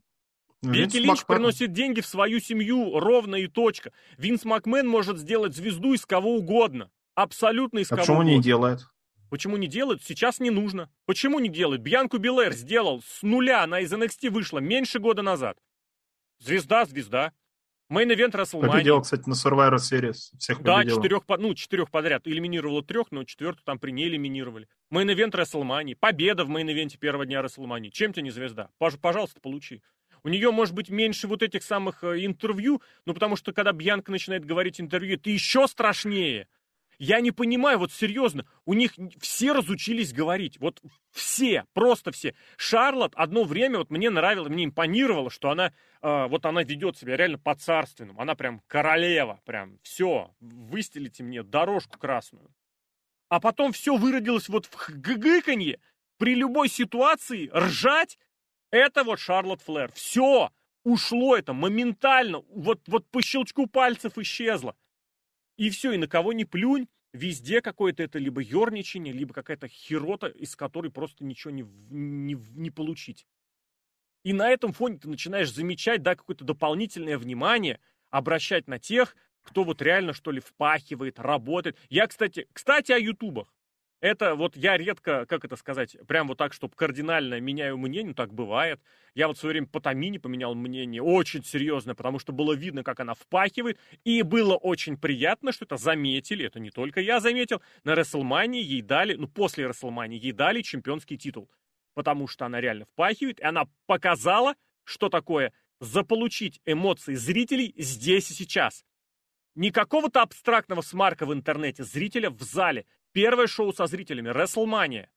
Винс 0.61 0.93
Линч 0.93 1.07
Макмен. 1.07 1.37
приносит 1.37 1.73
деньги 1.73 2.01
в 2.01 2.05
свою 2.05 2.39
семью 2.39 2.99
ровно 2.99 3.37
и 3.37 3.47
точка. 3.47 3.91
Винс 4.19 4.45
Макмен 4.45 4.87
может 4.87 5.17
сделать 5.17 5.55
звезду 5.55 5.95
из 5.95 6.05
кого 6.05 6.35
угодно. 6.35 6.91
Абсолютно 7.15 7.79
из 7.79 7.87
а 7.87 7.95
кого 7.95 8.01
почему 8.01 8.17
угодно. 8.17 8.35
не 8.35 8.43
делает? 8.43 8.81
Почему 9.31 9.57
не 9.57 9.65
делают? 9.65 10.03
Сейчас 10.03 10.39
не 10.39 10.51
нужно. 10.51 10.91
Почему 11.07 11.39
не 11.39 11.49
делают? 11.49 11.81
Бьянку 11.81 12.19
Белэр 12.19 12.53
сделал 12.53 13.01
с 13.01 13.23
нуля, 13.23 13.63
она 13.63 13.79
из 13.79 13.91
NXT 13.91 14.29
вышла 14.29 14.59
меньше 14.59 14.99
года 14.99 15.23
назад. 15.23 15.57
Звезда, 16.39 16.85
звезда. 16.85 17.33
Main 17.89 18.10
event 18.10 18.35
WrestleMania. 18.35 18.71
Победила, 18.71 19.01
кстати, 19.01 19.27
на 19.27 19.33
Survivor 19.33 19.77
Series. 19.77 20.37
Всех 20.37 20.61
да, 20.61 20.85
четырех, 20.85 21.23
ну, 21.39 21.55
четырех 21.55 21.89
подряд. 21.89 22.27
Элиминировала 22.27 22.83
трех, 22.83 23.11
но 23.11 23.23
четвертую 23.23 23.63
там 23.63 23.79
при 23.79 23.91
ней 23.91 24.07
элиминировали. 24.09 24.67
Main 24.91 25.11
event 25.11 25.35
WrestleMania. 25.35 25.95
Победа 25.95 26.45
в 26.45 26.49
main 26.49 26.69
event 26.69 26.93
е 26.93 26.97
первого 26.97 27.25
дня 27.25 27.41
WrestleMania. 27.41 27.91
Чем 27.91 28.13
тебе 28.13 28.23
не 28.23 28.31
звезда? 28.31 28.69
Пожалуйста, 28.77 29.41
получи. 29.41 29.81
У 30.23 30.29
нее 30.29 30.51
может 30.51 30.75
быть 30.75 30.89
меньше 30.89 31.27
вот 31.27 31.41
этих 31.41 31.63
самых 31.63 32.03
э, 32.03 32.25
интервью, 32.25 32.81
ну 33.05 33.13
потому 33.13 33.35
что 33.35 33.53
когда 33.53 33.71
Бьянка 33.71 34.11
начинает 34.11 34.45
говорить 34.45 34.81
интервью, 34.81 35.15
это 35.15 35.29
еще 35.29 35.67
страшнее. 35.67 36.47
Я 36.99 37.21
не 37.21 37.31
понимаю, 37.31 37.79
вот 37.79 37.93
серьезно, 37.93 38.45
у 38.65 38.73
них 38.73 38.91
все 39.21 39.53
разучились 39.53 40.11
говорить, 40.11 40.59
вот 40.59 40.81
все, 41.11 41.63
просто 41.73 42.11
все. 42.11 42.35
Шарлот 42.57 43.13
одно 43.15 43.45
время, 43.45 43.77
вот 43.77 43.89
мне 43.89 44.09
нравилось, 44.09 44.49
мне 44.49 44.65
импонировало, 44.65 45.29
что 45.29 45.49
она, 45.49 45.71
э, 46.01 46.27
вот 46.27 46.45
она 46.45 46.61
ведет 46.61 46.97
себя 46.97 47.15
реально 47.15 47.39
по-царственному, 47.39 48.19
она 48.19 48.35
прям 48.35 48.61
королева, 48.67 49.39
прям 49.45 49.79
все, 49.81 50.35
выстелите 50.41 51.23
мне 51.23 51.41
дорожку 51.41 51.97
красную. 51.97 52.51
А 53.29 53.39
потом 53.39 53.71
все 53.71 53.95
выродилось 53.95 54.49
вот 54.49 54.65
в 54.65 54.89
гыгыканье, 54.89 55.79
при 56.17 56.35
любой 56.35 56.67
ситуации 56.67 57.49
ржать, 57.53 58.19
это 58.71 59.05
вот 59.05 59.21
Шарлот 59.21 59.61
Флэр. 59.61 59.93
Все, 59.93 60.51
ушло 60.83 61.37
это 61.37 61.53
моментально, 61.53 62.43
вот, 62.49 62.81
вот 62.87 63.07
по 63.07 63.21
щелчку 63.21 63.67
пальцев 63.67 64.17
исчезло. 64.17 64.75
И 65.59 65.69
все, 65.71 65.91
и 65.91 65.97
на 65.97 66.07
кого 66.07 66.31
не 66.31 66.45
плюнь, 66.45 66.87
везде 67.11 67.61
какое-то 67.61 68.01
это 68.01 68.17
либо 68.17 68.39
ерничание, 68.39 69.13
либо 69.13 69.33
какая-то 69.33 69.67
херота, 69.67 70.27
из 70.27 70.55
которой 70.55 70.89
просто 70.89 71.25
ничего 71.25 71.51
не, 71.51 71.63
не, 71.89 72.37
не 72.55 72.71
получить. 72.71 73.27
И 74.23 74.31
на 74.31 74.49
этом 74.49 74.71
фоне 74.71 74.99
ты 74.99 75.09
начинаешь 75.09 75.51
замечать, 75.51 76.01
да, 76.01 76.15
какое-то 76.15 76.45
дополнительное 76.45 77.17
внимание, 77.17 77.81
обращать 78.09 78.69
на 78.69 78.79
тех, 78.79 79.17
кто 79.41 79.65
вот 79.65 79.81
реально, 79.81 80.13
что 80.13 80.31
ли, 80.31 80.39
впахивает, 80.39 81.19
работает. 81.19 81.77
Я, 81.89 82.07
кстати, 82.07 82.47
кстати, 82.53 82.93
о 82.93 82.97
ютубах. 82.97 83.53
Это 84.01 84.35
вот 84.35 84.55
я 84.55 84.77
редко, 84.77 85.25
как 85.25 85.43
это 85.43 85.57
сказать, 85.57 85.97
прям 86.07 86.29
вот 86.29 86.37
так, 86.37 86.53
чтобы 86.53 86.73
кардинально 86.75 87.41
меняю 87.41 87.77
мнение, 87.77 88.13
так 88.13 88.33
бывает. 88.33 88.81
Я 89.13 89.27
вот 89.27 89.37
в 89.37 89.39
свое 89.41 89.53
время 89.53 89.67
по 89.67 89.81
Тамине 89.81 90.21
поменял 90.21 90.55
мнение 90.55 91.01
очень 91.01 91.43
серьезно, 91.43 91.95
потому 91.95 92.17
что 92.17 92.31
было 92.31 92.53
видно, 92.53 92.83
как 92.83 93.01
она 93.01 93.13
впахивает, 93.13 93.77
и 94.05 94.21
было 94.21 94.55
очень 94.55 94.97
приятно, 94.97 95.51
что 95.51 95.65
это 95.65 95.75
заметили, 95.75 96.45
это 96.45 96.61
не 96.61 96.69
только 96.69 97.01
я 97.01 97.19
заметил, 97.19 97.61
на 97.83 97.93
Расселмании 97.93 98.63
ей 98.63 98.81
дали, 98.81 99.15
ну 99.15 99.27
после 99.27 99.67
Расселмании 99.67 100.17
ей 100.17 100.31
дали 100.31 100.61
чемпионский 100.61 101.17
титул, 101.17 101.49
потому 101.93 102.27
что 102.27 102.45
она 102.45 102.61
реально 102.61 102.85
впахивает, 102.85 103.41
и 103.41 103.43
она 103.43 103.65
показала, 103.85 104.55
что 104.85 105.09
такое 105.09 105.51
заполучить 105.81 106.61
эмоции 106.65 107.15
зрителей 107.15 107.73
здесь 107.77 108.31
и 108.31 108.33
сейчас. 108.33 108.85
Не 109.55 109.71
какого-то 109.71 110.21
абстрактного 110.21 110.81
смарка 110.81 111.25
в 111.25 111.33
интернете, 111.33 111.83
зрителя 111.83 112.29
в 112.29 112.41
зале, 112.43 112.85
Первое 113.11 113.47
шоу 113.47 113.73
со 113.73 113.87
зрителями, 113.87 114.29
WrestleMania. 114.29 115.07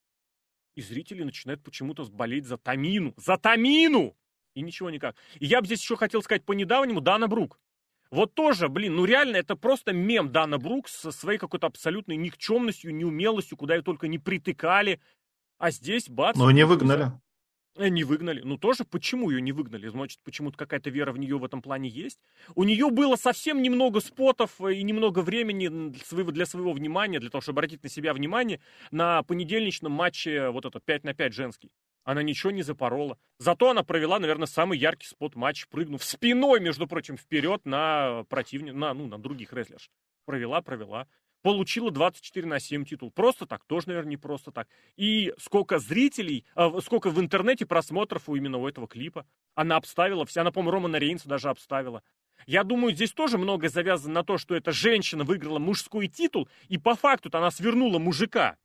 И 0.74 0.83
зрители 0.83 1.22
начинают 1.22 1.62
почему-то 1.62 2.05
болеть 2.05 2.46
за 2.46 2.57
Тамину. 2.57 3.14
За 3.16 3.37
Тамину! 3.37 4.16
И 4.55 4.62
ничего 4.62 4.90
никак. 4.90 5.16
И 5.38 5.46
я 5.46 5.61
бы 5.61 5.66
здесь 5.66 5.81
еще 5.83 5.96
хотел 5.96 6.22
сказать 6.22 6.44
по 6.44 6.52
недавнему 6.52 7.00
Дана 7.00 7.28
Брук. 7.28 7.59
Вот 8.11 8.35
тоже, 8.35 8.68
блин, 8.68 8.96
ну 8.96 9.07
реально 9.07 9.37
это 9.37 9.57
просто 9.57 9.92
мем 9.92 10.31
Дана 10.31 10.59
Брук 10.59 10.88
со 10.88 11.12
своей 11.12 11.38
какой-то 11.38 11.66
абсолютной 11.66 12.16
никчемностью, 12.16 12.94
неумелостью, 12.94 13.57
куда 13.57 13.74
ее 13.74 13.83
только 13.83 14.09
не 14.09 14.18
притыкали. 14.18 15.00
А 15.59 15.70
здесь 15.70 16.09
бац. 16.11 16.37
Но 16.37 16.50
не 16.50 16.66
выгнали. 16.66 17.12
Э, 17.74 17.88
не 17.88 18.04
выгнали. 18.04 18.42
Ну 18.42 18.58
тоже, 18.58 18.85
почему 18.85 19.30
ее 19.30 19.40
не 19.40 19.52
выгнали? 19.52 19.88
Значит, 19.88 20.20
почему-то 20.24 20.58
какая-то 20.58 20.90
вера 20.90 21.12
в 21.12 21.18
нее 21.18 21.38
в 21.38 21.44
этом 21.44 21.62
плане 21.62 21.88
есть. 21.88 22.18
У 22.54 22.64
нее 22.64 22.90
было 22.90 23.16
совсем 23.16 23.62
немного 23.62 24.00
спотов 24.00 24.61
и 24.61 24.82
немного 24.82 25.20
времени 25.20 25.68
для 25.68 26.04
своего, 26.04 26.30
для 26.32 26.44
своего 26.44 26.72
внимания, 26.72 27.18
для 27.18 27.30
того, 27.30 27.40
чтобы 27.40 27.61
обратить 27.61 27.82
на 27.82 27.88
себя 27.88 28.12
внимание, 28.12 28.61
на 28.90 29.22
понедельничном 29.22 29.92
матче 29.92 30.50
вот 30.50 30.66
этот 30.66 30.85
5 30.85 31.04
на 31.04 31.14
5 31.14 31.32
женский. 31.32 31.70
Она 32.04 32.22
ничего 32.22 32.50
не 32.50 32.62
запорола. 32.62 33.16
Зато 33.38 33.70
она 33.70 33.85
провела, 33.85 34.18
наверное, 34.18 34.46
самый 34.46 34.76
яркий 34.76 35.06
спот 35.06 35.35
матч, 35.37 35.66
прыгнув 35.68 36.04
спиной, 36.04 36.61
между 36.61 36.87
прочим, 36.87 37.16
вперед 37.16 37.64
на 37.64 38.24
противника, 38.28 38.76
на, 38.76 38.92
ну, 38.92 39.06
на 39.06 39.18
других 39.18 39.52
рестлерш. 39.52 39.88
Провела, 40.26 40.61
провела 40.62 41.06
получила 41.42 41.90
24 41.90 42.46
на 42.46 42.61
7 42.61 42.85
титул. 42.85 43.11
Просто 43.11 43.46
так, 43.46 43.64
тоже, 43.64 43.88
наверное, 43.88 44.11
не 44.11 44.16
просто 44.16 44.50
так. 44.50 44.68
И 44.96 45.35
сколько 45.38 45.78
зрителей, 45.78 46.44
э, 46.57 46.70
сколько 46.83 47.11
в 47.11 47.20
интернете 47.20 47.66
просмотров 47.66 48.28
у 48.28 48.37
именно 48.37 48.59
у 48.59 48.68
этого 48.68 48.88
клипа. 48.88 49.26
Она 49.55 49.76
обставила, 49.76 50.24
вся, 50.24 50.40
она, 50.40 50.52
по-моему, 50.52 50.70
Романа 50.72 50.96
Рейнса 50.96 51.28
даже 51.28 51.50
обставила. 51.50 52.02
Я 52.46 52.64
думаю, 52.64 52.94
здесь 52.94 53.12
тоже 53.12 53.38
многое 53.38 53.68
завязано 53.68 54.14
на 54.14 54.24
то, 54.24 54.38
что 54.38 54.55
эта 54.55 54.72
женщина 54.72 55.24
выиграла 55.24 55.59
мужской 55.59 56.09
титул, 56.09 56.48
и 56.68 56.78
по 56.78 56.94
факту-то 56.94 57.38
она 57.38 57.50
свернула 57.50 57.98
мужика. 57.98 58.57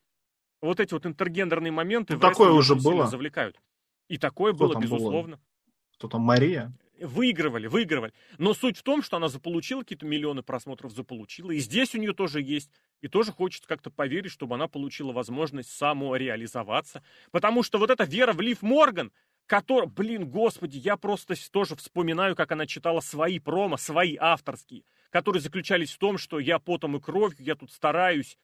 Вот 0.61 0.79
эти 0.79 0.93
вот 0.93 1.05
интергендерные 1.05 1.71
моменты 1.71 2.13
ну, 2.13 2.19
такое 2.19 2.51
уже 2.51 2.75
было. 2.75 3.05
завлекают. 3.05 3.59
И 4.07 4.17
такое 4.17 4.53
Кто 4.53 4.67
было, 4.67 4.79
безусловно. 4.79 5.35
Было? 5.35 5.45
Кто 5.93 6.07
там, 6.07 6.21
Мария? 6.21 6.73
Выигрывали, 6.99 7.67
выигрывали. 7.67 8.13
Но 8.37 8.53
суть 8.53 8.77
в 8.77 8.83
том, 8.83 9.01
что 9.01 9.17
она 9.17 9.27
заполучила 9.27 9.81
какие-то 9.81 10.05
миллионы 10.05 10.43
просмотров, 10.43 10.91
заполучила. 10.91 11.51
И 11.51 11.59
здесь 11.59 11.95
у 11.95 11.97
нее 11.97 12.13
тоже 12.13 12.41
есть. 12.41 12.69
И 13.01 13.07
тоже 13.07 13.31
хочется 13.31 13.67
как-то 13.67 13.89
поверить, 13.89 14.31
чтобы 14.31 14.55
она 14.55 14.67
получила 14.67 15.11
возможность 15.11 15.69
самореализоваться. 15.71 17.03
Потому 17.31 17.63
что 17.63 17.77
вот 17.77 17.89
эта 17.89 18.03
вера 18.03 18.33
в 18.33 18.41
Лив 18.41 18.61
Морган, 18.61 19.11
которая, 19.45 19.87
блин, 19.87 20.29
господи, 20.29 20.77
я 20.77 20.97
просто 20.97 21.35
тоже 21.51 21.75
вспоминаю, 21.75 22.35
как 22.35 22.51
она 22.51 22.65
читала 22.65 22.99
свои 22.99 23.39
промо, 23.39 23.77
свои 23.77 24.17
авторские, 24.19 24.83
которые 25.09 25.41
заключались 25.41 25.91
в 25.91 25.97
том, 25.97 26.17
что 26.17 26.39
я 26.39 26.59
потом 26.59 26.97
и 26.97 26.99
кровью, 26.99 27.37
я 27.39 27.55
тут 27.55 27.71
стараюсь, 27.71 28.37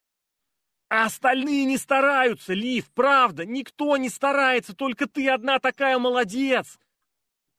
а 0.88 1.06
остальные 1.06 1.64
не 1.64 1.78
стараются, 1.78 2.52
Лив, 2.52 2.90
правда, 2.94 3.44
никто 3.44 3.96
не 3.96 4.08
старается, 4.08 4.74
только 4.74 5.08
ты 5.08 5.28
одна 5.28 5.58
такая 5.58 5.98
молодец 5.98 6.78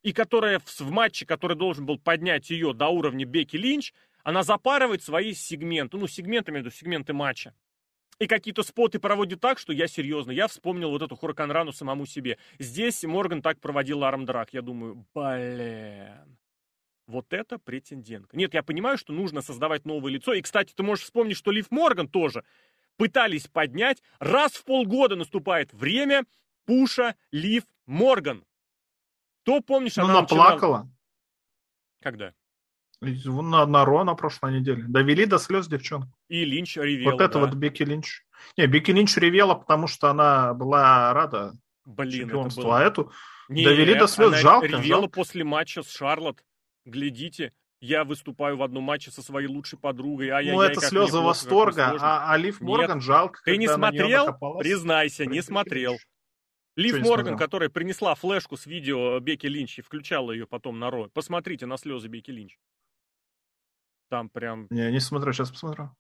и 0.06 0.14
которая 0.14 0.60
в, 0.60 0.80
в 0.82 0.92
матче, 0.92 1.26
который 1.26 1.58
должен 1.58 1.88
был 1.88 1.98
поднять 1.98 2.52
ее 2.52 2.74
до 2.74 2.90
уровня 2.90 3.26
Бекки 3.26 3.58
Линч, 3.58 3.92
Она 4.24 4.44
запарывает 4.44 5.04
свои 5.04 5.34
сегменты, 5.34 5.98
ну, 5.98 6.08
сегменты, 6.08 6.52
между 6.52 6.70
сегменты 6.70 7.14
матча. 7.14 7.56
И 8.20 8.28
какие-то 8.28 8.62
споты 8.62 9.00
проводит 9.00 9.42
так, 9.42 9.58
что 9.58 9.74
я 9.74 9.88
серьезно, 9.88 10.32
я 10.32 10.48
вспомнил 10.48 10.92
вот 10.92 11.02
эту 11.02 11.16
Хураканрану 11.16 11.72
самому 11.72 12.06
себе. 12.06 12.38
Здесь 12.60 13.04
Морган 13.04 13.42
так 13.42 13.60
проводил 13.60 14.04
Армдрак. 14.04 14.54
Я 14.54 14.62
думаю, 14.62 15.06
блин, 15.14 16.38
вот 17.08 17.34
это 17.34 17.58
претендентка. 17.58 18.38
Нет, 18.38 18.54
я 18.54 18.62
понимаю, 18.62 19.00
что 19.00 19.12
нужно 19.12 19.42
создавать 19.42 19.86
новое 19.86 20.12
лицо. 20.12 20.34
И, 20.34 20.42
кстати, 20.42 20.74
ты 20.76 20.84
можешь 20.84 21.06
вспомнить, 21.06 21.36
что 21.36 21.52
Лив 21.52 21.72
Морган 21.72 22.08
тоже 22.08 22.44
пытались 22.98 23.48
поднять. 23.48 24.04
Раз 24.20 24.54
в 24.54 24.66
полгода 24.66 25.16
наступает 25.16 25.74
время 25.74 26.26
пуша 26.66 27.16
Лив 27.32 27.64
Морган. 27.88 28.46
То 29.46 29.62
помнишь, 29.62 29.96
Ну, 29.96 30.04
она 30.04 30.14
она 30.14 30.22
начинала- 30.24 30.50
плакала. 30.50 30.90
Когда? 32.02 32.34
На, 33.02 33.66
на 33.66 33.86
Ро 33.86 34.04
на 34.04 34.16
прошлой 34.16 34.60
неделе. 34.60 34.84
Довели 34.88 35.26
до 35.26 35.38
слез 35.38 35.68
девчонку. 35.68 36.10
И 36.28 36.44
Линч 36.44 36.78
ревел. 36.78 37.12
вот 37.12 37.22
это 37.22 37.36
да. 37.36 37.40
вот 37.42 37.54
Бекки 37.54 37.84
Линч. 37.84 38.24
Не, 38.58 38.68
Бекки 38.68 38.92
Линч 38.92 39.16
ревела, 39.18 39.54
потому 39.54 39.88
что 39.88 40.10
она 40.10 40.54
была 40.54 41.14
рада 41.14 41.54
Блин, 41.86 42.10
это 42.10 42.18
чемпионству. 42.18 42.64
было... 42.64 42.80
А 42.80 42.84
эту 42.84 43.12
Нет, 43.50 43.66
довели 43.66 43.94
до 43.96 44.08
слез. 44.08 44.30
она 44.30 44.38
Жалко, 44.38 44.68
ревела 44.68 44.84
жалко. 45.02 45.10
после 45.10 45.44
матча 45.44 45.84
с 45.84 45.92
Шарлотт. 45.92 46.44
Глядите, 46.86 47.54
я 47.80 48.04
выступаю 48.04 48.58
в 48.58 48.64
одном 48.64 48.84
матче 48.86 49.12
со 49.12 49.22
своей 49.22 49.48
лучшей 49.48 49.78
подругой. 49.78 50.30
А 50.30 50.42
ну, 50.42 50.62
это 50.62 50.82
слезы 50.82 51.20
восторга, 51.20 51.96
а, 52.00 52.32
а 52.32 52.38
Лив 52.38 52.62
Нет. 52.62 52.68
Морган 52.68 53.02
жалко. 53.02 53.42
Ты 53.44 53.58
не 53.58 53.68
смотрел? 53.68 54.38
Признайся, 54.58 55.26
не 55.26 55.42
смотрел. 55.42 55.98
Лив 56.76 57.02
Морган, 57.02 57.38
которая 57.38 57.70
принесла 57.70 58.16
флешку 58.16 58.58
с 58.58 58.66
видео 58.66 59.20
Бекки 59.20 59.48
Линч 59.48 59.80
и 59.80 59.82
включала 59.82 60.32
ее 60.32 60.46
потом 60.46 60.80
на 60.80 60.90
Raw. 60.90 61.10
Посмотрите 61.10 61.66
на 61.66 61.78
слезы 61.78 62.08
Бекки 62.08 62.32
Линч. 62.32 62.58
Там 64.10 64.30
прям... 64.30 64.68
Не, 64.70 64.92
не 64.92 65.00
смотрю, 65.00 65.34
сейчас 65.34 65.52
посмотрю. 65.52 65.96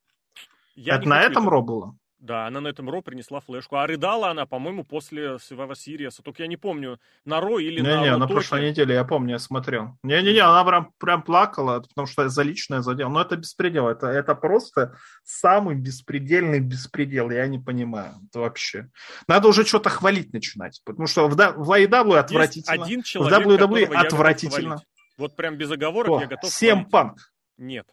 Я 0.75 0.97
это 0.97 1.07
на 1.07 1.21
этом 1.21 1.47
Ро 1.47 1.61
было? 1.61 1.97
Да, 2.25 2.47
она 2.47 2.59
на 2.59 2.69
этом 2.69 2.89
Ро 2.89 3.03
принесла 3.03 3.39
флешку. 3.39 3.75
А 3.75 3.85
рыдала 3.85 4.31
она, 4.31 4.47
по-моему, 4.47 4.83
после 4.83 5.35
Survivor 5.35 5.73
Series. 5.73 6.23
Только 6.23 6.41
я 6.41 6.47
не 6.47 6.57
помню, 6.57 6.99
на 7.23 7.39
Ро 7.39 7.59
или 7.59 7.81
на 7.81 7.97
Не-не, 7.97 8.17
на 8.17 8.27
прошлой 8.27 8.71
неделе, 8.71 8.95
я 8.95 9.03
помню, 9.03 9.33
я 9.33 9.39
смотрел. 9.39 9.95
Не-не-не, 10.01 10.39
она 10.39 10.65
прям, 10.65 10.91
прям 10.97 11.21
плакала, 11.21 11.81
потому 11.81 12.07
что 12.07 12.27
за 12.27 12.41
личное 12.41 12.81
задел. 12.81 13.11
Но 13.11 13.21
это 13.21 13.35
беспредел, 13.35 13.87
это, 13.87 14.07
это 14.07 14.33
просто 14.33 14.97
самый 15.23 15.75
беспредельный 15.75 16.59
беспредел, 16.61 17.29
я 17.29 17.45
не 17.45 17.59
понимаю. 17.59 18.15
Это 18.27 18.39
вообще. 18.39 18.89
Надо 19.27 19.47
уже 19.47 19.63
что-то 19.63 19.91
хвалить 19.91 20.33
начинать, 20.33 20.81
потому 20.83 21.05
что 21.05 21.27
в, 21.27 21.35
в 21.35 21.37
AEW 21.37 22.07
Есть 22.07 22.25
отвратительно. 22.25 22.83
один 22.83 23.03
в 23.03 23.05
человек, 23.05 23.45
WWE 23.45 23.79
я 23.81 23.85
готов 23.85 24.03
отвратительно. 24.05 24.81
Вот 25.17 25.35
прям 25.35 25.57
без 25.57 25.69
оговорок 25.69 26.09
О, 26.09 26.21
я 26.21 26.25
готов 26.25 26.49
Сем 26.49 26.77
хвалить. 26.77 26.91
Панк, 26.91 27.33
Нет. 27.57 27.87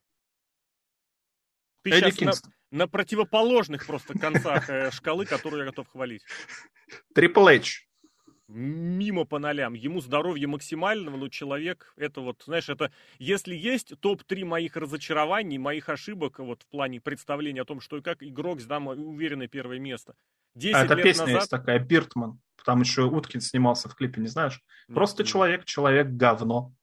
Ты 1.83 1.91
Эдди 1.91 2.05
на, 2.05 2.11
Кингстон, 2.13 2.53
на 2.73 2.89
противоположных 2.89 3.87
просто 3.87 4.19
концах 4.19 4.69
э, 4.69 4.91
шкалы, 4.91 5.27
которую 5.27 5.61
я 5.61 5.67
готов 5.67 5.89
хвалить. 5.89 6.23
Трипл 7.15 7.47
Эйч. 7.47 7.87
Мимо 8.49 9.25
по 9.25 9.39
нолям. 9.39 9.75
Ему 9.75 10.01
здоровье 10.01 10.47
максимального, 10.47 11.17
но 11.17 11.29
человек, 11.29 11.95
это 11.97 12.21
вот, 12.21 12.43
знаешь, 12.45 12.69
это, 12.69 12.91
если 13.19 13.55
есть 13.55 13.99
топ-3 14.01 14.45
моих 14.45 14.77
разочарований, 14.77 15.59
моих 15.59 15.89
ошибок, 15.89 16.39
вот 16.39 16.63
в 16.63 16.67
плане 16.67 17.01
представления 17.01 17.63
о 17.63 17.65
том, 17.65 17.81
что 17.81 17.99
и 17.99 18.03
как, 18.03 18.23
игрок 18.23 18.61
сдам 18.61 18.89
уверенное 18.89 19.49
первое 19.49 19.79
место. 19.79 20.15
10 20.55 20.75
А, 20.75 20.85
это 20.85 20.95
лет 20.95 21.05
песня 21.05 21.27
назад... 21.27 21.41
есть 21.41 21.51
такая, 21.51 21.79
Биртман. 21.79 22.41
Там 22.65 22.81
еще 22.81 23.03
Уткин 23.03 23.41
снимался 23.41 23.89
в 23.89 23.95
клипе, 23.95 24.21
не 24.21 24.29
знаешь? 24.29 24.61
Просто 24.89 25.25
человек, 25.25 25.65
человек 25.65 26.09
говно. 26.09 26.75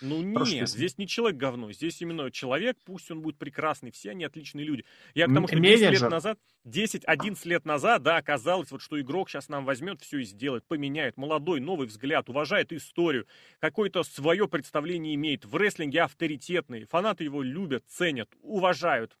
Ну 0.00 0.22
нет, 0.22 0.44
песня. 0.44 0.66
здесь 0.66 0.98
не 0.98 1.06
человек 1.06 1.38
говно, 1.38 1.72
здесь 1.72 2.00
именно 2.00 2.30
человек, 2.30 2.76
пусть 2.84 3.10
он 3.10 3.20
будет 3.20 3.36
прекрасный, 3.36 3.90
все 3.90 4.10
они 4.10 4.24
отличные 4.24 4.64
люди. 4.64 4.84
Я 5.14 5.26
к 5.26 5.34
тому, 5.34 5.48
что 5.48 5.58
10 5.58 5.80
лет 5.80 5.80
менеджер. 5.80 6.10
назад, 6.10 6.38
10-11 6.66 7.48
лет 7.48 7.64
назад, 7.64 8.02
да, 8.02 8.16
оказалось, 8.16 8.70
вот 8.70 8.82
что 8.82 9.00
игрок 9.00 9.28
сейчас 9.28 9.48
нам 9.48 9.64
возьмет, 9.64 10.00
все 10.00 10.18
и 10.18 10.24
сделает, 10.24 10.64
поменяет, 10.66 11.16
молодой, 11.16 11.60
новый 11.60 11.86
взгляд, 11.86 12.28
уважает 12.28 12.72
историю, 12.72 13.26
какое-то 13.58 14.02
свое 14.02 14.48
представление 14.48 15.14
имеет, 15.14 15.44
в 15.44 15.56
рестлинге 15.56 16.02
авторитетный, 16.02 16.84
фанаты 16.84 17.24
его 17.24 17.42
любят, 17.42 17.84
ценят, 17.88 18.28
уважают. 18.42 19.18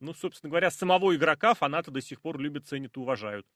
Ну, 0.00 0.12
собственно 0.14 0.50
говоря, 0.50 0.70
самого 0.70 1.16
игрока 1.16 1.54
фанаты 1.54 1.90
до 1.90 2.00
сих 2.00 2.20
пор 2.20 2.38
любят, 2.38 2.66
ценят 2.66 2.96
и 2.96 3.00
уважают. 3.00 3.46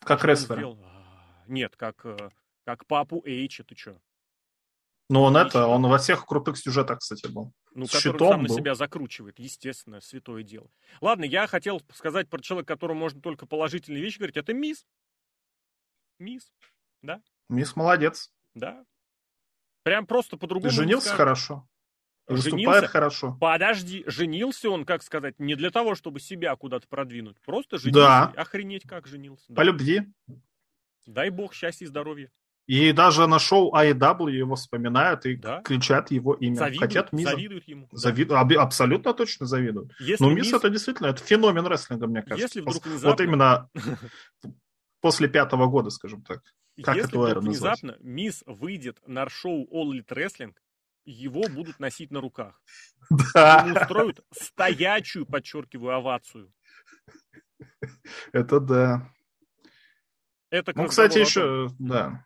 Как 0.00 0.24
рестлер. 0.24 0.58
А, 0.64 1.44
Нет, 1.48 1.74
как, 1.76 2.04
э, 2.04 2.30
как 2.64 2.86
папу 2.86 3.22
Эйча, 3.24 3.64
ты 3.64 3.74
что? 3.76 4.00
Ну, 5.08 5.22
он 5.22 5.36
это, 5.36 5.66
он 5.66 5.82
во 5.86 5.98
всех 5.98 6.26
крутых 6.26 6.58
сюжетах, 6.58 6.98
кстати, 6.98 7.28
был. 7.28 7.52
Ну, 7.74 7.86
С 7.86 7.92
который 7.92 8.18
сам 8.18 8.42
на 8.42 8.48
был. 8.48 8.56
себя 8.56 8.74
закручивает, 8.74 9.38
естественно, 9.38 10.00
святое 10.00 10.42
дело. 10.42 10.68
Ладно, 11.00 11.24
я 11.24 11.46
хотел 11.46 11.80
сказать 11.94 12.28
про 12.28 12.40
человека, 12.40 12.74
которому 12.74 13.00
можно 13.00 13.20
только 13.20 13.46
положительные 13.46 14.02
вещи 14.02 14.18
говорить, 14.18 14.36
это 14.36 14.52
мисс. 14.52 14.84
Мисс, 16.18 16.52
Мисс 17.48 17.76
молодец. 17.76 18.32
да. 18.54 18.84
Прям 19.84 20.04
просто 20.06 20.36
по-другому. 20.36 20.72
Женился 20.72 21.14
хорошо. 21.14 21.68
Женился? 22.28 22.88
Хорошо. 22.88 23.36
Подожди, 23.40 24.02
женился 24.08 24.68
он, 24.68 24.84
как 24.84 25.04
сказать, 25.04 25.38
не 25.38 25.54
для 25.54 25.70
того, 25.70 25.94
чтобы 25.94 26.18
себя 26.18 26.56
куда-то 26.56 26.88
продвинуть. 26.88 27.40
Просто 27.42 27.78
женился. 27.78 28.32
Да. 28.34 28.42
Охренеть, 28.42 28.82
как 28.82 29.06
женился. 29.06 29.44
Да. 29.48 29.54
По 29.54 29.60
любви. 29.62 30.12
Дай 31.06 31.30
бог 31.30 31.54
счастья 31.54 31.84
и 31.84 31.88
здоровья. 31.88 32.32
И 32.66 32.90
даже 32.92 33.26
на 33.28 33.38
шоу 33.38 33.72
AEW 33.74 34.28
его 34.30 34.56
вспоминают 34.56 35.24
и 35.24 35.36
Да. 35.36 35.60
кричат 35.62 36.10
его 36.10 36.34
имя. 36.34 36.56
Завидуют, 36.56 36.80
Хотят 36.82 37.12
Миза. 37.12 37.30
завидуют 37.30 37.68
ему. 37.68 37.88
Да. 37.92 37.96
Завид- 38.10 38.32
аби- 38.32 38.56
Абсолютно 38.56 39.14
точно 39.14 39.46
завидуют. 39.46 39.92
Если 40.00 40.24
Ну, 40.24 40.30
Мисс- 40.32 40.46
Мисс 40.46 40.52
это 40.54 40.68
действительно, 40.70 41.06
это 41.08 41.22
феномен 41.22 41.64
рестлинга, 41.66 42.08
мне 42.08 42.22
кажется. 42.22 42.42
Если 42.42 42.60
вдруг 42.62 42.84
внезапно- 42.84 43.08
Вот 43.10 43.20
именно 43.20 43.70
после 45.00 45.28
пятого 45.28 45.66
года, 45.66 45.90
скажем 45.90 46.22
так. 46.22 46.42
Как 46.82 46.96
Если 46.96 47.16
эру 47.16 47.40
вдруг 47.40 47.44
назвать? 47.44 47.82
внезапно 47.82 47.96
Мисс 48.04 48.42
выйдет 48.46 48.98
на 49.06 49.28
шоу 49.28 49.64
All 49.72 49.92
Elite 49.92 50.08
Wrestling, 50.08 50.54
его 51.04 51.44
будут 51.48 51.78
носить 51.78 52.10
на 52.10 52.20
руках. 52.20 52.60
Ему 53.10 53.20
Да, 53.32 53.64
устроят 53.80 54.20
стоячую, 54.32 55.24
подчеркиваю, 55.24 55.94
овацию. 55.94 56.52
это 58.32 58.58
да. 58.60 59.08
Это 60.50 60.72
Ну, 60.74 60.86
кстати, 60.88 61.18
еще, 61.18 61.68
да. 61.78 62.25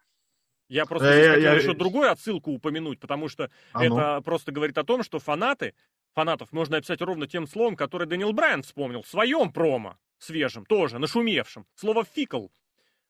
Я 0.70 0.86
просто 0.86 1.08
я- 1.08 1.28
хотел 1.34 1.42
я- 1.42 1.54
еще 1.58 1.74
другую 1.74 2.10
отсылку 2.10 2.52
упомянуть, 2.52 3.00
потому 3.00 3.28
что 3.28 3.50
А 3.72 3.82
ну. 3.84 3.98
это 3.98 4.20
просто 4.22 4.52
говорит 4.52 4.78
о 4.78 4.84
том, 4.84 5.02
что 5.02 5.18
фанаты, 5.18 5.74
фанатов 6.14 6.52
можно 6.52 6.76
описать 6.76 7.00
ровно 7.02 7.26
тем 7.26 7.46
словом, 7.48 7.74
которое 7.76 8.06
Дэниел 8.06 8.32
Брайан 8.32 8.62
вспомнил 8.62 9.02
в 9.02 9.08
своем 9.08 9.52
промо, 9.52 9.98
свежем, 10.18 10.64
тоже, 10.64 10.98
нашумевшем. 10.98 11.66
Слово 11.74 12.04
«фикл». 12.04 12.46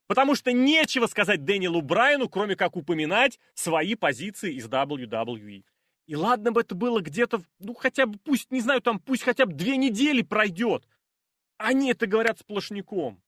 Потому 0.06 0.34
что 0.34 0.52
нечего 0.52 1.06
сказать 1.06 1.44
Дэниелу 1.44 1.82
Брайану, 1.82 2.28
кроме 2.28 2.56
как 2.56 2.76
упоминать 2.76 3.38
свои 3.54 3.94
позиции 3.94 4.54
из 4.54 4.66
WWE. 4.66 5.62
И 6.06 6.16
ладно 6.16 6.50
бы 6.52 6.62
это 6.62 6.74
было 6.74 7.00
где-то, 7.00 7.42
ну 7.60 7.74
хотя 7.74 8.06
бы, 8.06 8.18
пусть, 8.24 8.50
не 8.50 8.60
знаю, 8.60 8.80
там, 8.80 8.98
пусть 8.98 9.22
хотя 9.22 9.44
бы 9.46 9.52
две 9.52 9.76
недели 9.76 10.22
пройдет. 10.22 10.88
Они 11.58 11.90
это 11.92 12.06
говорят 12.06 12.38
сплошняком. 12.40 13.22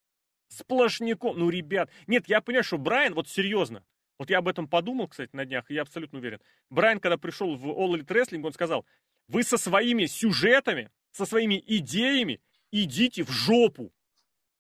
Сплошняком. 0.48 1.38
Ну, 1.38 1.50
ребят, 1.50 1.90
нет, 2.06 2.24
я 2.28 2.40
понимаю, 2.40 2.64
что 2.64 2.78
Брайан, 2.78 3.14
вот 3.14 3.28
серьезно, 3.28 3.84
вот 4.18 4.30
я 4.30 4.38
об 4.38 4.48
этом 4.48 4.68
подумал, 4.68 5.08
кстати, 5.08 5.30
на 5.34 5.44
днях, 5.44 5.70
и 5.70 5.74
я 5.74 5.82
абсолютно 5.82 6.18
уверен. 6.18 6.40
Брайан, 6.70 7.00
когда 7.00 7.16
пришел 7.18 7.56
в 7.56 7.66
All 7.66 7.94
Elite 7.94 8.06
Wrestling, 8.06 8.44
он 8.44 8.52
сказал, 8.52 8.86
вы 9.28 9.42
со 9.42 9.56
своими 9.56 10.06
сюжетами, 10.06 10.90
со 11.10 11.26
своими 11.26 11.62
идеями 11.66 12.40
идите 12.70 13.24
в 13.24 13.30
жопу. 13.30 13.92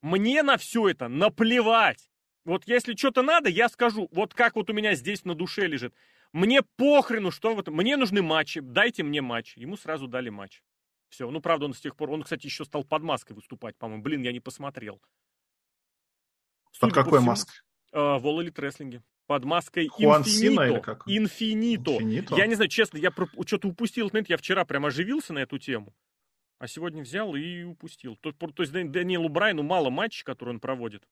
Мне 0.00 0.42
на 0.42 0.56
все 0.56 0.88
это 0.88 1.08
наплевать. 1.08 2.10
Вот 2.44 2.66
если 2.66 2.96
что-то 2.96 3.22
надо, 3.22 3.48
я 3.48 3.68
скажу, 3.68 4.08
вот 4.10 4.34
как 4.34 4.56
вот 4.56 4.68
у 4.68 4.72
меня 4.72 4.94
здесь 4.94 5.24
на 5.24 5.34
душе 5.34 5.66
лежит. 5.66 5.94
Мне 6.32 6.62
похрену, 6.62 7.30
что 7.30 7.54
вот, 7.54 7.68
мне 7.68 7.96
нужны 7.96 8.22
матчи, 8.22 8.60
дайте 8.60 9.02
мне 9.02 9.20
матч. 9.20 9.56
Ему 9.56 9.76
сразу 9.76 10.08
дали 10.08 10.28
матч. 10.28 10.62
Все, 11.08 11.30
ну 11.30 11.40
правда 11.40 11.66
он 11.66 11.74
с 11.74 11.80
тех 11.80 11.94
пор, 11.94 12.10
он, 12.10 12.22
кстати, 12.22 12.46
еще 12.46 12.64
стал 12.64 12.84
под 12.84 13.02
маской 13.02 13.34
выступать, 13.34 13.76
по-моему. 13.76 14.02
Блин, 14.02 14.22
я 14.22 14.32
не 14.32 14.40
посмотрел. 14.40 15.00
Под 16.80 16.90
Судя 16.90 16.94
по 16.94 17.04
какой 17.04 17.18
всему, 17.18 17.30
маской? 17.30 17.60
э, 17.92 17.98
в 17.98 18.26
All 18.26 18.42
Elite 18.42 18.54
Wrestling. 18.54 19.02
Под 19.26 19.44
маской 19.44 19.86
Инфинито. 19.86 20.98
Инфинито. 21.06 22.36
Я 22.36 22.46
не 22.46 22.54
знаю, 22.54 22.68
честно, 22.68 22.98
я 22.98 23.10
что-то 23.46 23.68
упустил. 23.68 24.06
этот 24.06 24.14
момент. 24.14 24.28
Я 24.28 24.36
вчера 24.36 24.64
прям 24.64 24.84
оживился 24.86 25.32
на 25.32 25.38
эту 25.38 25.58
тему. 25.58 25.94
А 26.58 26.66
сегодня 26.68 27.02
взял 27.02 27.34
и 27.34 27.64
упустил. 27.64 28.16
То, 28.16 28.32
то 28.32 28.62
есть 28.62 28.72
Дани- 28.72 28.88
Даниэлу 28.88 29.28
Брайану 29.28 29.62
мало 29.62 29.90
матчей, 29.90 30.24
которые 30.24 30.54
он 30.54 30.60
проводит. 30.60 31.02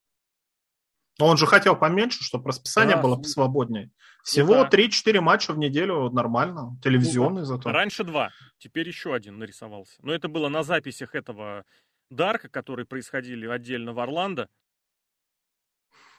Но 1.19 1.27
он 1.27 1.37
же 1.37 1.47
хотел 1.47 1.77
поменьше, 1.77 2.23
чтобы 2.25 2.49
расписание 2.49 2.97
Да, 2.97 3.03
было 3.03 3.17
посвободнее. 3.17 3.91
Всего 4.23 4.55
да. 4.55 4.69
3-4 4.69 5.21
матча 5.21 5.53
в 5.53 5.59
неделю 5.59 6.09
нормально. 6.11 6.79
Телевизионный 6.83 7.43
зато. 7.45 7.71
Раньше 7.71 8.05
два, 8.05 8.31
теперь 8.59 8.87
еще 8.89 9.15
один 9.15 9.39
нарисовался. 9.39 9.95
Но 10.03 10.13
это 10.13 10.29
было 10.29 10.49
на 10.49 10.63
записях 10.63 11.15
этого 11.15 11.65
Дарка, 12.11 12.49
которые 12.49 12.87
происходили 12.87 13.47
отдельно 13.47 13.93
в 13.93 13.99
Орландо. 14.01 14.49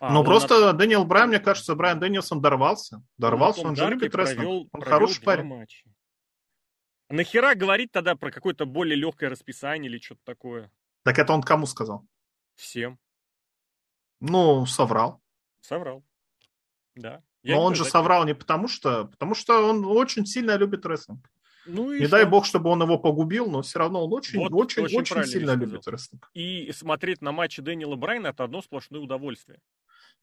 А, 0.01 0.11
ну, 0.11 0.21
он 0.21 0.25
просто 0.25 0.73
Дэниел 0.73 1.05
Брайан, 1.05 1.29
мне 1.29 1.39
кажется, 1.39 1.75
Брайан 1.75 1.99
Дэнилсон 1.99 2.41
дорвался. 2.41 2.97
на- 2.97 3.03
Дорвался, 3.19 3.61
на 3.61 3.69
он 3.69 3.75
же 3.75 3.83
том 3.83 3.91
любит 3.91 4.15
рестлинг. 4.15 4.43
Он 4.71 4.81
провел 4.81 4.89
хороший 4.89 5.23
парень. 5.23 5.43
матча. 5.45 5.87
Нахера 7.09 7.53
говорить 7.53 7.91
тогда 7.91 8.15
про 8.15 8.31
какое-то 8.31 8.65
более 8.65 8.95
легкое 8.95 9.29
расписание 9.29 9.91
или 9.91 9.99
что-то 9.99 10.21
такое? 10.25 10.71
Так 11.03 11.19
это 11.19 11.33
он 11.33 11.43
кому 11.43 11.67
сказал? 11.67 12.03
Всем. 12.55 12.97
Ну, 14.21 14.65
соврал. 14.65 15.21
Соврал. 15.59 16.03
Да. 16.95 17.21
Я 17.43 17.55
Но 17.55 17.63
он 17.63 17.75
же 17.75 17.85
соврал 17.85 18.25
не 18.25 18.33
потому 18.33 18.67
что, 18.67 19.05
потому 19.05 19.35
что 19.35 19.69
он 19.69 19.85
очень 19.85 20.25
сильно 20.25 20.55
любит 20.57 20.83
рестлинг. 20.85 21.29
Ну, 21.67 21.91
и 21.91 21.99
не 21.99 22.05
что? 22.07 22.17
дай 22.17 22.25
бог, 22.25 22.45
чтобы 22.47 22.71
он 22.71 22.81
его 22.81 22.97
погубил, 22.97 23.51
но 23.51 23.61
все 23.61 23.77
равно 23.77 24.03
он 24.03 24.13
очень, 24.13 24.39
вот 24.39 24.51
очень, 24.51 24.83
очень, 24.83 24.97
очень 24.97 25.23
сильно 25.25 25.51
любит 25.55 25.87
рестлинг. 25.87 26.27
И 26.33 26.71
смотреть 26.71 27.21
на 27.21 27.31
матчи 27.31 27.61
Дэниела 27.61 27.95
Брайна 27.95 28.27
это 28.27 28.43
одно 28.43 28.63
сплошное 28.63 28.99
удовольствие. 28.99 29.59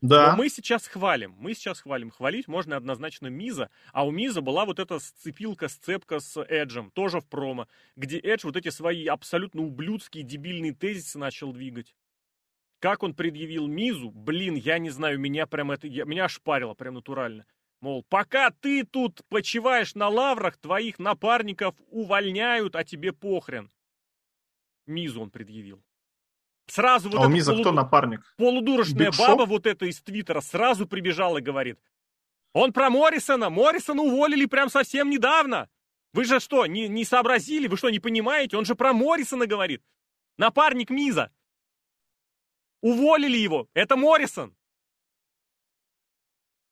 Да. 0.00 0.30
Но 0.30 0.36
мы 0.36 0.48
сейчас 0.48 0.86
хвалим, 0.86 1.34
мы 1.38 1.54
сейчас 1.54 1.80
хвалим. 1.80 2.10
Хвалить 2.10 2.46
можно 2.46 2.76
однозначно 2.76 3.26
Миза, 3.26 3.68
а 3.92 4.06
у 4.06 4.12
Миза 4.12 4.40
была 4.40 4.64
вот 4.64 4.78
эта 4.78 5.00
сцепилка, 5.00 5.68
сцепка 5.68 6.20
с 6.20 6.40
Эджем, 6.40 6.90
тоже 6.92 7.20
в 7.20 7.26
промо, 7.26 7.66
где 7.96 8.18
Эдж 8.18 8.42
вот 8.44 8.56
эти 8.56 8.68
свои 8.68 9.06
абсолютно 9.06 9.62
ублюдские, 9.62 10.22
дебильные 10.22 10.72
тезисы 10.72 11.18
начал 11.18 11.52
двигать. 11.52 11.96
Как 12.78 13.02
он 13.02 13.14
предъявил 13.14 13.66
Мизу, 13.66 14.10
блин, 14.10 14.54
я 14.54 14.78
не 14.78 14.90
знаю, 14.90 15.18
меня 15.18 15.46
прям 15.46 15.72
это, 15.72 15.88
я, 15.88 16.04
меня 16.04 16.26
ошпарило 16.26 16.74
прям 16.74 16.94
натурально. 16.94 17.44
Мол, 17.80 18.04
пока 18.08 18.50
ты 18.50 18.84
тут 18.84 19.22
почиваешь 19.28 19.96
на 19.96 20.08
лаврах, 20.08 20.56
твоих 20.58 21.00
напарников 21.00 21.74
увольняют, 21.88 22.76
а 22.76 22.84
тебе 22.84 23.12
похрен. 23.12 23.70
Мизу 24.86 25.20
он 25.20 25.30
предъявил. 25.30 25.82
Сразу 26.68 27.08
вот 27.08 27.18
а 27.18 27.26
у 27.26 27.28
Миза 27.28 27.52
полу... 27.52 27.62
кто 27.62 27.72
напарник? 27.72 28.22
Полудурочная 28.36 29.10
Биг 29.10 29.18
баба 29.18 29.44
Шоу? 29.44 29.46
вот 29.46 29.66
эта 29.66 29.86
из 29.86 30.00
Твиттера 30.02 30.40
сразу 30.40 30.86
прибежала 30.86 31.38
и 31.38 31.42
говорит. 31.42 31.78
Он 32.52 32.72
про 32.72 32.90
Моррисона. 32.90 33.48
Моррисона 33.48 34.02
уволили 34.02 34.44
прям 34.44 34.68
совсем 34.68 35.08
недавно. 35.08 35.68
Вы 36.12 36.24
же 36.24 36.40
что, 36.40 36.66
не, 36.66 36.88
не 36.88 37.04
сообразили? 37.04 37.68
Вы 37.68 37.76
что, 37.76 37.88
не 37.88 38.00
понимаете? 38.00 38.56
Он 38.56 38.64
же 38.64 38.74
про 38.74 38.92
Моррисона 38.92 39.46
говорит. 39.46 39.82
Напарник 40.36 40.90
Миза. 40.90 41.32
Уволили 42.82 43.36
его. 43.36 43.68
Это 43.74 43.96
Моррисон. 43.96 44.50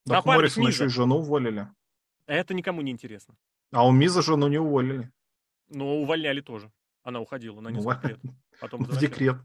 Так 0.04 0.16
Напарник 0.16 0.36
Моррисона 0.36 0.66
Миза. 0.66 0.84
еще 0.84 0.86
и 0.86 0.94
жену 0.94 1.16
уволили. 1.16 1.68
Это 2.26 2.52
никому 2.54 2.82
не 2.82 2.92
интересно. 2.92 3.34
А 3.72 3.86
у 3.86 3.92
Миза 3.92 4.20
жену 4.20 4.48
не 4.48 4.58
уволили. 4.58 5.10
Но 5.68 5.96
увольняли 5.96 6.42
тоже. 6.42 6.70
Она 7.02 7.20
уходила 7.20 7.60
на 7.60 7.68
несколько 7.68 8.08
лет. 8.08 8.20
Потом 8.60 8.84
в 8.84 8.98
декрет. 8.98 9.36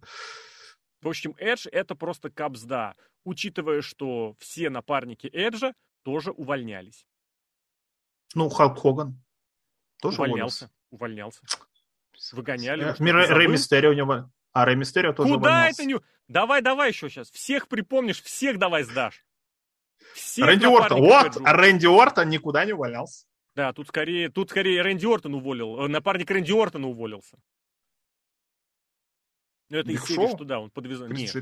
В 1.02 1.08
общем, 1.08 1.36
Эдж 1.38 1.68
это 1.72 1.96
просто 1.96 2.30
капсда, 2.30 2.96
учитывая, 3.24 3.82
что 3.82 4.36
все 4.40 4.70
напарники 4.70 5.28
Эджа 5.28 5.74
тоже 6.04 6.32
увольнялись. 6.32 7.06
Ну, 8.36 8.50
Халк 8.50 8.80
Хоган 8.80 9.22
тоже 10.02 10.18
увольнялся. 10.18 10.70
Увольнялся. 10.90 11.42
Выгоняли. 12.32 12.86
Э, 12.86 13.34
Рэй 13.34 13.48
Мистерио 13.48 13.92
у 13.92 13.94
него. 13.94 14.30
А 14.54 14.66
Рэй 14.66 14.76
Мистерио 14.76 15.14
тоже 15.14 15.34
Куда 15.34 15.50
увольнялся. 15.50 15.82
это 15.82 15.86
не... 15.86 16.00
Давай, 16.28 16.62
давай 16.62 16.90
еще 16.90 17.10
сейчас. 17.10 17.30
Всех 17.32 17.68
припомнишь, 17.68 18.22
всех 18.22 18.58
давай 18.58 18.84
сдашь. 18.84 19.26
Всех 20.14 20.46
Рэнди 20.46 20.66
Ортон. 20.66 21.00
Вот, 21.00 21.38
а 21.44 21.54
Рэнди 21.54 21.88
Ортон 21.88 22.30
никуда 22.30 22.66
не 22.66 22.74
увольнялся. 22.74 23.26
Да, 23.56 23.74
тут 23.74 23.88
скорее, 23.88 24.30
тут 24.30 24.50
скорее 24.50 24.82
Рэнди 24.82 25.06
Ортон 25.06 25.36
уволил. 25.36 25.80
Э, 25.80 25.88
напарник 25.88 26.30
Рэнди 26.30 26.52
Ортона 26.52 26.88
уволился. 26.88 27.38
Ну, 29.72 29.78
это 29.78 29.90
из 29.90 30.04
серии, 30.04 30.36
что 30.36 30.44
да, 30.44 30.60
он 30.60 30.70
подвязал. 30.70 31.08
Нет. 31.08 31.34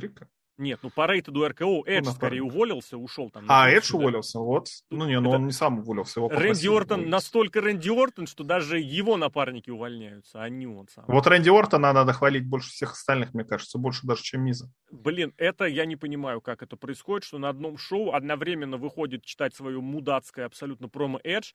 Нет, 0.59 0.79
ну 0.83 0.89
по 0.89 1.07
рейтеду 1.07 1.47
РКО 1.47 1.83
Эдж 1.85 2.05
ну, 2.05 2.11
скорее 2.11 2.43
уволился, 2.43 2.97
ушел 2.97 3.31
там. 3.31 3.45
А, 3.47 3.69
Эдж 3.71 3.95
уволился, 3.95 4.39
вот. 4.39 4.67
Ну 4.91 5.07
не, 5.07 5.19
ну 5.19 5.31
он 5.31 5.45
не 5.45 5.53
сам 5.53 5.79
уволился. 5.79 6.19
Его 6.19 6.27
Рэнди 6.27 6.67
Ортон 6.67 6.99
уволиться. 6.99 7.11
настолько 7.11 7.61
Рэнди 7.61 7.89
Ортон, 7.89 8.27
что 8.27 8.43
даже 8.43 8.77
его 8.77 9.15
напарники 9.15 9.69
увольняются, 9.69 10.43
а 10.43 10.49
не 10.49 10.67
он 10.67 10.89
сам. 10.89 11.05
Вот 11.07 11.25
Рэнди 11.25 11.49
Ортона 11.49 11.93
надо 11.93 12.11
хвалить 12.11 12.45
больше 12.45 12.69
всех 12.69 12.91
остальных, 12.91 13.33
мне 13.33 13.45
кажется, 13.45 13.79
больше 13.79 14.05
даже, 14.05 14.21
чем 14.21 14.43
Миза. 14.43 14.69
Блин, 14.91 15.33
это 15.37 15.63
я 15.63 15.85
не 15.85 15.95
понимаю, 15.95 16.41
как 16.41 16.61
это 16.61 16.75
происходит, 16.75 17.23
что 17.23 17.39
на 17.39 17.47
одном 17.47 17.77
шоу 17.77 18.11
одновременно 18.11 18.75
выходит 18.75 19.23
читать 19.23 19.55
свое 19.55 19.79
мудацкое 19.79 20.45
абсолютно 20.45 20.89
промо 20.89 21.21
Эдж, 21.23 21.53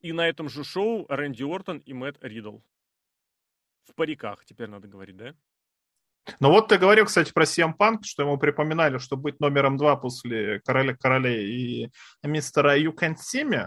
и 0.00 0.12
на 0.12 0.26
этом 0.26 0.48
же 0.48 0.64
шоу 0.64 1.04
Рэнди 1.08 1.44
Ортон 1.44 1.78
и 1.78 1.92
Мэтт 1.92 2.24
Ридл. 2.24 2.58
В 3.84 3.94
париках, 3.94 4.44
теперь 4.46 4.68
надо 4.68 4.88
говорить, 4.88 5.18
да? 5.18 5.34
Ну 6.40 6.50
вот 6.50 6.68
ты 6.68 6.78
говорил, 6.78 7.06
кстати, 7.06 7.32
про 7.32 7.44
CM 7.44 7.76
Punk, 7.76 8.04
что 8.04 8.22
ему 8.22 8.38
припоминали, 8.38 8.98
что 8.98 9.16
быть 9.16 9.40
номером 9.40 9.76
два 9.76 9.96
после 9.96 10.60
Короля 10.60 10.96
Королей 10.96 11.46
и 11.46 11.90
мистера 12.22 12.76
Юкен 12.78 13.16
Семи. 13.16 13.62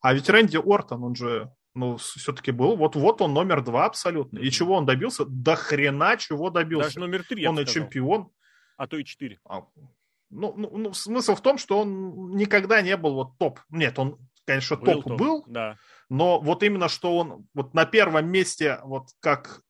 А 0.00 0.14
ведь 0.14 0.28
Рэнди 0.28 0.56
Ортон, 0.56 1.04
он 1.04 1.14
же 1.14 1.50
ну, 1.74 1.96
все-таки 1.96 2.50
был. 2.50 2.76
Вот, 2.76 2.96
вот 2.96 3.22
он 3.22 3.32
номер 3.32 3.62
два 3.62 3.86
абсолютно. 3.86 4.38
И 4.38 4.50
чего 4.50 4.74
он 4.74 4.84
добился? 4.84 5.24
До 5.24 5.56
хрена 5.56 6.16
чего 6.16 6.50
добился. 6.50 6.88
Даже 6.88 7.00
номер 7.00 7.24
три, 7.24 7.46
Он 7.46 7.58
и 7.58 7.66
чемпион. 7.66 8.30
А 8.76 8.86
то 8.86 8.96
и 8.96 9.04
четыре. 9.04 9.38
А, 9.48 9.62
ну, 10.30 10.54
ну, 10.56 10.76
ну, 10.76 10.92
смысл 10.92 11.34
в 11.34 11.40
том, 11.40 11.58
что 11.58 11.80
он 11.80 12.36
никогда 12.36 12.82
не 12.82 12.96
был 12.96 13.14
вот 13.14 13.38
топ. 13.38 13.60
Нет, 13.70 13.98
он, 13.98 14.18
конечно, 14.44 14.76
был 14.76 14.94
топ, 14.94 15.04
топ 15.04 15.18
был. 15.18 15.44
Да. 15.46 15.76
Но 16.08 16.40
вот 16.40 16.62
именно, 16.62 16.88
что 16.88 17.16
он 17.16 17.46
вот 17.54 17.74
на 17.74 17.86
первом 17.86 18.28
месте, 18.28 18.80
вот 18.84 19.08
как 19.20 19.62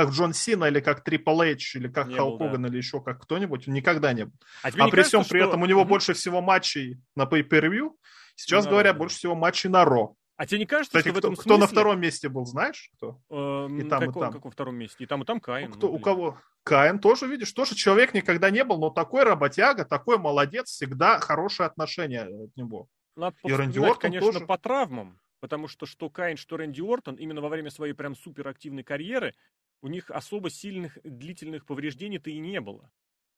как 0.00 0.14
Джон 0.14 0.32
Сина 0.32 0.64
или 0.64 0.80
как 0.80 1.04
Трипл 1.04 1.42
Эйч 1.42 1.76
или 1.76 1.88
как 1.88 2.10
Халк 2.10 2.38
Хоган 2.38 2.62
да. 2.62 2.68
или 2.68 2.78
еще 2.78 3.02
как 3.02 3.22
кто-нибудь, 3.22 3.66
никогда 3.66 4.14
не 4.14 4.24
был. 4.24 4.32
А, 4.62 4.68
а 4.68 4.88
при 4.88 5.02
всем 5.02 5.24
при 5.24 5.46
этом 5.46 5.62
у 5.62 5.66
него 5.66 5.82
mm-hmm. 5.82 5.88
больше 5.88 6.14
всего 6.14 6.40
матчей 6.40 6.98
на 7.14 7.24
Pay-Per-View, 7.24 7.90
сейчас 8.34 8.64
ну, 8.64 8.70
говоря, 8.70 8.92
да. 8.92 8.98
больше 8.98 9.16
всего 9.16 9.34
матчей 9.34 9.68
на 9.68 9.84
Ро. 9.84 10.14
А 10.36 10.46
тебе 10.46 10.60
не 10.60 10.64
кажется, 10.66 10.96
Кстати, 10.96 11.08
что 11.08 11.14
в 11.14 11.18
этом 11.18 11.34
кто, 11.34 11.42
смысле... 11.42 11.56
кто 11.56 11.60
на 11.60 11.66
втором 11.66 12.00
месте 12.00 12.28
был, 12.30 12.46
знаешь 12.46 12.90
кто? 12.96 13.20
Эм, 13.28 13.78
и 13.78 13.82
там, 13.86 14.00
каком, 14.00 14.22
и 14.22 14.24
там. 14.24 14.32
каком 14.32 14.50
втором 14.50 14.76
месте? 14.76 15.04
И 15.04 15.06
там, 15.06 15.22
и 15.22 15.26
там 15.26 15.38
Каин. 15.38 15.68
Ну, 15.68 15.76
кто, 15.76 15.88
ну, 15.88 15.94
у 15.94 15.98
кого? 15.98 16.38
Каин 16.62 16.98
тоже, 16.98 17.26
видишь, 17.26 17.52
тоже 17.52 17.74
человек 17.74 18.14
никогда 18.14 18.48
не 18.48 18.64
был, 18.64 18.78
но 18.78 18.88
такой 18.88 19.24
работяга, 19.24 19.84
такой 19.84 20.16
молодец, 20.16 20.70
всегда 20.70 21.18
хорошее 21.18 21.66
отношение 21.66 22.22
от 22.22 22.56
него. 22.56 22.88
Надо 23.16 23.36
и 23.44 23.52
Рэнди 23.52 23.78
Ортон 23.80 23.98
конечно, 23.98 24.32
тоже. 24.32 24.46
по 24.46 24.56
травмам. 24.56 25.20
Потому 25.40 25.68
что 25.68 25.86
что 25.86 26.10
Каин, 26.10 26.36
что 26.36 26.56
Рэнди 26.56 26.80
Ортон 26.82 27.16
именно 27.16 27.40
во 27.40 27.48
время 27.48 27.70
своей 27.70 27.94
прям 27.94 28.14
суперактивной 28.14 28.82
карьеры 28.82 29.34
у 29.82 29.88
них 29.88 30.10
особо 30.10 30.50
сильных 30.50 30.98
длительных 31.02 31.66
повреждений-то 31.66 32.30
и 32.30 32.38
не 32.38 32.60
было. 32.60 32.90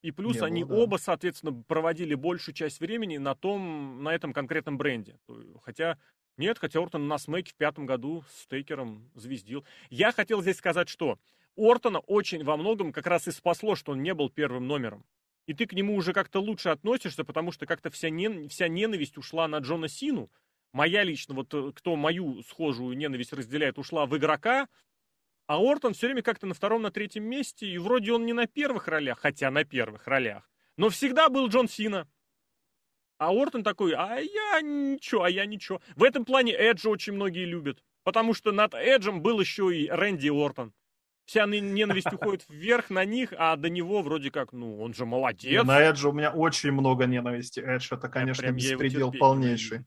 И 0.02 0.10
плюс 0.10 0.36
не 0.36 0.46
они 0.46 0.64
было, 0.64 0.78
да. 0.78 0.82
оба, 0.84 0.96
соответственно, 0.96 1.62
проводили 1.66 2.14
большую 2.14 2.54
часть 2.54 2.80
времени 2.80 3.18
на 3.18 3.34
том, 3.34 4.02
на 4.02 4.12
этом 4.12 4.32
конкретном 4.32 4.76
бренде. 4.76 5.18
Хотя 5.62 5.96
нет, 6.36 6.58
хотя 6.58 6.80
Ортон 6.80 7.06
на 7.06 7.18
смеке 7.18 7.52
в 7.52 7.56
пятом 7.56 7.86
году 7.86 8.24
с 8.30 8.46
Тейкером 8.48 9.10
звездил. 9.14 9.64
Я 9.90 10.12
хотел 10.12 10.42
здесь 10.42 10.56
сказать, 10.56 10.88
что 10.88 11.18
Ортона 11.56 12.00
очень 12.00 12.42
во 12.42 12.56
многом 12.56 12.92
как 12.92 13.06
раз 13.06 13.28
и 13.28 13.30
спасло, 13.30 13.76
что 13.76 13.92
он 13.92 14.02
не 14.02 14.14
был 14.14 14.30
первым 14.30 14.66
номером. 14.66 15.04
И 15.46 15.54
ты 15.54 15.66
к 15.66 15.72
нему 15.72 15.94
уже 15.94 16.12
как-то 16.12 16.40
лучше 16.40 16.70
относишься, 16.70 17.24
потому 17.24 17.52
что 17.52 17.66
как-то 17.66 17.90
вся, 17.90 18.10
не, 18.10 18.48
вся 18.48 18.68
ненависть 18.68 19.18
ушла 19.18 19.48
на 19.48 19.58
Джона 19.58 19.88
Сину. 19.88 20.30
Моя 20.72 21.02
лично, 21.02 21.34
вот 21.34 21.52
э, 21.52 21.72
кто 21.74 21.96
мою 21.96 22.42
схожую 22.42 22.96
ненависть 22.96 23.32
разделяет, 23.32 23.78
ушла 23.78 24.06
в 24.06 24.16
игрока, 24.16 24.68
а 25.46 25.58
Ортон 25.58 25.94
все 25.94 26.06
время 26.06 26.22
как-то 26.22 26.46
на 26.46 26.54
втором, 26.54 26.82
на 26.82 26.90
третьем 26.90 27.24
месте, 27.24 27.66
и 27.66 27.78
вроде 27.78 28.12
он 28.12 28.26
не 28.26 28.32
на 28.32 28.46
первых 28.46 28.88
ролях, 28.88 29.18
хотя 29.20 29.50
на 29.50 29.64
первых 29.64 30.06
ролях, 30.06 30.50
но 30.76 30.88
всегда 30.88 31.28
был 31.28 31.48
Джон 31.48 31.68
Сина. 31.68 32.08
А 33.18 33.30
Ортон 33.30 33.62
такой, 33.62 33.92
а 33.92 34.18
я 34.18 34.60
ничего, 34.60 35.22
а 35.22 35.30
я 35.30 35.46
ничего. 35.46 35.80
В 35.94 36.02
этом 36.02 36.24
плане 36.24 36.54
Эджа 36.54 36.88
очень 36.88 37.12
многие 37.12 37.44
любят, 37.44 37.84
потому 38.02 38.34
что 38.34 38.50
над 38.50 38.74
Эджем 38.74 39.22
был 39.22 39.38
еще 39.40 39.76
и 39.76 39.88
Рэнди 39.88 40.28
Ортон. 40.28 40.72
Вся 41.24 41.46
ненависть 41.46 42.12
уходит 42.12 42.44
вверх 42.48 42.90
на 42.90 43.04
них, 43.04 43.32
а 43.38 43.56
до 43.56 43.68
него 43.70 44.02
вроде 44.02 44.30
как, 44.30 44.52
ну, 44.52 44.80
он 44.82 44.92
же 44.92 45.06
молодец. 45.06 45.64
На 45.64 45.80
Эджа 45.80 46.08
у 46.08 46.12
меня 46.12 46.32
очень 46.32 46.72
много 46.72 47.06
ненависти. 47.06 47.60
Эдж 47.60 47.88
это, 47.92 48.08
конечно, 48.08 48.50
беспредел 48.50 49.12
полнейший. 49.12 49.84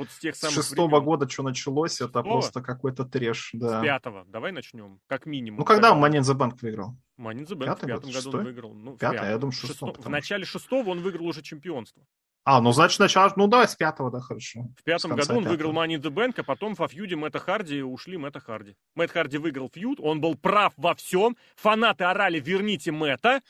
Вот 0.00 0.10
с 0.10 0.18
тех 0.18 0.34
самых 0.34 0.54
шестого 0.54 0.88
времен. 0.88 1.04
года, 1.04 1.28
что 1.28 1.42
началось, 1.42 1.92
Шестого? 1.92 2.08
это 2.08 2.22
просто 2.22 2.62
какой-то 2.62 3.04
треш. 3.04 3.50
Да. 3.52 3.80
С 3.80 3.82
пятого. 3.82 4.24
Давай 4.28 4.50
начнем. 4.50 4.98
Как 5.06 5.26
минимум. 5.26 5.58
Ну, 5.60 5.64
когда 5.66 5.92
он 5.92 6.02
Money 6.02 6.20
in 6.20 6.22
the 6.22 6.34
Bank 6.34 6.56
выиграл? 6.62 6.96
Money 7.18 7.40
in 7.40 7.46
the 7.46 7.54
Bank 7.54 7.76
в 7.76 7.80
пятом 7.80 7.90
году 7.90 8.12
Шестой? 8.12 8.40
он 8.40 8.46
выиграл. 8.46 8.74
Ну, 8.74 8.96
Пятый, 8.96 9.28
я 9.28 9.36
думаю, 9.36 9.52
шестом. 9.52 9.92
В 9.92 10.08
начале 10.08 10.46
шестого 10.46 10.88
он 10.88 11.00
выиграл 11.00 11.26
уже 11.26 11.42
чемпионство. 11.42 12.02
А, 12.44 12.62
ну, 12.62 12.72
значит, 12.72 12.98
начало... 12.98 13.30
Ну, 13.36 13.46
давай 13.48 13.68
с 13.68 13.76
пятого, 13.76 14.10
да, 14.10 14.20
хорошо. 14.20 14.62
В 14.78 14.82
пятом 14.82 15.10
году 15.10 15.34
он 15.34 15.44
пятого. 15.44 15.50
выиграл 15.50 15.72
Money 15.74 15.96
in 15.96 16.00
the 16.00 16.10
Bank, 16.10 16.34
а 16.38 16.44
потом 16.44 16.72
во 16.72 16.88
фьюде 16.88 17.14
Мэтта 17.14 17.38
Харди 17.38 17.82
ушли 17.82 18.16
Мэтта 18.16 18.40
Харди. 18.40 18.76
Мэтт 18.94 19.12
Харди 19.12 19.36
выиграл 19.36 19.68
фьюд, 19.68 20.00
он 20.00 20.22
был 20.22 20.34
прав 20.34 20.72
во 20.78 20.94
всем. 20.94 21.36
Фанаты 21.56 22.04
орали 22.04 22.40
«Верните 22.40 22.90
Мэтта». 22.90 23.42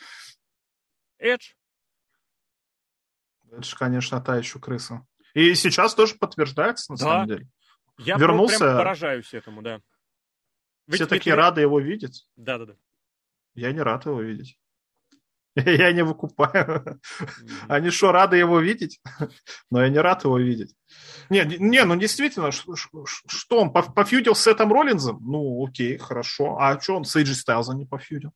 Эдж. 1.21 1.53
Эдж, 3.53 3.77
конечно, 3.77 4.21
та 4.21 4.37
еще 4.37 4.59
крыса. 4.59 5.07
И 5.35 5.55
сейчас 5.55 5.95
тоже 5.95 6.15
подтверждается, 6.15 6.93
на 6.93 6.99
да. 6.99 7.05
самом 7.05 7.27
деле. 7.29 7.49
Я 7.99 8.17
Вернулся... 8.17 8.59
прям 8.59 8.77
поражаюсь 8.79 9.35
этому, 9.35 9.63
да. 9.63 9.81
Ведь, 10.87 10.97
Все 10.97 11.05
ведь, 11.05 11.11
такие 11.11 11.35
ведь... 11.35 11.39
рады 11.39 11.61
его 11.61 11.79
видеть. 11.81 12.27
Да-да-да. 12.37 12.75
Я 13.55 13.73
не 13.73 13.81
рад 13.81 14.07
его 14.07 14.21
видеть. 14.21 14.59
Я 15.57 15.93
не 15.93 16.03
выкупаю. 16.03 17.01
Они 17.69 17.91
что, 17.91 18.13
рады 18.13 18.37
его 18.37 18.61
видеть? 18.61 19.01
Но 19.71 19.83
я 19.83 19.89
не 19.89 19.99
рад 19.99 20.25
его 20.25 20.39
видеть. 20.39 20.75
Не, 21.29 21.45
не 21.45 21.85
ну 21.85 21.97
действительно, 21.97 22.51
что 22.53 23.61
он 23.61 23.73
пофьюдил 23.73 24.35
с 24.35 24.43
Сетом 24.43 24.73
Роллинзом? 24.73 25.19
Ну, 25.21 25.67
окей, 25.67 25.99
хорошо. 25.99 26.57
А 26.59 26.81
что 26.81 26.97
он 26.97 27.05
с 27.05 27.17
Эйджи 27.17 27.35
Стайлзом 27.35 27.79
не 27.79 27.85
пофьюдил? 27.85 28.33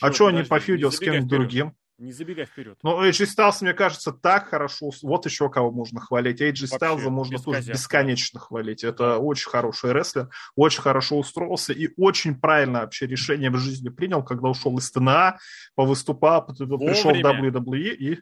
а 0.00 0.12
что 0.12 0.26
он 0.26 0.36
не 0.36 0.44
пофьюдил 0.44 0.90
с 0.90 0.98
кем-то 0.98 1.26
другим? 1.28 1.76
Не 1.98 2.12
забегай 2.12 2.44
вперед. 2.44 2.76
Ну, 2.82 3.00
AJ 3.04 3.26
Styles, 3.26 3.58
мне 3.60 3.72
кажется, 3.72 4.12
так 4.12 4.48
хорошо. 4.48 4.90
Вот 5.02 5.26
еще 5.26 5.48
кого 5.48 5.70
можно 5.70 6.00
хвалить. 6.00 6.40
AJ 6.40 6.78
Styles 6.78 7.08
можно 7.08 7.38
тоже 7.38 7.62
бесконечно 7.70 8.40
хвалить. 8.40 8.82
Это 8.82 9.18
очень 9.18 9.48
хороший 9.48 9.92
рестлер, 9.92 10.28
очень 10.56 10.82
хорошо 10.82 11.18
устроился 11.18 11.72
и 11.72 11.90
очень 11.96 12.38
правильно 12.40 12.80
вообще 12.80 13.06
решение 13.06 13.50
в 13.50 13.58
жизни 13.58 13.90
принял, 13.90 14.24
когда 14.24 14.48
ушел 14.48 14.76
из 14.78 14.90
ТНА, 14.90 15.38
повыступал, 15.76 16.44
пришел 16.46 17.12
в 17.12 17.20
WWE 17.20 17.94
и 17.94 18.20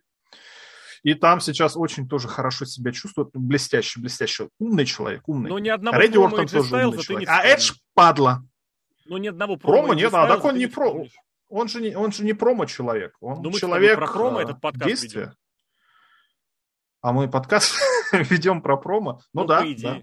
и 1.02 1.14
там 1.14 1.40
сейчас 1.40 1.76
очень 1.76 2.08
тоже 2.08 2.28
хорошо 2.28 2.64
себя 2.64 2.92
чувствует. 2.92 3.30
Блестящий, 3.32 4.00
блестящий. 4.00 4.48
Умный 4.60 4.86
человек, 4.86 5.28
умный. 5.28 5.50
Но 5.50 5.58
ни 5.58 5.68
одного 5.68 5.96
Рэдди 5.96 6.16
Ортон 6.16 6.46
тоже 6.46 6.86
умный 6.86 7.02
человек. 7.02 7.28
А 7.28 7.44
Эдж 7.44 7.72
падла. 7.94 8.44
Но 9.06 9.18
ни 9.18 9.26
одного 9.26 9.56
промо, 9.56 9.78
промо 9.78 9.94
нет, 9.94 10.14
а 10.14 10.28
так 10.28 10.44
он 10.44 10.56
не 10.56 10.68
про 10.68 11.04
он 11.52 11.68
же 11.68 11.80
не, 11.80 11.94
он 11.94 12.12
же 12.12 12.24
не 12.24 12.32
промо-человек. 12.32 13.16
Он 13.20 13.42
Думаете, 13.42 13.60
человек 13.60 13.98
про 13.98 14.06
промо 14.06 14.40
этот 14.40 14.60
подкаст 14.60 14.86
действия. 14.86 15.20
Ведем? 15.20 15.36
А 17.02 17.12
мы 17.12 17.28
подкаст 17.28 17.74
ведем 18.12 18.62
про 18.62 18.76
промо. 18.76 19.20
Ну, 19.34 19.42
ну 19.42 19.46
да, 19.46 19.64
да. 19.78 20.02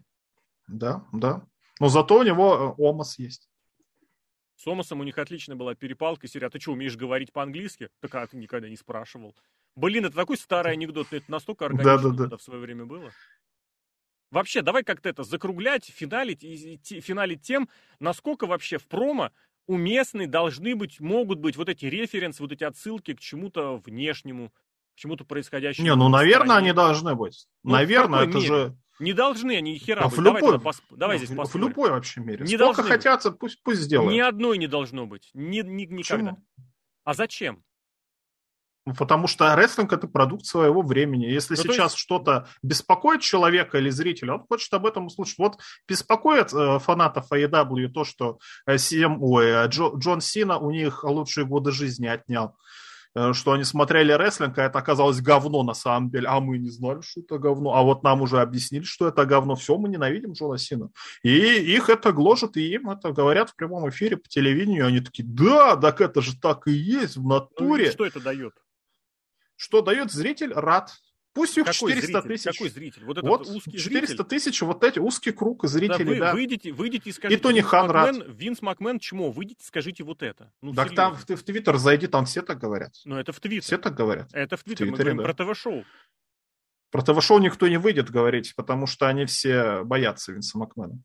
Да, 0.67 1.05
да. 1.11 1.47
Но 1.79 1.89
зато 1.89 2.19
у 2.19 2.23
него 2.23 2.75
э, 2.77 2.81
Омас 2.81 3.17
есть. 3.17 3.49
С 4.57 4.67
Омасом 4.67 4.99
у 4.99 5.03
них 5.03 5.17
отличная 5.17 5.55
была 5.55 5.73
перепалка. 5.73 6.27
Серия, 6.27 6.47
а 6.47 6.49
ты 6.51 6.59
что, 6.59 6.73
умеешь 6.73 6.97
говорить 6.97 7.33
по-английски? 7.33 7.89
Так 7.99 8.13
а 8.15 8.27
ты 8.27 8.37
никогда 8.37 8.69
не 8.69 8.75
спрашивал. 8.75 9.35
Блин, 9.75 10.05
это 10.05 10.15
такой 10.15 10.37
старый 10.37 10.73
анекдот. 10.73 11.11
Это 11.11 11.31
настолько 11.31 11.65
органично 11.65 12.11
да, 12.11 12.23
да, 12.23 12.25
да. 12.27 12.37
в 12.37 12.43
свое 12.43 12.59
время 12.59 12.85
было. 12.85 13.11
Вообще, 14.31 14.61
давай 14.61 14.83
как-то 14.83 15.09
это 15.09 15.23
закруглять, 15.23 15.85
финалить, 15.85 16.43
и, 16.43 16.75
и, 16.75 17.01
финалить 17.01 17.41
тем, 17.41 17.67
насколько 17.99 18.45
вообще 18.45 18.77
в 18.77 18.87
промо 18.87 19.31
уместны, 19.70 20.26
должны 20.26 20.76
быть, 20.76 20.99
могут 20.99 21.39
быть 21.39 21.55
вот 21.55 21.70
эти 21.70 21.86
референсы, 21.86 22.41
вот 22.41 22.51
эти 22.51 22.63
отсылки 22.63 23.13
к 23.13 23.20
чему-то 23.20 23.78
внешнему, 23.86 24.49
к 24.49 24.95
чему-то 24.95 25.26
происходящему. 25.26 25.86
Не, 25.86 25.95
ну, 25.95 26.09
наверное, 26.09 26.57
они 26.57 26.74
должны 26.74 27.13
быть. 27.13 27.47
Ну, 27.63 27.74
наверное, 27.74 28.22
это 28.22 28.38
мере? 28.38 28.47
же... 28.47 28.78
Не 28.99 29.13
должны 29.13 29.55
они 29.55 29.78
хера 29.78 30.01
а 30.01 30.09
быть. 30.09 30.17
В 30.17 30.22
любой, 30.22 30.41
Давай, 30.41 30.59
пос... 30.59 30.82
Давай 30.89 31.17
здесь 31.20 31.30
в, 31.30 31.43
в 31.45 31.55
любой 31.55 31.91
вообще 31.91 32.20
мере. 32.20 32.45
Не 32.45 32.57
Сколько 32.57 32.84
хотят, 32.84 33.24
пусть, 33.39 33.61
пусть 33.63 33.82
сделают. 33.82 34.11
Ни 34.11 34.20
одной 34.20 34.57
не 34.57 34.67
должно 34.67 35.05
быть. 35.05 35.30
Ни, 35.34 35.61
ни, 35.61 35.86
никогда. 35.86 36.32
Почему? 36.32 36.45
А 37.03 37.13
зачем? 37.13 37.63
Ну, 38.89 38.95
потому 38.95 39.27
что 39.27 39.55
рестлинг 39.55 39.93
это 39.93 40.07
продукт 40.07 40.45
своего 40.45 40.81
времени. 40.81 41.25
Если 41.25 41.55
ну, 41.55 41.61
сейчас 41.61 41.91
есть... 41.91 41.97
что-то 41.97 42.47
беспокоит 42.63 43.21
человека 43.21 43.77
или 43.77 43.91
зрителя, 43.91 44.33
он 44.33 44.45
хочет 44.49 44.73
об 44.73 44.87
этом 44.87 45.05
услышать. 45.05 45.37
Вот 45.37 45.59
беспокоит 45.87 46.51
э, 46.51 46.79
фанатов 46.79 47.31
AEW 47.31 47.89
то, 47.89 48.03
что 48.03 48.39
э, 48.65 48.77
CM, 48.77 49.17
ой, 49.19 49.45
э, 49.45 49.67
Джо, 49.67 49.91
Джон 49.95 50.21
Сина 50.21 50.57
у 50.57 50.71
них 50.71 51.03
лучшие 51.03 51.45
годы 51.45 51.71
жизни 51.71 52.07
отнял. 52.07 52.55
Э, 53.15 53.33
что 53.33 53.53
они 53.53 53.63
смотрели 53.63 54.11
рестлинг, 54.11 54.57
а 54.57 54.63
это 54.63 54.79
оказалось 54.79 55.21
говно 55.21 55.63
на 55.63 55.73
самом 55.73 56.09
деле. 56.09 56.27
А 56.27 56.39
мы 56.39 56.57
не 56.57 56.69
знали, 56.69 57.01
что 57.01 57.21
это 57.21 57.39
говно. 57.39 57.75
А 57.75 57.81
вот 57.81 58.03
нам 58.03 58.21
уже 58.21 58.39
объяснили, 58.39 58.83
что 58.83 59.07
это 59.07 59.25
говно. 59.25 59.55
Все, 59.55 59.77
мы 59.77 59.89
ненавидим 59.89 60.33
Джона 60.33 60.57
Сина. 60.57 60.89
И 61.23 61.29
их 61.29 61.89
это 61.89 62.11
гложет, 62.11 62.57
и 62.57 62.73
им 62.73 62.89
это 62.89 63.11
говорят 63.11 63.49
в 63.49 63.55
прямом 63.55 63.89
эфире 63.89 64.17
по 64.17 64.27
телевидению. 64.27 64.87
Они 64.87 64.99
такие, 64.99 65.27
да, 65.27 65.75
так 65.75 66.01
это 66.01 66.21
же 66.21 66.39
так 66.39 66.67
и 66.67 66.71
есть 66.71 67.17
в 67.17 67.25
натуре. 67.25 67.87
Ну, 67.87 67.91
что 67.91 68.05
это 68.05 68.19
дает? 68.19 68.53
Что 69.60 69.82
дает 69.82 70.10
зритель 70.10 70.53
рад. 70.53 70.93
Пусть 71.34 71.57
их 71.57 71.66
Какой 71.66 71.91
400 71.91 72.22
зритель? 72.22 72.30
тысяч. 72.30 72.57
Какой 72.57 72.70
зритель? 72.70 73.03
Вот 73.03 73.18
этот 73.18 73.30
вот 73.30 73.41
узкий 73.41 73.78
400 73.78 74.07
зритель? 74.07 74.24
тысяч, 74.24 74.62
вот 74.62 74.84
эти 74.84 74.99
узкий 74.99 75.32
круг 75.32 75.68
зрителей, 75.68 76.05
да. 76.05 76.12
Вы, 76.12 76.20
да. 76.20 76.34
Выйдите, 76.34 76.72
выйдите 76.72 77.10
и 77.10 77.14
скажите. 77.14 77.39
И 77.39 77.43
Тони 77.43 77.60
Хан 77.60 77.88
Макмен, 77.88 78.22
рад. 78.22 78.30
Винс 78.30 78.62
Макмен 78.62 78.99
чмо, 78.99 79.32
выйдите, 79.32 79.64
скажите 79.66 80.05
вот 80.05 80.24
это. 80.24 80.51
Ну, 80.62 80.74
так 80.74 80.89
серьезно. 80.89 81.12
там 81.12 81.26
ты 81.28 81.36
в 81.36 81.43
Твиттер 81.43 81.78
зайди, 81.78 82.07
там 82.07 82.26
все 82.26 82.41
так 82.41 82.57
говорят. 82.57 82.95
Ну 83.03 83.18
это 83.18 83.34
в 83.34 83.39
Твиттер. 83.41 83.64
Все 83.64 83.78
так 83.78 83.95
говорят. 83.95 84.30
Это 84.32 84.55
в 84.55 84.64
Твиттер, 84.64 84.88
мы 84.88 84.93
говорим 84.93 85.18
да. 85.18 85.24
про 85.24 85.34
ТВ-шоу. 85.34 85.84
Про 86.89 87.01
ТВ-шоу 87.01 87.39
никто 87.39 87.68
не 87.68 87.78
выйдет 87.78 88.10
говорить, 88.10 88.55
потому 88.55 88.88
что 88.88 89.07
они 89.07 89.26
все 89.26 89.84
боятся 89.84 90.32
Винса 90.32 90.57
Макмена. 90.57 91.03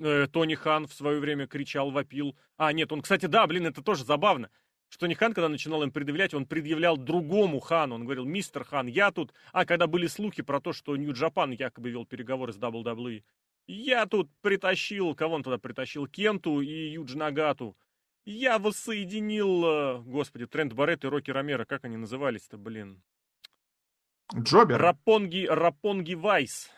Э, 0.00 0.26
Тони 0.26 0.56
Хан 0.56 0.88
в 0.88 0.92
свое 0.92 1.20
время 1.20 1.46
кричал, 1.46 1.92
вопил. 1.92 2.36
А, 2.56 2.72
нет, 2.72 2.90
он, 2.92 3.02
кстати, 3.02 3.26
да, 3.26 3.46
блин, 3.46 3.66
это 3.66 3.82
тоже 3.82 4.04
забавно 4.04 4.50
что 4.88 5.06
не 5.06 5.14
хан, 5.14 5.34
когда 5.34 5.48
начинал 5.48 5.82
им 5.82 5.90
предъявлять, 5.90 6.34
он 6.34 6.46
предъявлял 6.46 6.96
другому 6.96 7.60
хану. 7.60 7.96
Он 7.96 8.04
говорил, 8.04 8.24
мистер 8.24 8.64
хан, 8.64 8.86
я 8.86 9.10
тут... 9.10 9.34
А 9.52 9.66
когда 9.66 9.86
были 9.86 10.06
слухи 10.06 10.42
про 10.42 10.60
то, 10.60 10.72
что 10.72 10.96
Нью-Джапан 10.96 11.50
якобы 11.50 11.90
вел 11.90 12.06
переговоры 12.06 12.52
с 12.52 12.58
WWE, 12.58 13.22
я 13.66 14.06
тут 14.06 14.30
притащил... 14.40 15.14
Кого 15.14 15.34
он 15.34 15.42
тогда 15.42 15.58
притащил? 15.58 16.06
Кенту 16.06 16.60
и 16.60 16.90
Юджи 16.92 17.18
Нагату. 17.18 17.76
Я 18.24 18.58
воссоединил... 18.58 19.64
Э, 19.64 19.98
господи, 20.00 20.46
Трент 20.46 20.72
Барретт 20.72 21.04
и 21.04 21.08
Рокки 21.08 21.30
Ромеро. 21.30 21.66
Как 21.66 21.84
они 21.84 21.96
назывались-то, 21.96 22.56
блин? 22.56 23.02
Jobber. 24.34 24.78
Roppongi, 24.78 25.46
Roppongi 25.46 26.14
Vice. 26.14 26.70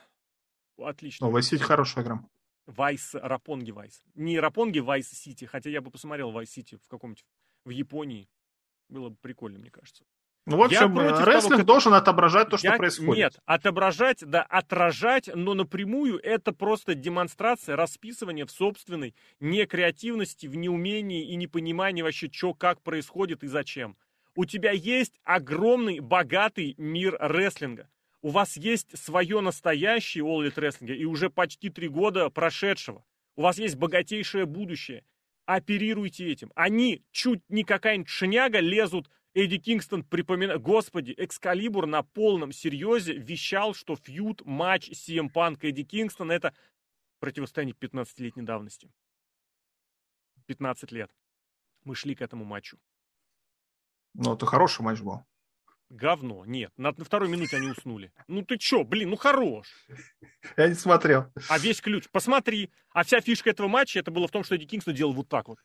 Отлично. 0.78 1.26
Ну, 1.26 1.32
Vice 1.32 1.50
хорошая 1.60 2.04
игра. 2.04 2.24
Vice, 2.66 3.14
Roppongi 3.14 3.72
Vice. 3.72 4.02
Не 4.14 4.38
Roppongi 4.38 4.80
Vice 4.80 5.08
City, 5.08 5.44
хотя 5.44 5.70
я 5.70 5.80
бы 5.80 5.90
посмотрел 5.90 6.30
Vice 6.30 6.50
City 6.50 6.76
в 6.76 6.88
каком-нибудь 6.88 7.24
в 7.64 7.70
Японии. 7.70 8.28
Было 8.88 9.10
бы 9.10 9.16
прикольно, 9.20 9.58
мне 9.58 9.70
кажется. 9.70 10.04
Ну, 10.46 10.56
в 10.56 10.62
общем, 10.62 10.98
рестлинг 10.98 11.56
того, 11.56 11.64
должен 11.64 11.94
отображать 11.94 12.48
то, 12.48 12.56
что 12.56 12.68
я... 12.68 12.76
происходит. 12.76 13.16
Нет, 13.16 13.38
отображать, 13.44 14.24
да, 14.26 14.42
отражать, 14.42 15.30
но 15.32 15.54
напрямую 15.54 16.18
это 16.18 16.52
просто 16.52 16.94
демонстрация, 16.94 17.76
расписывание 17.76 18.46
в 18.46 18.50
собственной 18.50 19.14
некреативности, 19.38 20.46
в 20.46 20.56
неумении 20.56 21.24
и 21.24 21.36
непонимании 21.36 22.02
вообще, 22.02 22.28
что, 22.32 22.54
как 22.54 22.82
происходит 22.82 23.44
и 23.44 23.48
зачем. 23.48 23.96
У 24.34 24.44
тебя 24.44 24.72
есть 24.72 25.20
огромный, 25.24 26.00
богатый 26.00 26.74
мир 26.78 27.16
рестлинга. 27.20 27.88
У 28.22 28.30
вас 28.30 28.56
есть 28.56 28.98
свое 28.98 29.40
настоящее 29.40 30.24
All 30.24 30.46
Elite 30.46 30.60
рестлинга 30.60 30.94
и 30.94 31.04
уже 31.04 31.30
почти 31.30 31.68
три 31.68 31.88
года 31.88 32.28
прошедшего. 32.30 33.04
У 33.36 33.42
вас 33.42 33.58
есть 33.58 33.76
богатейшее 33.76 34.46
будущее 34.46 35.04
оперируйте 35.56 36.30
этим. 36.30 36.52
Они 36.54 37.02
чуть 37.10 37.42
не 37.48 37.64
какая-нибудь 37.64 38.08
шняга 38.08 38.60
лезут, 38.60 39.10
Эдди 39.32 39.58
Кингстон 39.58 40.02
припоминает, 40.02 40.60
господи, 40.60 41.14
Экскалибур 41.16 41.86
на 41.86 42.02
полном 42.02 42.50
серьезе 42.50 43.12
вещал, 43.12 43.74
что 43.74 43.94
фьюд, 43.94 44.44
матч 44.44 44.90
CM 44.90 45.32
Punk 45.32 45.58
Эдди 45.62 45.84
Кингстон 45.84 46.32
это 46.32 46.52
противостояние 47.20 47.76
15-летней 47.78 48.42
давности. 48.42 48.90
15 50.46 50.90
лет. 50.90 51.14
Мы 51.84 51.94
шли 51.94 52.16
к 52.16 52.22
этому 52.22 52.44
матчу. 52.44 52.78
Ну, 54.14 54.34
это 54.34 54.46
хороший 54.46 54.82
матч 54.82 55.00
был. 55.00 55.24
Говно. 55.90 56.44
Нет, 56.46 56.72
на, 56.76 56.92
на 56.96 57.04
второй 57.04 57.28
минуте 57.28 57.56
они 57.56 57.68
уснули. 57.68 58.12
Ну 58.28 58.44
ты 58.44 58.58
чё, 58.58 58.84
блин, 58.84 59.10
ну 59.10 59.16
хорош. 59.16 59.66
Я 60.56 60.68
не 60.68 60.74
смотрел. 60.74 61.26
А 61.48 61.58
весь 61.58 61.80
ключ, 61.80 62.08
посмотри. 62.12 62.70
А 62.92 63.02
вся 63.02 63.20
фишка 63.20 63.50
этого 63.50 63.66
матча, 63.66 63.98
это 63.98 64.12
было 64.12 64.28
в 64.28 64.30
том, 64.30 64.44
что 64.44 64.54
Эдди 64.54 64.66
Кингстон 64.66 64.94
делал 64.94 65.12
вот 65.12 65.28
так 65.28 65.48
вот. 65.48 65.58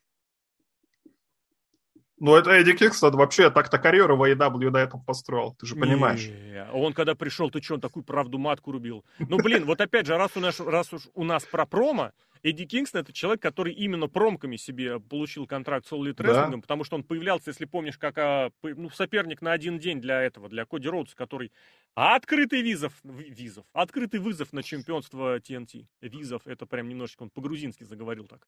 Ну, 2.18 2.34
это 2.34 2.50
Эдди 2.50 2.72
Кингстон 2.72 3.14
вообще 3.14 3.50
так-то 3.50 3.78
карьеру 3.78 4.16
в 4.16 4.22
AEW 4.22 4.70
на 4.70 4.78
этом 4.78 5.04
построил, 5.04 5.54
ты 5.54 5.66
же 5.66 5.76
понимаешь. 5.76 6.26
Не, 6.26 6.66
он 6.72 6.92
когда 6.92 7.14
пришел, 7.14 7.50
ты 7.50 7.62
что, 7.62 7.74
он 7.74 7.80
такую 7.80 8.04
правду 8.04 8.38
матку 8.38 8.72
рубил? 8.72 9.04
Ну, 9.18 9.36
блин, 9.36 9.64
вот 9.64 9.80
опять 9.80 10.06
же, 10.06 10.16
раз 10.16 10.30
у 10.34 10.40
нас, 10.40 10.58
раз 10.58 10.92
уж 10.92 11.02
у 11.14 11.24
нас 11.24 11.44
про 11.44 11.66
промо, 11.66 12.12
Эдди 12.46 12.64
Кингстон 12.64 13.00
это 13.00 13.12
человек, 13.12 13.42
который 13.42 13.72
именно 13.72 14.06
промками 14.06 14.54
себе 14.54 15.00
получил 15.00 15.48
контракт 15.48 15.84
с 15.86 15.92
All 15.92 16.02
Elite 16.02 16.18
Wrestling, 16.18 16.52
да. 16.52 16.58
потому 16.58 16.84
что 16.84 16.94
он 16.94 17.02
появлялся, 17.02 17.50
если 17.50 17.64
помнишь, 17.64 17.98
как 17.98 18.16
а, 18.18 18.52
ну, 18.62 18.88
соперник 18.90 19.42
на 19.42 19.50
один 19.50 19.80
день 19.80 20.00
для 20.00 20.22
этого, 20.22 20.48
для 20.48 20.64
Коди 20.64 20.88
Роудс, 20.88 21.16
который 21.16 21.50
открытый 21.96 22.62
визов, 22.62 22.92
визов, 23.02 23.66
открытый 23.72 24.20
вызов 24.20 24.52
на 24.52 24.62
чемпионство 24.62 25.38
TNT. 25.38 25.86
Визов, 26.00 26.46
это 26.46 26.66
прям 26.66 26.88
немножечко 26.88 27.24
он 27.24 27.30
по-грузински 27.30 27.82
заговорил 27.82 28.28
так. 28.28 28.46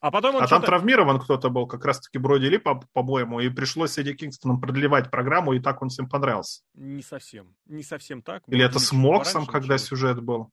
А 0.00 0.10
потом 0.10 0.34
он 0.34 0.42
А 0.42 0.48
там 0.48 0.62
травмирован 0.62 1.20
кто-то 1.20 1.50
был, 1.50 1.68
как 1.68 1.84
раз-таки 1.84 2.18
Броди 2.18 2.48
Ли, 2.48 2.58
по- 2.58 2.82
по-моему, 2.92 3.38
и 3.38 3.48
пришлось 3.48 3.96
Эдди 3.96 4.14
Кингстоном 4.14 4.60
продлевать 4.60 5.08
программу, 5.08 5.52
и 5.52 5.60
так 5.60 5.82
он 5.82 5.90
всем 5.90 6.08
понравился. 6.08 6.62
Не 6.74 7.02
совсем. 7.02 7.54
Не 7.66 7.84
совсем 7.84 8.22
так. 8.22 8.42
Или 8.48 8.64
это 8.64 8.80
с 8.80 8.90
Моксом, 8.90 9.46
когда 9.46 9.78
сюжет 9.78 10.20
был? 10.20 10.50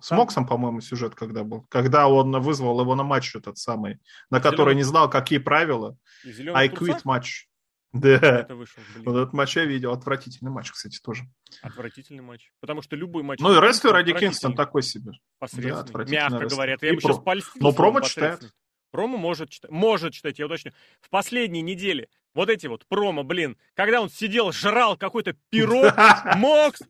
С 0.00 0.08
там... 0.08 0.18
Моксом, 0.18 0.46
по-моему, 0.46 0.80
сюжет 0.80 1.14
когда 1.14 1.44
был. 1.44 1.66
Когда 1.68 2.08
он 2.08 2.40
вызвал 2.40 2.80
его 2.80 2.94
на 2.94 3.02
матч 3.02 3.34
этот 3.34 3.58
самый, 3.58 3.98
на 4.30 4.40
который 4.40 4.74
не 4.74 4.84
знал, 4.84 5.10
какие 5.10 5.38
правила. 5.38 5.96
I 6.24 6.68
quit 6.68 7.00
матч. 7.04 7.48
Да. 7.92 8.10
Это 8.10 8.54
вышел, 8.54 8.82
блин. 8.92 9.04
Вот 9.06 9.16
этот 9.16 9.32
матч 9.32 9.56
я 9.56 9.64
видел. 9.64 9.92
Отвратительный 9.92 10.50
матч, 10.50 10.70
кстати, 10.70 11.00
тоже. 11.02 11.24
Отвратительный 11.62 12.22
матч. 12.22 12.52
Потому 12.60 12.82
что 12.82 12.96
любой 12.96 13.22
матч... 13.22 13.40
Ну 13.40 13.56
и 13.56 13.66
рестлер 13.66 13.92
Ради 13.92 14.12
Кингстон 14.12 14.54
такой 14.54 14.82
себе. 14.82 15.12
Посредственный. 15.38 16.04
Да, 16.04 16.10
Мягко 16.10 16.46
говорят. 16.48 16.82
Я 16.82 16.88
ему 16.90 17.00
сейчас 17.00 17.18
польстил. 17.18 17.62
Но 17.62 17.72
промо 17.72 18.00
читает. 18.00 18.52
Промо 18.90 19.16
может 19.18 19.50
читать. 19.50 19.70
Может 19.70 20.12
читать, 20.14 20.38
я 20.38 20.46
уточню. 20.46 20.72
В 21.00 21.10
последние 21.10 21.62
недели 21.62 22.08
вот 22.34 22.48
эти 22.48 22.66
вот 22.66 22.86
промо, 22.86 23.22
блин, 23.22 23.56
когда 23.74 24.00
он 24.00 24.08
сидел, 24.08 24.52
жрал 24.52 24.96
какой-то 24.96 25.34
пирог, 25.50 25.92
Мокс, 26.36 26.80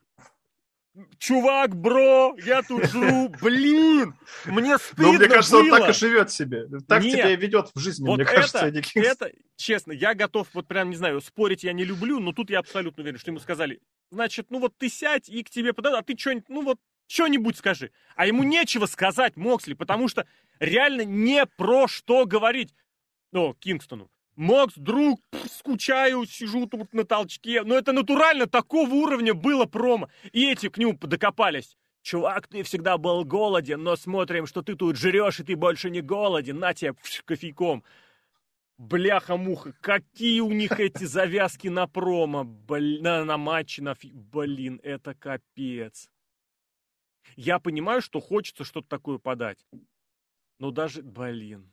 чувак, 1.19 1.77
бро, 1.77 2.35
я 2.45 2.63
тут 2.63 2.85
жру, 2.87 3.29
блин, 3.41 4.15
мне 4.47 4.79
стыдно 4.79 5.13
Ну, 5.13 5.13
мне 5.19 5.27
кажется, 5.29 5.57
было. 5.57 5.63
он 5.75 5.81
так 5.81 5.91
и 5.91 5.93
живет 5.93 6.31
себе. 6.31 6.67
Так 6.87 7.03
Нет. 7.03 7.13
тебя 7.13 7.31
и 7.33 7.37
ведет 7.37 7.71
в 7.75 7.79
жизни, 7.79 8.07
Вот 8.07 8.17
мне 8.17 8.25
это, 8.25 8.35
кажется, 8.35 8.67
Эдди 8.67 8.83
Кингстон. 8.83 9.29
это, 9.29 9.37
честно, 9.57 9.93
я 9.93 10.15
готов, 10.15 10.49
вот 10.53 10.67
прям, 10.67 10.91
не 10.91 10.97
знаю, 10.97 11.21
спорить 11.21 11.65
я 11.65 11.73
не 11.73 11.85
люблю, 11.85 12.19
но 12.21 12.33
тут 12.33 12.51
я 12.51 12.59
абсолютно 12.61 13.03
уверен, 13.03 13.19
что 13.19 13.31
ему 13.31 13.41
сказали, 13.41 13.81
значит, 14.11 14.51
ну 14.51 14.59
вот 14.61 14.77
ты 14.79 14.89
сядь 14.89 15.29
и 15.29 15.43
к 15.43 15.51
тебе 15.51 15.73
подойдут, 15.73 16.01
а 16.01 16.03
ты 16.03 16.17
что-нибудь, 16.19 16.49
ну 16.49 16.63
вот, 16.63 16.79
что-нибудь 17.07 17.57
скажи. 17.57 17.91
А 18.17 18.27
ему 18.27 18.43
нечего 18.45 18.87
сказать, 18.87 19.37
Моксли, 19.37 19.75
потому 19.75 20.09
что 20.09 20.27
реально 20.61 21.03
не 21.05 21.47
про 21.47 21.89
что 21.89 22.27
говорить. 22.27 22.75
О, 23.33 23.55
Кингстону. 23.55 24.11
Мокс, 24.39 24.75
друг, 24.77 25.21
скучаю, 25.51 26.25
сижу 26.25 26.69
тут 26.69 26.95
на 26.95 27.03
толчке. 27.03 27.65
Но 27.65 27.77
это 27.77 27.91
натурально 27.93 28.47
такого 28.47 28.89
уровня 28.89 29.35
было 29.35 29.65
промо. 29.65 30.09
И 30.31 30.49
эти 30.49 30.69
к 30.69 30.79
нему 30.79 30.97
докопались. 30.97 31.77
Чувак, 32.03 32.47
ты 32.47 32.63
всегда 32.63 32.99
был 32.99 33.25
голоден, 33.25 33.83
но 33.83 33.97
смотрим, 33.97 34.47
что 34.47 34.63
ты 34.63 34.77
тут 34.77 34.97
жрешь, 34.97 35.41
и 35.41 35.43
ты 35.43 35.57
больше 35.57 35.91
не 35.91 36.03
голоден. 36.03 36.61
На 36.61 36.73
тебе 36.73 36.95
кофейком. 37.25 37.83
Бляха-муха, 38.77 39.75
какие 39.81 40.39
у 40.39 40.53
них 40.53 40.79
эти 40.79 41.03
завязки 41.03 41.67
на 41.67 41.89
промо, 41.89 42.45
бл- 42.45 43.01
на, 43.01 43.25
на 43.25 43.39
матче, 43.39 43.83
на 43.83 43.97
фи- 43.97 44.13
Блин, 44.13 44.79
это 44.85 45.17
капец. 45.17 46.09
Я 47.35 47.59
понимаю, 47.59 48.03
что 48.03 48.21
хочется 48.21 48.63
что-то 48.63 48.87
такое 48.87 49.19
подать. 49.19 49.67
Но 50.61 50.71
даже, 50.71 51.03
блин, 51.03 51.73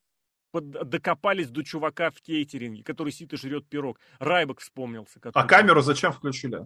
под- 0.56 0.90
докопались 0.90 1.50
до 1.50 1.64
чувака 1.64 2.10
в 2.12 2.22
кейтеринге, 2.22 2.84
который 2.84 3.12
сидит 3.12 3.34
и 3.34 3.38
жрет 3.38 3.68
пирог. 3.68 4.00
Райбок 4.20 4.62
вспомнился. 4.62 5.20
А 5.20 5.22
который- 5.22 5.48
камеру 5.48 5.82
зачем 5.82 6.14
включили? 6.14 6.60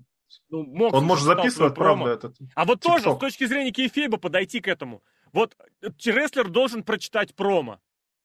Ну, 0.50 0.64
мог 0.64 0.94
Он 0.94 1.06
может 1.06 1.26
записывать, 1.26 1.74
правда, 1.74 2.12
этот. 2.12 2.36
А 2.54 2.66
вот 2.66 2.82
тоже 2.82 3.06
TikTok. 3.06 3.16
с 3.16 3.20
точки 3.20 3.46
зрения 3.48 3.72
кейфейба 3.72 4.18
подойти 4.18 4.60
к 4.60 4.68
этому. 4.68 5.02
Вот 5.34 5.56
э, 5.82 5.88
рестлер 6.06 6.50
должен 6.50 6.84
прочитать 6.84 7.36
промо. 7.36 7.80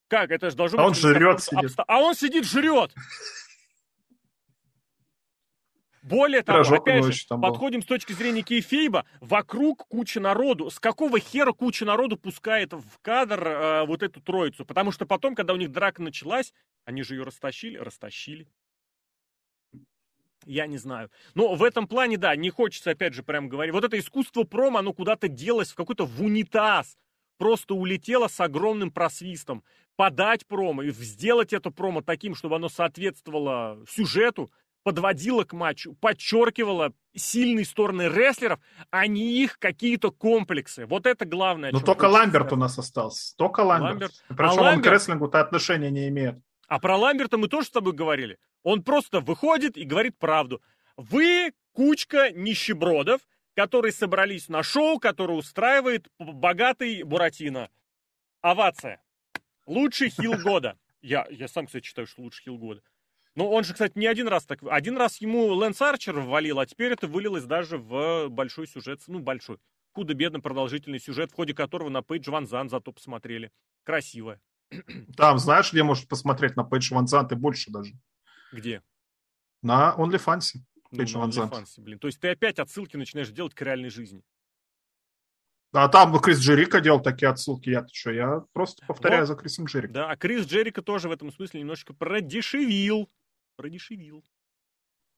Как? 0.08 0.30
Это 0.30 0.50
же 0.50 0.56
должно 0.56 0.82
А 0.82 0.88
быть... 0.88 1.02
он 1.02 1.10
жрет, 1.14 1.38
обста- 1.38 1.60
сидит. 1.62 1.70
А 1.86 1.98
он 2.00 2.14
сидит, 2.14 2.44
жрет. 2.44 2.92
Более 6.05 6.42
того, 6.42 6.59
Пирожок 6.59 6.82
опять 6.82 7.05
же, 7.05 7.26
там 7.26 7.40
был. 7.40 7.48
подходим 7.48 7.80
с 7.80 7.86
точки 7.86 8.12
зрения 8.12 8.42
кейфейба, 8.42 9.07
вокруг 9.22 9.86
куча 9.88 10.20
народу. 10.20 10.68
С 10.70 10.78
какого 10.78 11.18
хера 11.18 11.52
куча 11.52 11.86
народу 11.86 12.18
пускает 12.18 12.74
в 12.74 12.98
кадр 13.00 13.48
э, 13.48 13.86
вот 13.86 14.02
эту 14.02 14.20
троицу? 14.20 14.66
Потому 14.66 14.92
что 14.92 15.07
потом, 15.07 15.34
когда 15.34 15.55
у 15.55 15.57
них 15.57 15.72
драка 15.72 16.02
началась, 16.02 16.52
они 16.84 17.02
же 17.02 17.14
ее 17.14 17.22
растащили, 17.22 17.78
растащили. 17.78 18.46
Я 20.44 20.66
не 20.66 20.76
знаю. 20.76 21.11
Но 21.34 21.55
в 21.55 21.62
этом 21.62 21.88
плане, 21.88 22.18
да, 22.18 22.36
не 22.36 22.50
хочется, 22.50 22.90
опять 22.90 23.14
же, 23.14 23.22
прям 23.22 23.48
говорить. 23.48 23.72
Вот 23.72 23.84
это 23.84 23.98
искусство 23.98 24.44
промо, 24.44 24.80
оно 24.80 24.92
куда-то 24.92 25.28
делось 25.28 25.72
в 25.72 25.74
какой-то 25.74 26.05
в 26.05 26.22
унитаз. 26.22 26.98
Просто 27.38 27.74
улетело 27.74 28.28
с 28.28 28.38
огромным 28.40 28.90
просвистом. 28.90 29.64
Подать 29.96 30.46
промо 30.46 30.82
и 30.82 30.90
сделать 30.90 31.55
это 31.55 31.70
промо 31.70 32.02
таким, 32.02 32.34
чтобы 32.34 32.57
оно 32.57 32.68
соответствовало 32.68 33.82
сюжету, 33.88 34.52
подводило 34.85 35.43
к 35.45 35.53
матчу, 35.53 35.95
подчеркивало 35.95 36.93
сильные 37.16 37.64
стороны 37.64 38.03
рестлеров, 38.03 38.61
а 38.91 39.07
не 39.09 39.43
их 39.43 39.59
какие-то 39.59 40.12
комплексы. 40.12 40.87
Вот 40.87 41.07
это 41.07 41.24
главное. 41.24 41.70
о 41.70 41.72
Ну, 41.72 41.80
только 41.80 42.05
Ламберт 42.05 42.53
у 42.53 42.57
нас 42.57 42.78
остался. 42.78 43.35
Только 43.37 43.61
Ламберт. 43.61 43.91
Ламберт. 43.93 44.24
Причем 44.28 44.45
А 44.45 44.53
он 44.53 44.59
к 44.82 44.87
Ламберт- 44.87 44.91
рестлингу-то 44.93 45.41
отношения 45.41 45.91
не 45.91 46.09
имеет. 46.09 46.37
А 46.68 46.78
про 46.78 46.97
Ламберта 46.97 47.39
мы 47.39 47.49
тоже 47.49 47.66
с 47.66 47.70
тобой 47.70 47.93
говорили. 47.95 48.39
Он 48.62 48.82
просто 48.82 49.20
выходит 49.20 49.76
и 49.76 49.85
говорит 49.85 50.18
правду. 50.18 50.62
Вы 50.97 51.53
кучка 51.72 52.30
нищебродов, 52.30 53.20
которые 53.55 53.93
собрались 53.93 54.49
на 54.49 54.62
шоу, 54.62 54.99
которое 54.99 55.35
устраивает 55.39 56.09
богатый 56.18 57.03
Буратино. 57.03 57.68
Овация. 58.43 59.03
Лучший 59.66 60.11
хил 60.11 60.35
года. 60.43 60.76
Я, 61.01 61.26
я 61.30 61.49
сам, 61.49 61.66
кстати, 61.66 61.87
считаю, 61.87 62.07
что 62.07 62.22
лучший 62.22 62.45
хил 62.45 62.59
года. 62.59 62.82
Но 63.37 63.51
он 63.51 63.64
же, 63.64 63.72
кстати, 63.72 63.99
не 63.99 64.07
один 64.07 64.28
раз 64.28 64.45
так... 64.45 64.61
Один 64.62 64.97
раз 64.97 65.20
ему 65.20 65.47
Лэнс 65.47 65.80
Арчер 65.82 66.20
ввалил, 66.20 66.61
а 66.61 66.66
теперь 66.66 66.93
это 66.93 67.09
вылилось 67.09 67.45
даже 67.45 67.78
в 67.78 68.28
большой 68.28 68.68
сюжет. 68.68 69.01
Ну, 69.09 69.18
большой. 69.18 69.59
Худо-бедно 69.93 70.41
продолжительный 70.41 71.01
сюжет, 71.01 71.32
в 71.32 71.35
ходе 71.35 71.55
которого 71.55 71.89
на 71.89 72.03
Пейдж 72.03 72.30
Ван 72.30 72.47
Зан 72.47 72.68
зато 72.68 72.93
посмотрели. 72.93 73.51
Красиво. 73.82 74.41
Там, 75.16 75.39
знаешь, 75.39 75.72
где 75.72 75.82
можешь 75.82 76.07
посмотреть 76.07 76.57
на 76.57 76.64
Пейдж 76.64 76.93
Ван 76.95 77.09
Зант 77.09 77.32
и 77.32 77.35
больше 77.35 77.70
даже? 77.70 77.93
Где? 78.53 78.82
На 79.62 79.95
OnlyFans. 79.99 80.51
Ну, 80.93 80.99
Пейдж 80.99 81.14
на 81.14 81.20
Ван. 81.20 81.30
OnlyFans, 81.30 81.74
блин. 81.78 81.99
То 81.99 82.07
есть 82.07 82.20
ты 82.20 82.28
опять 82.28 82.61
отсылки 82.61 82.97
начинаешь 82.97 83.30
делать 83.30 83.55
к 83.55 83.62
реальной 83.62 83.91
жизни. 83.91 84.22
А 85.72 85.89
там 85.89 86.12
ну, 86.12 86.20
Крис 86.20 86.39
Джерика 86.39 86.80
делал 86.80 87.01
такие 87.01 87.28
отсылки. 87.28 87.68
Я-то 87.68 87.89
что, 87.93 88.12
я 88.12 88.45
просто 88.53 88.87
повторяю 88.87 89.22
Вот. 89.22 89.26
за 89.26 89.35
Крисом 89.35 89.64
Джериком. 89.64 89.93
Да, 89.93 90.09
а 90.09 90.16
Крис 90.16 90.47
Джерика 90.47 90.82
тоже 90.82 91.09
в 91.09 91.12
этом 91.12 91.32
смысле 91.32 91.61
немножечко 91.61 91.95
продешевил. 91.95 93.11
Продешевил. 93.57 94.24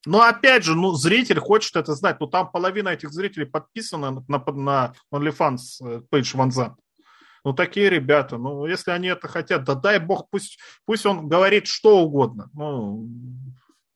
Но 0.07 0.22
опять 0.22 0.64
же, 0.64 0.74
ну, 0.74 0.93
зритель 0.93 1.41
хочет 1.41 1.74
это 1.76 1.95
знать. 1.95 2.20
Ну, 2.20 2.28
там 2.28 2.51
половина 2.51 2.91
этих 2.91 3.11
зрителей 3.11 3.47
подписана 3.47 4.24
на, 4.28 4.39
на 4.39 4.95
OnlyFans 5.12 5.59
э, 5.80 6.01
Пейдж 6.09 6.37
Ван 6.37 6.53
Зант. 6.53 6.78
Ну, 7.45 7.53
такие 7.53 7.91
ребята. 7.91 8.39
Ну, 8.39 8.66
если 8.66 8.93
они 8.93 9.09
это 9.09 9.28
хотят, 9.28 9.64
да 9.64 9.74
дай 9.74 9.99
бог, 9.99 10.28
пусть, 10.30 10.59
пусть 10.84 11.05
он 11.07 11.28
говорит 11.28 11.66
что 11.66 11.99
угодно. 11.99 12.51
Ну, 12.55 13.09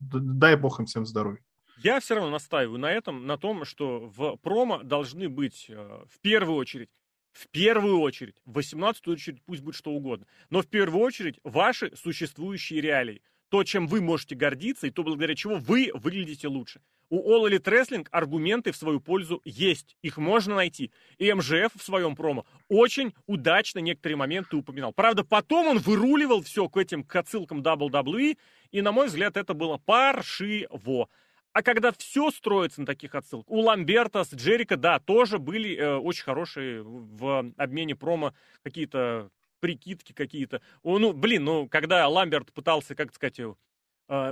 дай 0.00 0.56
бог 0.56 0.80
им 0.80 0.86
всем 0.86 1.06
здоровья. 1.06 1.42
Я 1.82 2.00
все 2.00 2.16
равно 2.16 2.30
настаиваю 2.30 2.78
на 2.78 2.92
этом, 2.92 3.26
на 3.26 3.38
том, 3.38 3.64
что 3.64 4.10
в 4.14 4.36
промо 4.36 4.82
должны 4.82 5.28
быть 5.28 5.66
э, 5.68 6.04
в 6.10 6.20
первую 6.20 6.56
очередь, 6.56 6.90
в 7.32 7.48
первую 7.48 8.00
очередь, 8.00 8.36
в 8.44 8.52
18 8.54 9.08
очередь 9.08 9.42
пусть 9.44 9.62
будет 9.62 9.76
что 9.76 9.92
угодно, 9.92 10.26
но 10.50 10.60
в 10.60 10.66
первую 10.66 11.02
очередь 11.02 11.38
ваши 11.42 11.94
существующие 11.96 12.80
реалии. 12.80 13.22
То, 13.50 13.64
чем 13.64 13.86
вы 13.86 14.00
можете 14.00 14.34
гордиться, 14.34 14.86
и 14.86 14.90
то, 14.90 15.02
благодаря 15.02 15.34
чего 15.34 15.56
вы 15.56 15.90
выглядите 15.92 16.48
лучше. 16.48 16.80
У 17.10 17.44
Elite 17.44 17.64
Wrestling 17.64 18.06
аргументы 18.12 18.70
в 18.70 18.76
свою 18.76 19.00
пользу 19.00 19.42
есть. 19.44 19.96
Их 20.00 20.16
можно 20.16 20.54
найти. 20.54 20.92
И 21.18 21.32
МЖФ 21.32 21.72
в 21.76 21.82
своем 21.82 22.14
промо 22.14 22.46
очень 22.68 23.12
удачно 23.26 23.80
некоторые 23.80 24.16
моменты 24.16 24.56
упоминал. 24.56 24.92
Правда, 24.92 25.24
потом 25.24 25.66
он 25.66 25.78
выруливал 25.78 26.42
все 26.42 26.68
к 26.68 26.76
этим 26.76 27.02
к 27.02 27.16
отсылкам 27.16 27.62
WWE, 27.62 28.38
и, 28.70 28.80
на 28.80 28.92
мой 28.92 29.08
взгляд, 29.08 29.36
это 29.36 29.54
было 29.54 29.76
паршиво. 29.78 31.08
А 31.52 31.62
когда 31.62 31.90
все 31.90 32.30
строится 32.30 32.80
на 32.80 32.86
таких 32.86 33.16
отсылках, 33.16 33.50
у 33.50 33.58
Ламберта 33.58 34.22
с 34.22 34.32
Джерика, 34.32 34.76
да, 34.76 35.00
тоже 35.00 35.40
были 35.40 35.76
э, 35.76 35.96
очень 35.96 36.22
хорошие 36.22 36.84
в 36.84 37.52
обмене 37.56 37.96
промо 37.96 38.34
какие-то 38.62 39.30
прикидки 39.60 40.12
какие-то. 40.12 40.60
Ну, 40.82 41.12
блин, 41.12 41.44
ну, 41.44 41.68
когда 41.68 42.06
Ламберт 42.08 42.52
пытался, 42.52 42.94
как 42.94 43.14
сказать, 43.14 43.38
э, 43.38 43.54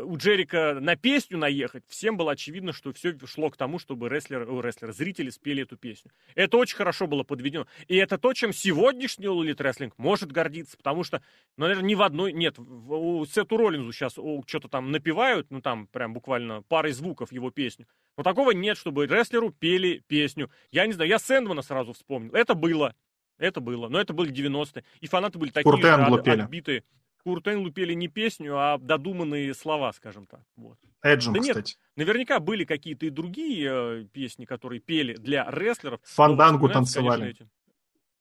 у 0.02 0.16
Джерика 0.16 0.78
на 0.80 0.96
песню 0.96 1.38
наехать, 1.38 1.84
всем 1.86 2.16
было 2.16 2.32
очевидно, 2.32 2.72
что 2.72 2.92
все 2.92 3.16
шло 3.26 3.50
к 3.50 3.56
тому, 3.56 3.78
чтобы 3.78 4.08
рестлер, 4.08 4.50
о, 4.50 4.60
рестлер, 4.60 4.92
зрители 4.92 5.30
спели 5.30 5.62
эту 5.62 5.76
песню. 5.76 6.10
Это 6.34 6.56
очень 6.56 6.76
хорошо 6.76 7.06
было 7.06 7.22
подведено. 7.22 7.66
И 7.86 7.96
это 7.96 8.18
то, 8.18 8.32
чем 8.32 8.52
сегодняшний 8.52 9.26
Elite 9.26 9.56
Wrestling 9.56 9.92
может 9.96 10.32
гордиться, 10.32 10.76
потому 10.76 11.04
что, 11.04 11.22
ну, 11.56 11.64
наверное, 11.64 11.88
ни 11.88 11.94
в 11.94 12.02
одной... 12.02 12.32
Нет, 12.32 12.58
у 12.58 13.24
Сету 13.26 13.56
Роллинзу 13.56 13.92
сейчас 13.92 14.14
что-то 14.14 14.68
там 14.68 14.90
напевают, 14.90 15.50
ну, 15.50 15.60
там 15.60 15.86
прям 15.86 16.12
буквально 16.12 16.62
парой 16.62 16.92
звуков 16.92 17.30
его 17.30 17.50
песню. 17.50 17.86
Но 18.16 18.24
такого 18.24 18.50
нет, 18.50 18.76
чтобы 18.76 19.06
рестлеру 19.06 19.52
пели 19.52 20.02
песню. 20.08 20.50
Я 20.72 20.88
не 20.88 20.92
знаю, 20.92 21.08
я 21.08 21.20
Сэндмана 21.20 21.62
сразу 21.62 21.92
вспомнил. 21.92 22.34
Это 22.34 22.54
было. 22.54 22.96
Это 23.38 23.60
было. 23.60 23.88
Но 23.88 24.00
это 24.00 24.12
были 24.12 24.32
90-е. 24.32 24.84
И 25.00 25.06
фанаты 25.06 25.38
были 25.38 25.50
такие 25.50 25.64
Курт 25.70 25.80
же 25.82 26.22
пели. 26.22 26.40
отбитые. 26.42 26.84
Курт 27.24 27.46
Энглу 27.48 27.70
пели 27.72 27.92
не 27.94 28.08
песню, 28.08 28.56
а 28.58 28.78
додуманные 28.78 29.52
слова, 29.54 29.92
скажем 29.92 30.26
так. 30.26 30.40
Вот. 30.56 30.78
Эджем, 31.02 31.34
Да 31.34 31.40
нет, 31.40 31.50
кстати. 31.50 31.76
Наверняка 31.96 32.40
были 32.40 32.64
какие-то 32.64 33.06
и 33.06 33.10
другие 33.10 33.70
э, 33.70 34.04
песни, 34.12 34.44
которые 34.44 34.80
пели 34.80 35.14
для 35.14 35.44
рестлеров. 35.50 36.00
Фандангу 36.04 36.66
вот 36.66 36.72
танцевали. 36.72 37.20
конечно, 37.20 37.44
эти. 37.44 37.50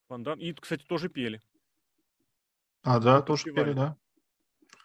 Фандан- 0.10 0.40
И, 0.40 0.54
кстати, 0.54 0.84
тоже 0.84 1.10
пели. 1.10 1.42
А, 2.84 3.00
да, 3.00 3.22
тоже 3.22 3.46
пели, 3.52 3.74
да. 3.74 3.98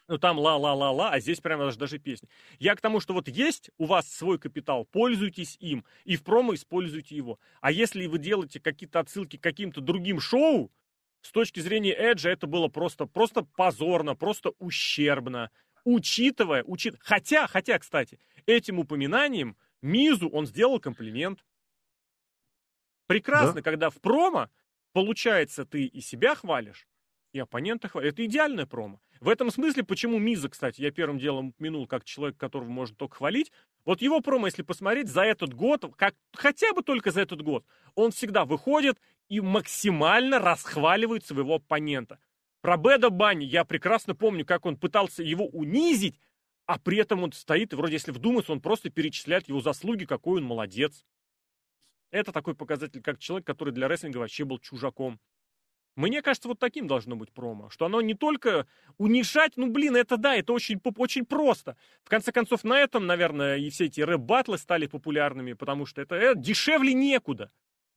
Ну, 0.08 0.18
там 0.18 0.38
ла-ла-ла-ла, 0.38 1.10
а 1.10 1.20
здесь 1.20 1.40
прямо 1.40 1.64
даже, 1.64 1.78
даже 1.78 1.98
песни. 1.98 2.28
Я 2.58 2.74
к 2.74 2.80
тому, 2.80 3.00
что 3.00 3.14
вот 3.14 3.28
есть 3.28 3.70
у 3.78 3.86
вас 3.86 4.10
свой 4.10 4.38
капитал, 4.38 4.84
пользуйтесь 4.84 5.56
им, 5.60 5.84
и 6.04 6.16
в 6.16 6.24
промо 6.24 6.54
используйте 6.54 7.16
его. 7.16 7.38
А 7.60 7.70
если 7.70 8.06
вы 8.06 8.18
делаете 8.18 8.60
какие-то 8.60 9.00
отсылки 9.00 9.36
к 9.36 9.42
каким-то 9.42 9.80
другим 9.80 10.20
шоу, 10.20 10.72
с 11.22 11.30
точки 11.30 11.60
зрения 11.60 11.94
Эджа 11.94 12.30
это 12.30 12.46
было 12.46 12.68
просто, 12.68 13.06
просто 13.06 13.42
позорно, 13.42 14.16
просто 14.16 14.50
ущербно. 14.58 15.50
Учитывая, 15.84 16.64
учит... 16.64 16.96
хотя, 17.00 17.46
хотя, 17.46 17.78
кстати, 17.78 18.18
этим 18.46 18.80
упоминанием 18.80 19.56
Мизу 19.82 20.28
он 20.28 20.46
сделал 20.46 20.80
комплимент. 20.80 21.44
Прекрасно, 23.06 23.62
когда 23.62 23.90
в 23.90 24.00
промо, 24.00 24.48
получается, 24.92 25.64
ты 25.64 25.84
и 25.84 26.00
себя 26.00 26.34
хвалишь, 26.34 26.86
и 27.32 27.38
оппонента 27.38 27.88
хвалит. 27.88 28.12
Это 28.12 28.24
идеальная 28.24 28.66
промо. 28.66 29.00
В 29.20 29.28
этом 29.28 29.50
смысле, 29.50 29.84
почему 29.84 30.18
Миза, 30.18 30.48
кстати, 30.48 30.80
я 30.80 30.90
первым 30.90 31.18
делом 31.18 31.48
упомянул, 31.48 31.86
как 31.86 32.04
человек, 32.04 32.36
которого 32.36 32.68
можно 32.68 32.94
только 32.96 33.16
хвалить, 33.16 33.52
вот 33.84 34.00
его 34.02 34.20
промо, 34.20 34.46
если 34.46 34.62
посмотреть, 34.62 35.08
за 35.08 35.22
этот 35.22 35.54
год, 35.54 35.84
как, 35.96 36.14
хотя 36.32 36.72
бы 36.72 36.82
только 36.82 37.10
за 37.10 37.22
этот 37.22 37.42
год, 37.42 37.64
он 37.94 38.12
всегда 38.12 38.44
выходит 38.44 39.00
и 39.28 39.40
максимально 39.40 40.38
расхваливает 40.38 41.24
своего 41.24 41.56
оппонента. 41.56 42.18
Про 42.60 42.76
Беда 42.76 43.10
Банни 43.10 43.44
я 43.44 43.64
прекрасно 43.64 44.14
помню, 44.14 44.44
как 44.44 44.66
он 44.66 44.76
пытался 44.76 45.22
его 45.22 45.46
унизить, 45.46 46.20
а 46.66 46.78
при 46.78 46.98
этом 46.98 47.24
он 47.24 47.32
стоит, 47.32 47.72
и 47.72 47.76
вроде 47.76 47.94
если 47.94 48.12
вдуматься, 48.12 48.52
он 48.52 48.60
просто 48.60 48.88
перечисляет 48.88 49.48
его 49.48 49.60
заслуги, 49.60 50.04
какой 50.04 50.40
он 50.40 50.46
молодец. 50.46 51.04
Это 52.12 52.30
такой 52.30 52.54
показатель, 52.54 53.02
как 53.02 53.18
человек, 53.18 53.46
который 53.46 53.72
для 53.72 53.88
рестлинга 53.88 54.18
вообще 54.18 54.44
был 54.44 54.58
чужаком. 54.58 55.18
Мне 55.94 56.22
кажется, 56.22 56.48
вот 56.48 56.58
таким 56.58 56.86
должно 56.86 57.16
быть 57.16 57.32
промо, 57.32 57.68
что 57.68 57.84
оно 57.84 58.00
не 58.00 58.14
только 58.14 58.66
унижать, 58.96 59.52
ну 59.56 59.70
блин, 59.70 59.94
это 59.96 60.16
да, 60.16 60.34
это 60.34 60.52
очень, 60.52 60.80
очень 60.96 61.26
просто. 61.26 61.76
В 62.02 62.08
конце 62.08 62.32
концов, 62.32 62.64
на 62.64 62.78
этом, 62.78 63.06
наверное, 63.06 63.56
и 63.58 63.68
все 63.68 63.86
эти 63.86 64.00
рэп-батлы 64.00 64.56
стали 64.56 64.86
популярными, 64.86 65.52
потому 65.52 65.84
что 65.84 66.00
это, 66.00 66.14
это 66.14 66.38
дешевле 66.38 66.94
некуда. 66.94 67.50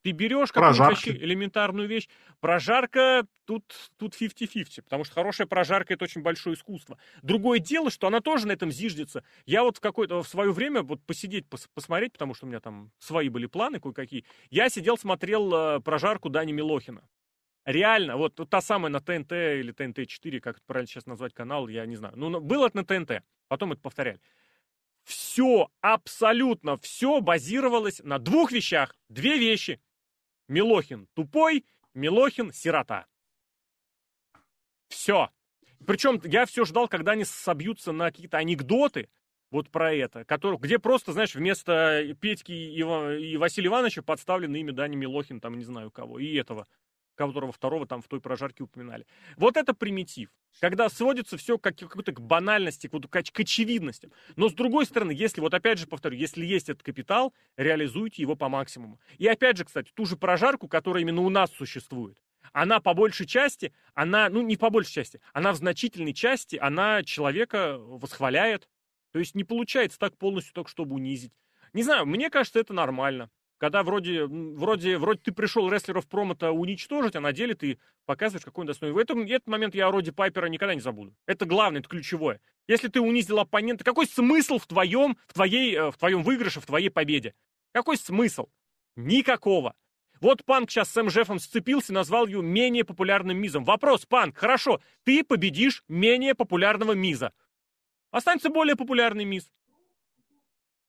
Ты 0.05 0.11
берешь 0.11 0.51
какую-то 0.51 1.09
элементарную 1.09 1.87
вещь. 1.87 2.07
Прожарка 2.39 3.25
тут, 3.45 3.63
тут 3.97 4.13
50-50, 4.13 4.83
потому 4.83 5.03
что 5.03 5.15
хорошая 5.15 5.47
прожарка 5.47 5.95
это 5.95 6.03
очень 6.03 6.21
большое 6.21 6.55
искусство. 6.55 6.99
Другое 7.23 7.57
дело, 7.57 7.89
что 7.89 8.05
она 8.05 8.19
тоже 8.19 8.45
на 8.45 8.51
этом 8.51 8.69
зиждется. 8.71 9.23
Я 9.47 9.63
вот 9.63 9.77
в 9.77 9.79
какое-то 9.79 10.21
в 10.21 10.27
свое 10.27 10.51
время 10.51 10.83
вот 10.83 11.01
посидеть, 11.01 11.47
пос, 11.47 11.67
посмотреть, 11.73 12.13
потому 12.13 12.35
что 12.35 12.45
у 12.45 12.49
меня 12.49 12.59
там 12.59 12.91
свои 12.99 13.29
были 13.29 13.47
планы 13.47 13.79
кое-какие. 13.79 14.25
Я 14.51 14.69
сидел, 14.69 14.95
смотрел 14.95 15.51
э, 15.51 15.79
прожарку 15.79 16.29
Дани 16.29 16.51
Милохина. 16.51 17.01
Реально, 17.65 18.15
вот, 18.17 18.37
вот 18.37 18.49
та 18.49 18.61
самая 18.61 18.91
на 18.91 18.99
ТНТ 18.99 19.31
или 19.31 19.73
ТНТ-4, 19.73 20.39
как 20.39 20.57
это 20.57 20.65
правильно 20.67 20.87
сейчас 20.87 21.07
назвать 21.07 21.33
канал, 21.33 21.67
я 21.67 21.85
не 21.87 21.95
знаю. 21.95 22.13
Ну, 22.15 22.39
было 22.39 22.67
это 22.67 22.77
на 22.77 22.85
ТНТ, 22.85 23.23
потом 23.47 23.71
это 23.71 23.81
повторяли. 23.81 24.21
Все, 25.03 25.69
абсолютно 25.81 26.77
все 26.77 27.21
базировалось 27.21 28.01
на 28.03 28.19
двух 28.19 28.51
вещах. 28.51 28.95
Две 29.09 29.37
вещи. 29.37 29.81
Милохин 30.47 31.07
тупой, 31.13 31.65
Милохин 31.95 32.53
сирота. 32.53 33.07
Все. 34.87 35.31
Причем 35.85 36.21
я 36.23 36.45
все 36.45 36.65
ждал, 36.65 36.87
когда 36.87 37.13
они 37.13 37.25
собьются 37.25 37.91
на 37.91 38.11
какие-то 38.11 38.37
анекдоты, 38.37 39.09
вот 39.51 39.69
про 39.69 39.93
это, 39.93 40.25
который, 40.25 40.59
где 40.59 40.79
просто, 40.79 41.13
знаешь, 41.13 41.35
вместо 41.35 42.03
Петьки 42.19 42.51
и, 42.51 42.79
и 42.79 43.37
Василия 43.37 43.67
Ивановича 43.67 44.01
подставлено 44.01 44.57
имя 44.57 44.73
Дани 44.73 44.95
Милохин, 44.95 45.39
там, 45.39 45.57
не 45.57 45.63
знаю 45.63 45.91
кого, 45.91 46.19
и 46.19 46.35
этого 46.35 46.67
которого 47.15 47.51
второго 47.51 47.87
там 47.87 48.01
в 48.01 48.07
той 48.07 48.21
прожарке 48.21 48.63
упоминали. 48.63 49.05
Вот 49.37 49.57
это 49.57 49.73
примитив. 49.73 50.29
Когда 50.59 50.89
сводится 50.89 51.37
все 51.37 51.57
как, 51.57 51.77
какой-то 51.77 52.13
к 52.13 52.21
банальности, 52.21 52.87
к, 52.87 52.93
вот, 52.93 53.07
к, 53.07 53.09
к 53.09 53.39
очевидностям. 53.39 54.11
Но 54.35 54.49
с 54.49 54.53
другой 54.53 54.85
стороны, 54.85 55.11
если, 55.11 55.41
вот 55.41 55.53
опять 55.53 55.79
же 55.79 55.87
повторю, 55.87 56.17
если 56.17 56.45
есть 56.45 56.69
этот 56.69 56.83
капитал, 56.83 57.33
реализуйте 57.57 58.21
его 58.21 58.35
по 58.35 58.49
максимуму. 58.49 58.99
И 59.17 59.27
опять 59.27 59.57
же, 59.57 59.65
кстати, 59.65 59.91
ту 59.93 60.05
же 60.05 60.15
прожарку, 60.17 60.67
которая 60.67 61.01
именно 61.01 61.21
у 61.21 61.29
нас 61.29 61.51
существует, 61.51 62.21
она 62.53 62.79
по 62.79 62.93
большей 62.93 63.25
части, 63.25 63.73
она, 63.93 64.29
ну 64.29 64.41
не 64.41 64.55
по 64.55 64.69
большей 64.69 64.93
части, 64.93 65.19
она 65.33 65.51
в 65.51 65.57
значительной 65.57 66.13
части, 66.13 66.55
она 66.55 67.03
человека 67.03 67.77
восхваляет. 67.77 68.69
То 69.11 69.19
есть 69.19 69.35
не 69.35 69.43
получается 69.43 69.99
так 69.99 70.17
полностью 70.17 70.53
только, 70.53 70.69
чтобы 70.69 70.95
унизить. 70.95 71.33
Не 71.73 71.83
знаю, 71.83 72.05
мне 72.05 72.29
кажется, 72.29 72.59
это 72.59 72.73
нормально. 72.73 73.29
Когда 73.57 73.83
вроде, 73.83 74.25
вроде, 74.25 74.97
вроде 74.97 75.21
ты 75.21 75.31
пришел 75.31 75.69
рестлеров 75.69 76.07
промо-то 76.07 76.51
уничтожить, 76.51 77.15
а 77.15 77.21
на 77.21 77.31
деле 77.31 77.55
ты 77.55 77.79
показываешь, 78.05 78.43
какой 78.43 78.63
он 78.63 78.67
достойный. 78.67 78.93
В 78.93 78.97
этом, 78.97 79.21
этот 79.21 79.47
момент 79.47 79.75
я 79.75 79.87
о 79.87 79.91
роде 79.91 80.11
Пайпера 80.11 80.47
никогда 80.47 80.75
не 80.75 80.81
забуду. 80.81 81.15
Это 81.25 81.45
главное, 81.45 81.79
это 81.79 81.87
ключевое. 81.89 82.41
Если 82.67 82.89
ты 82.89 82.99
унизил 82.99 83.39
оппонента, 83.39 83.85
какой 83.85 84.07
смысл 84.07 84.57
в 84.57 84.67
твоем, 84.67 85.17
в 85.27 85.33
твоей, 85.33 85.75
э, 85.75 85.91
в 85.91 85.97
твоем 85.97 86.23
выигрыше, 86.23 86.59
в 86.59 86.65
твоей 86.65 86.89
победе? 86.89 87.33
Какой 87.71 87.97
смысл? 87.97 88.47
Никакого. 88.97 89.75
Вот 90.19 90.43
Панк 90.43 90.69
сейчас 90.71 90.89
с 90.89 91.01
МЖФом 91.01 91.39
сцепился, 91.39 91.93
назвал 91.93 92.27
ее 92.27 92.41
менее 92.41 92.83
популярным 92.83 93.37
мизом. 93.37 93.63
Вопрос, 93.63 94.05
Панк, 94.05 94.37
хорошо, 94.37 94.81
ты 95.03 95.23
победишь 95.23 95.83
менее 95.87 96.35
популярного 96.35 96.93
миза. 96.93 97.31
Останется 98.11 98.49
более 98.49 98.75
популярный 98.75 99.25
миз. 99.25 99.51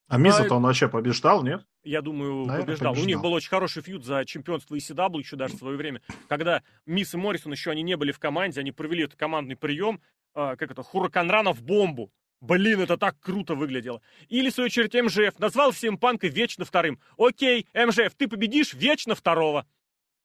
А 0.08 0.18
Миза-то 0.18 0.54
а... 0.54 0.56
он 0.58 0.62
вообще 0.62 0.88
побеждал, 0.88 1.42
нет? 1.42 1.66
Я 1.82 2.00
думаю, 2.00 2.46
Наверное, 2.46 2.64
побеждал. 2.64 2.92
побеждал. 2.92 3.04
У 3.04 3.06
них 3.06 3.20
был 3.22 3.32
очень 3.32 3.48
хороший 3.48 3.82
фьюд 3.82 4.04
за 4.04 4.24
чемпионство 4.24 4.74
ECW 4.74 5.18
еще 5.18 5.36
даже 5.36 5.54
в 5.54 5.58
свое 5.58 5.76
время. 5.76 6.00
Когда 6.28 6.62
Мисс 6.84 7.14
и 7.14 7.16
Моррисон 7.16 7.52
еще 7.52 7.70
они 7.70 7.82
не 7.82 7.96
были 7.96 8.12
в 8.12 8.18
команде, 8.18 8.60
они 8.60 8.72
провели 8.72 9.04
этот 9.04 9.18
командный 9.18 9.56
прием, 9.56 10.00
э, 10.34 10.56
как 10.56 10.70
это, 10.70 10.82
Хураканрана 10.82 11.52
в 11.52 11.62
бомбу. 11.62 12.12
Блин, 12.40 12.80
это 12.80 12.96
так 12.96 13.18
круто 13.18 13.54
выглядело. 13.54 14.02
Или, 14.28 14.50
в 14.50 14.54
свою 14.54 14.66
очередь, 14.66 14.94
МЖФ 14.94 15.38
назвал 15.38 15.72
всем 15.72 15.96
Панка 15.96 16.28
вечно 16.28 16.64
вторым. 16.64 17.00
Окей, 17.16 17.66
МЖФ, 17.74 18.14
ты 18.14 18.28
победишь 18.28 18.74
вечно 18.74 19.14
второго. 19.14 19.66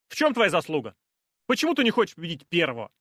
В 0.10 0.16
чем 0.16 0.34
твоя 0.34 0.50
заслуга? 0.50 0.94
Почему 1.48 1.74
ты 1.74 1.84
не 1.84 1.92
хочешь 1.92 2.16
победить 2.16 2.46
первого? 2.48 2.92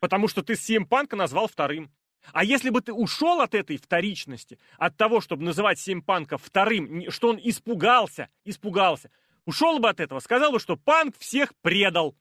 Потому 0.00 0.28
что 0.28 0.42
ты 0.42 0.54
CM 0.54 0.84
Панка 0.84 1.16
назвал 1.16 1.46
вторым. 1.46 1.92
А 2.32 2.44
если 2.44 2.70
бы 2.70 2.80
ты 2.80 2.92
ушел 2.92 3.40
от 3.40 3.54
этой 3.54 3.76
вторичности, 3.76 4.58
от 4.78 4.96
того, 4.96 5.20
чтобы 5.20 5.44
называть 5.44 5.84
Панка 6.06 6.38
вторым, 6.38 7.10
что 7.10 7.28
он 7.28 7.38
испугался, 7.42 8.28
испугался, 8.44 9.10
ушел 9.44 9.78
бы 9.78 9.88
от 9.88 10.00
этого, 10.00 10.20
сказал 10.20 10.52
бы, 10.52 10.60
что 10.60 10.76
Панк 10.76 11.16
всех 11.18 11.54
предал. 11.60 12.16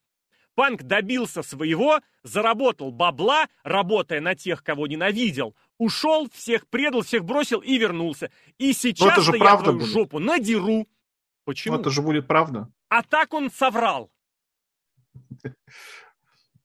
Панк 0.56 0.84
добился 0.84 1.42
своего, 1.42 2.00
заработал 2.22 2.92
бабла, 2.92 3.48
работая 3.64 4.22
на 4.22 4.36
тех, 4.36 4.64
кого 4.64 4.88
ненавидел, 4.88 5.56
ушел, 5.78 6.30
всех 6.32 6.68
предал, 6.68 7.02
всех 7.02 7.26
бросил 7.26 7.60
и 7.60 7.78
вернулся. 7.78 8.30
И 8.60 8.74
сейчас 8.74 9.18
я 9.28 9.58
твою 9.58 9.80
будет. 9.80 9.88
жопу 9.88 10.20
надеру. 10.20 10.88
Почему? 11.46 11.76
Но 11.76 11.82
это 11.82 11.90
же 11.90 12.02
будет 12.02 12.28
правда. 12.28 12.72
А 12.90 13.02
так 13.02 13.34
он 13.34 13.50
соврал. 13.50 14.12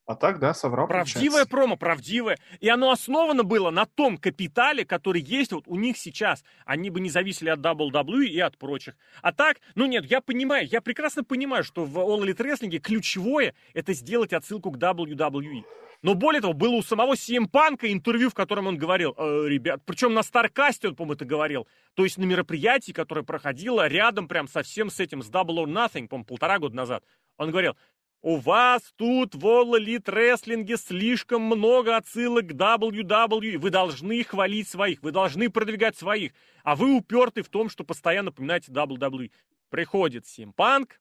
А 0.09 0.15
так, 0.15 0.39
да, 0.39 0.55
соврал. 0.55 0.89
Правдивое 0.89 1.29
получается. 1.29 1.51
промо, 1.51 1.77
правдивое. 1.77 2.39
И 2.61 2.69
оно 2.71 2.91
основано 2.91 3.45
было 3.45 3.69
на 3.69 3.85
том 3.85 4.17
капитале, 4.17 4.87
который 4.87 5.21
есть 5.21 5.53
вот 5.53 5.65
у 5.67 5.77
них 5.77 5.99
сейчас. 5.99 6.43
Они 6.65 6.89
бы 6.89 6.99
не 6.99 7.11
зависели 7.11 7.51
от 7.51 7.61
WWE 7.61 8.25
и 8.25 8.41
от 8.41 8.57
прочих. 8.57 8.97
А 9.21 9.35
так, 9.35 9.59
ну 9.75 9.85
нет, 9.85 10.07
я 10.07 10.23
понимаю, 10.23 10.67
я 10.67 10.81
прекрасно 10.81 11.25
понимаю, 11.25 11.63
что 11.63 11.85
в 11.85 11.99
All 11.99 12.23
Elite 12.23 12.39
Wrestling 12.39 12.79
ключевое 12.79 13.55
это 13.75 13.93
сделать 13.93 14.33
отсылку 14.33 14.71
к 14.71 14.79
WWE. 14.79 15.65
Но 16.01 16.15
более 16.15 16.41
того, 16.41 16.55
было 16.55 16.77
у 16.77 16.83
самого 16.83 17.13
CM 17.13 17.45
Punk 17.51 17.81
интервью, 17.83 18.31
в 18.31 18.35
котором 18.35 18.67
он 18.67 18.79
говорил, 18.79 19.15
э, 19.19 19.47
ребят, 19.47 19.83
причем 19.85 20.15
на 20.15 20.23
Старкасте 20.23 20.89
он, 20.89 20.97
по-моему, 20.97 21.15
это 21.17 21.27
говорил, 21.27 21.67
то 21.93 22.05
есть 22.05 22.17
на 22.17 22.25
мероприятии, 22.25 22.93
которое 22.93 23.25
проходило 23.25 23.87
рядом 23.87 24.27
прям 24.27 24.49
совсем 24.49 24.89
с 24.89 25.01
этим, 25.01 25.23
с 25.23 25.29
Double 25.29 25.57
or 25.57 25.67
Nothing, 25.67 26.09
по-моему, 26.09 26.25
полтора 26.25 26.59
года 26.59 26.77
назад. 26.77 27.05
Он 27.37 27.51
говорил, 27.51 27.77
у 28.21 28.37
вас 28.37 28.93
тут 28.97 29.35
в 29.35 29.47
All 29.47 29.79
Elite 29.79 30.05
Wrestling 30.05 30.77
слишком 30.77 31.43
много 31.43 31.97
отсылок 31.97 32.47
к 32.49 32.53
WWE. 32.53 33.59
Вы 33.59 33.71
должны 33.71 34.25
хвалить 34.25 34.69
своих, 34.69 35.03
вы 35.03 35.13
должны 35.13 35.51
продвигать 35.51 35.97
своих. 35.97 36.33
А 36.65 36.75
вы 36.75 36.97
уперты 36.97 37.43
в 37.43 37.49
том, 37.49 37.69
что 37.69 37.85
постоянно 37.85 38.31
упоминаете 38.31 38.73
WWE. 38.73 39.31
Приходит 39.71 40.27
Симпанк. 40.27 41.01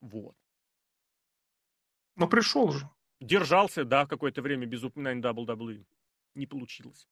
Вот. 0.00 0.36
Ну, 2.16 2.28
пришел 2.28 2.70
же. 2.70 2.88
Держался, 3.20 3.84
да, 3.84 4.06
какое-то 4.06 4.42
время 4.42 4.66
без 4.66 4.84
упоминания 4.84 5.22
WWE. 5.22 5.84
Не 6.34 6.46
получилось. 6.46 7.08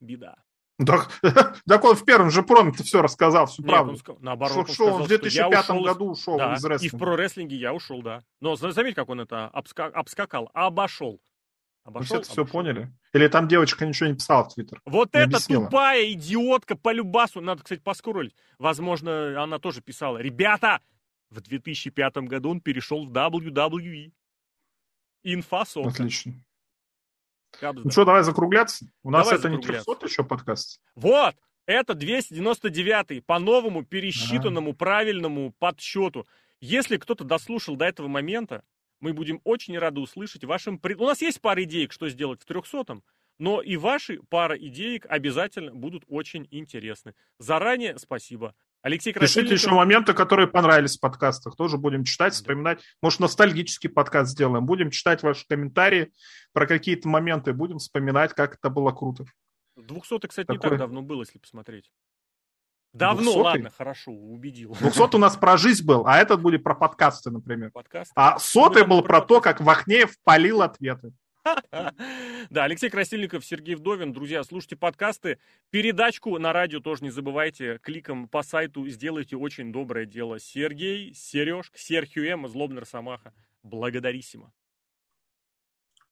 Беда. 0.00 0.42
Так, 0.86 1.10
так 1.66 1.84
он 1.84 1.96
в 1.96 2.04
первом 2.04 2.30
же 2.30 2.42
проме 2.42 2.72
все 2.72 3.02
рассказал, 3.02 3.46
всю 3.46 3.62
Нет, 3.62 3.70
правду. 3.70 3.92
Он 3.92 3.98
сказал, 3.98 4.18
наоборот, 4.22 4.70
шел, 4.70 4.86
он, 4.86 4.92
сказал, 4.92 5.04
в 5.04 5.08
2005 5.08 5.64
ушел, 5.64 5.82
году 5.82 6.10
ушел 6.10 6.38
да, 6.38 6.54
из 6.54 6.64
рестлинга. 6.64 6.96
И 6.96 6.98
в 6.98 7.00
про-рестлинге 7.00 7.56
я 7.56 7.72
ушел, 7.72 8.02
да. 8.02 8.22
Но 8.40 8.56
заметь, 8.56 8.94
как 8.94 9.08
он 9.08 9.20
это 9.20 9.48
обска... 9.52 9.86
обскакал, 9.86 10.50
обошел. 10.54 11.20
Обошел, 11.84 12.18
Мы 12.18 12.22
все 12.22 12.46
поняли. 12.46 12.92
Или 13.12 13.26
там 13.26 13.48
девочка 13.48 13.84
ничего 13.84 14.08
не 14.08 14.14
писала 14.14 14.44
в 14.44 14.54
Твиттер. 14.54 14.80
Вот 14.84 15.08
эта 15.12 15.24
объяснила. 15.24 15.64
тупая 15.64 16.12
идиотка 16.12 16.76
по 16.76 16.92
любасу. 16.92 17.40
Надо, 17.40 17.64
кстати, 17.64 17.80
поскролить. 17.80 18.36
Возможно, 18.58 19.42
она 19.42 19.58
тоже 19.58 19.80
писала. 19.80 20.18
Ребята, 20.18 20.80
в 21.30 21.40
2005 21.40 22.16
году 22.18 22.50
он 22.50 22.60
перешел 22.60 23.04
в 23.04 23.10
WWE. 23.10 24.12
Инфа 25.24 25.64
Отлично. 25.76 26.34
Кабзда. 27.60 27.84
Ну 27.84 27.90
что, 27.90 28.04
давай 28.04 28.22
закругляться. 28.22 28.86
У 29.02 29.10
нас 29.10 29.26
давай 29.26 29.38
это 29.38 29.48
не 29.48 29.58
300 29.58 30.06
еще 30.06 30.24
подкаст. 30.24 30.80
Вот, 30.94 31.34
это 31.66 31.92
299-й 31.92 33.22
по 33.22 33.38
новому 33.38 33.84
пересчитанному 33.84 34.70
ага. 34.70 34.78
правильному 34.78 35.52
подсчету. 35.58 36.26
Если 36.60 36.96
кто-то 36.96 37.24
дослушал 37.24 37.76
до 37.76 37.84
этого 37.84 38.08
момента, 38.08 38.64
мы 39.00 39.12
будем 39.12 39.40
очень 39.44 39.78
рады 39.78 40.00
услышать 40.00 40.44
вашим... 40.44 40.80
У 40.82 41.04
нас 41.04 41.20
есть 41.22 41.40
пара 41.40 41.62
идеек, 41.64 41.92
что 41.92 42.08
сделать 42.08 42.40
в 42.42 42.48
300-м, 42.48 43.02
но 43.38 43.60
и 43.60 43.76
ваши 43.76 44.20
пара 44.28 44.56
идеек 44.56 45.06
обязательно 45.08 45.74
будут 45.74 46.04
очень 46.08 46.46
интересны. 46.50 47.14
Заранее 47.38 47.98
спасибо. 47.98 48.54
Алексей 48.82 49.12
Красильников... 49.12 49.50
Пишите 49.50 49.66
еще 49.68 49.74
моменты, 49.74 50.12
которые 50.12 50.48
понравились 50.48 50.96
в 50.96 51.00
подкастах. 51.00 51.56
Тоже 51.56 51.78
будем 51.78 52.04
читать, 52.04 52.34
вспоминать. 52.34 52.82
Может, 53.00 53.20
ностальгический 53.20 53.88
подкаст 53.88 54.32
сделаем. 54.32 54.66
Будем 54.66 54.90
читать 54.90 55.22
ваши 55.22 55.46
комментарии 55.48 56.12
про 56.52 56.66
какие-то 56.66 57.08
моменты. 57.08 57.52
Будем 57.52 57.78
вспоминать, 57.78 58.34
как 58.34 58.56
это 58.56 58.70
было 58.70 58.90
круто. 58.90 59.24
200 59.76 60.26
кстати, 60.26 60.46
Такой... 60.46 60.56
не 60.56 60.70
так 60.70 60.78
давно 60.78 61.02
было, 61.02 61.20
если 61.20 61.38
посмотреть. 61.38 61.90
Давно, 62.92 63.32
200 63.32 63.38
ладно, 63.38 63.70
хорошо, 63.70 64.12
убедил. 64.12 64.76
200 64.78 65.16
у 65.16 65.18
нас 65.18 65.36
про 65.36 65.56
жизнь 65.56 65.86
был, 65.86 66.06
а 66.06 66.18
этот 66.18 66.42
будет 66.42 66.62
про 66.62 66.74
подкасты, 66.74 67.30
например. 67.30 67.70
Подкасты? 67.70 68.12
А 68.16 68.38
сотый 68.38 68.84
был 68.84 69.02
про 69.02 69.22
то, 69.22 69.40
как 69.40 69.60
Вахнеев 69.60 70.14
полил 70.24 70.60
ответы. 70.60 71.12
Да, 71.44 72.64
Алексей 72.64 72.90
Красильников, 72.90 73.44
Сергей 73.44 73.74
Вдовин. 73.74 74.12
Друзья, 74.12 74.44
слушайте 74.44 74.76
подкасты. 74.76 75.38
Передачку 75.70 76.38
на 76.38 76.52
радио 76.52 76.80
тоже 76.80 77.04
не 77.04 77.10
забывайте. 77.10 77.78
Кликом 77.78 78.28
по 78.28 78.42
сайту 78.42 78.88
сделайте 78.88 79.36
очень 79.36 79.72
доброе 79.72 80.06
дело. 80.06 80.38
Сергей, 80.38 81.14
Сереж, 81.14 81.72
Серхио 81.74 82.24
М, 82.24 82.48
Злобный 82.48 82.80
Росомаха. 82.80 83.32
Благодариссимо. 83.62 84.52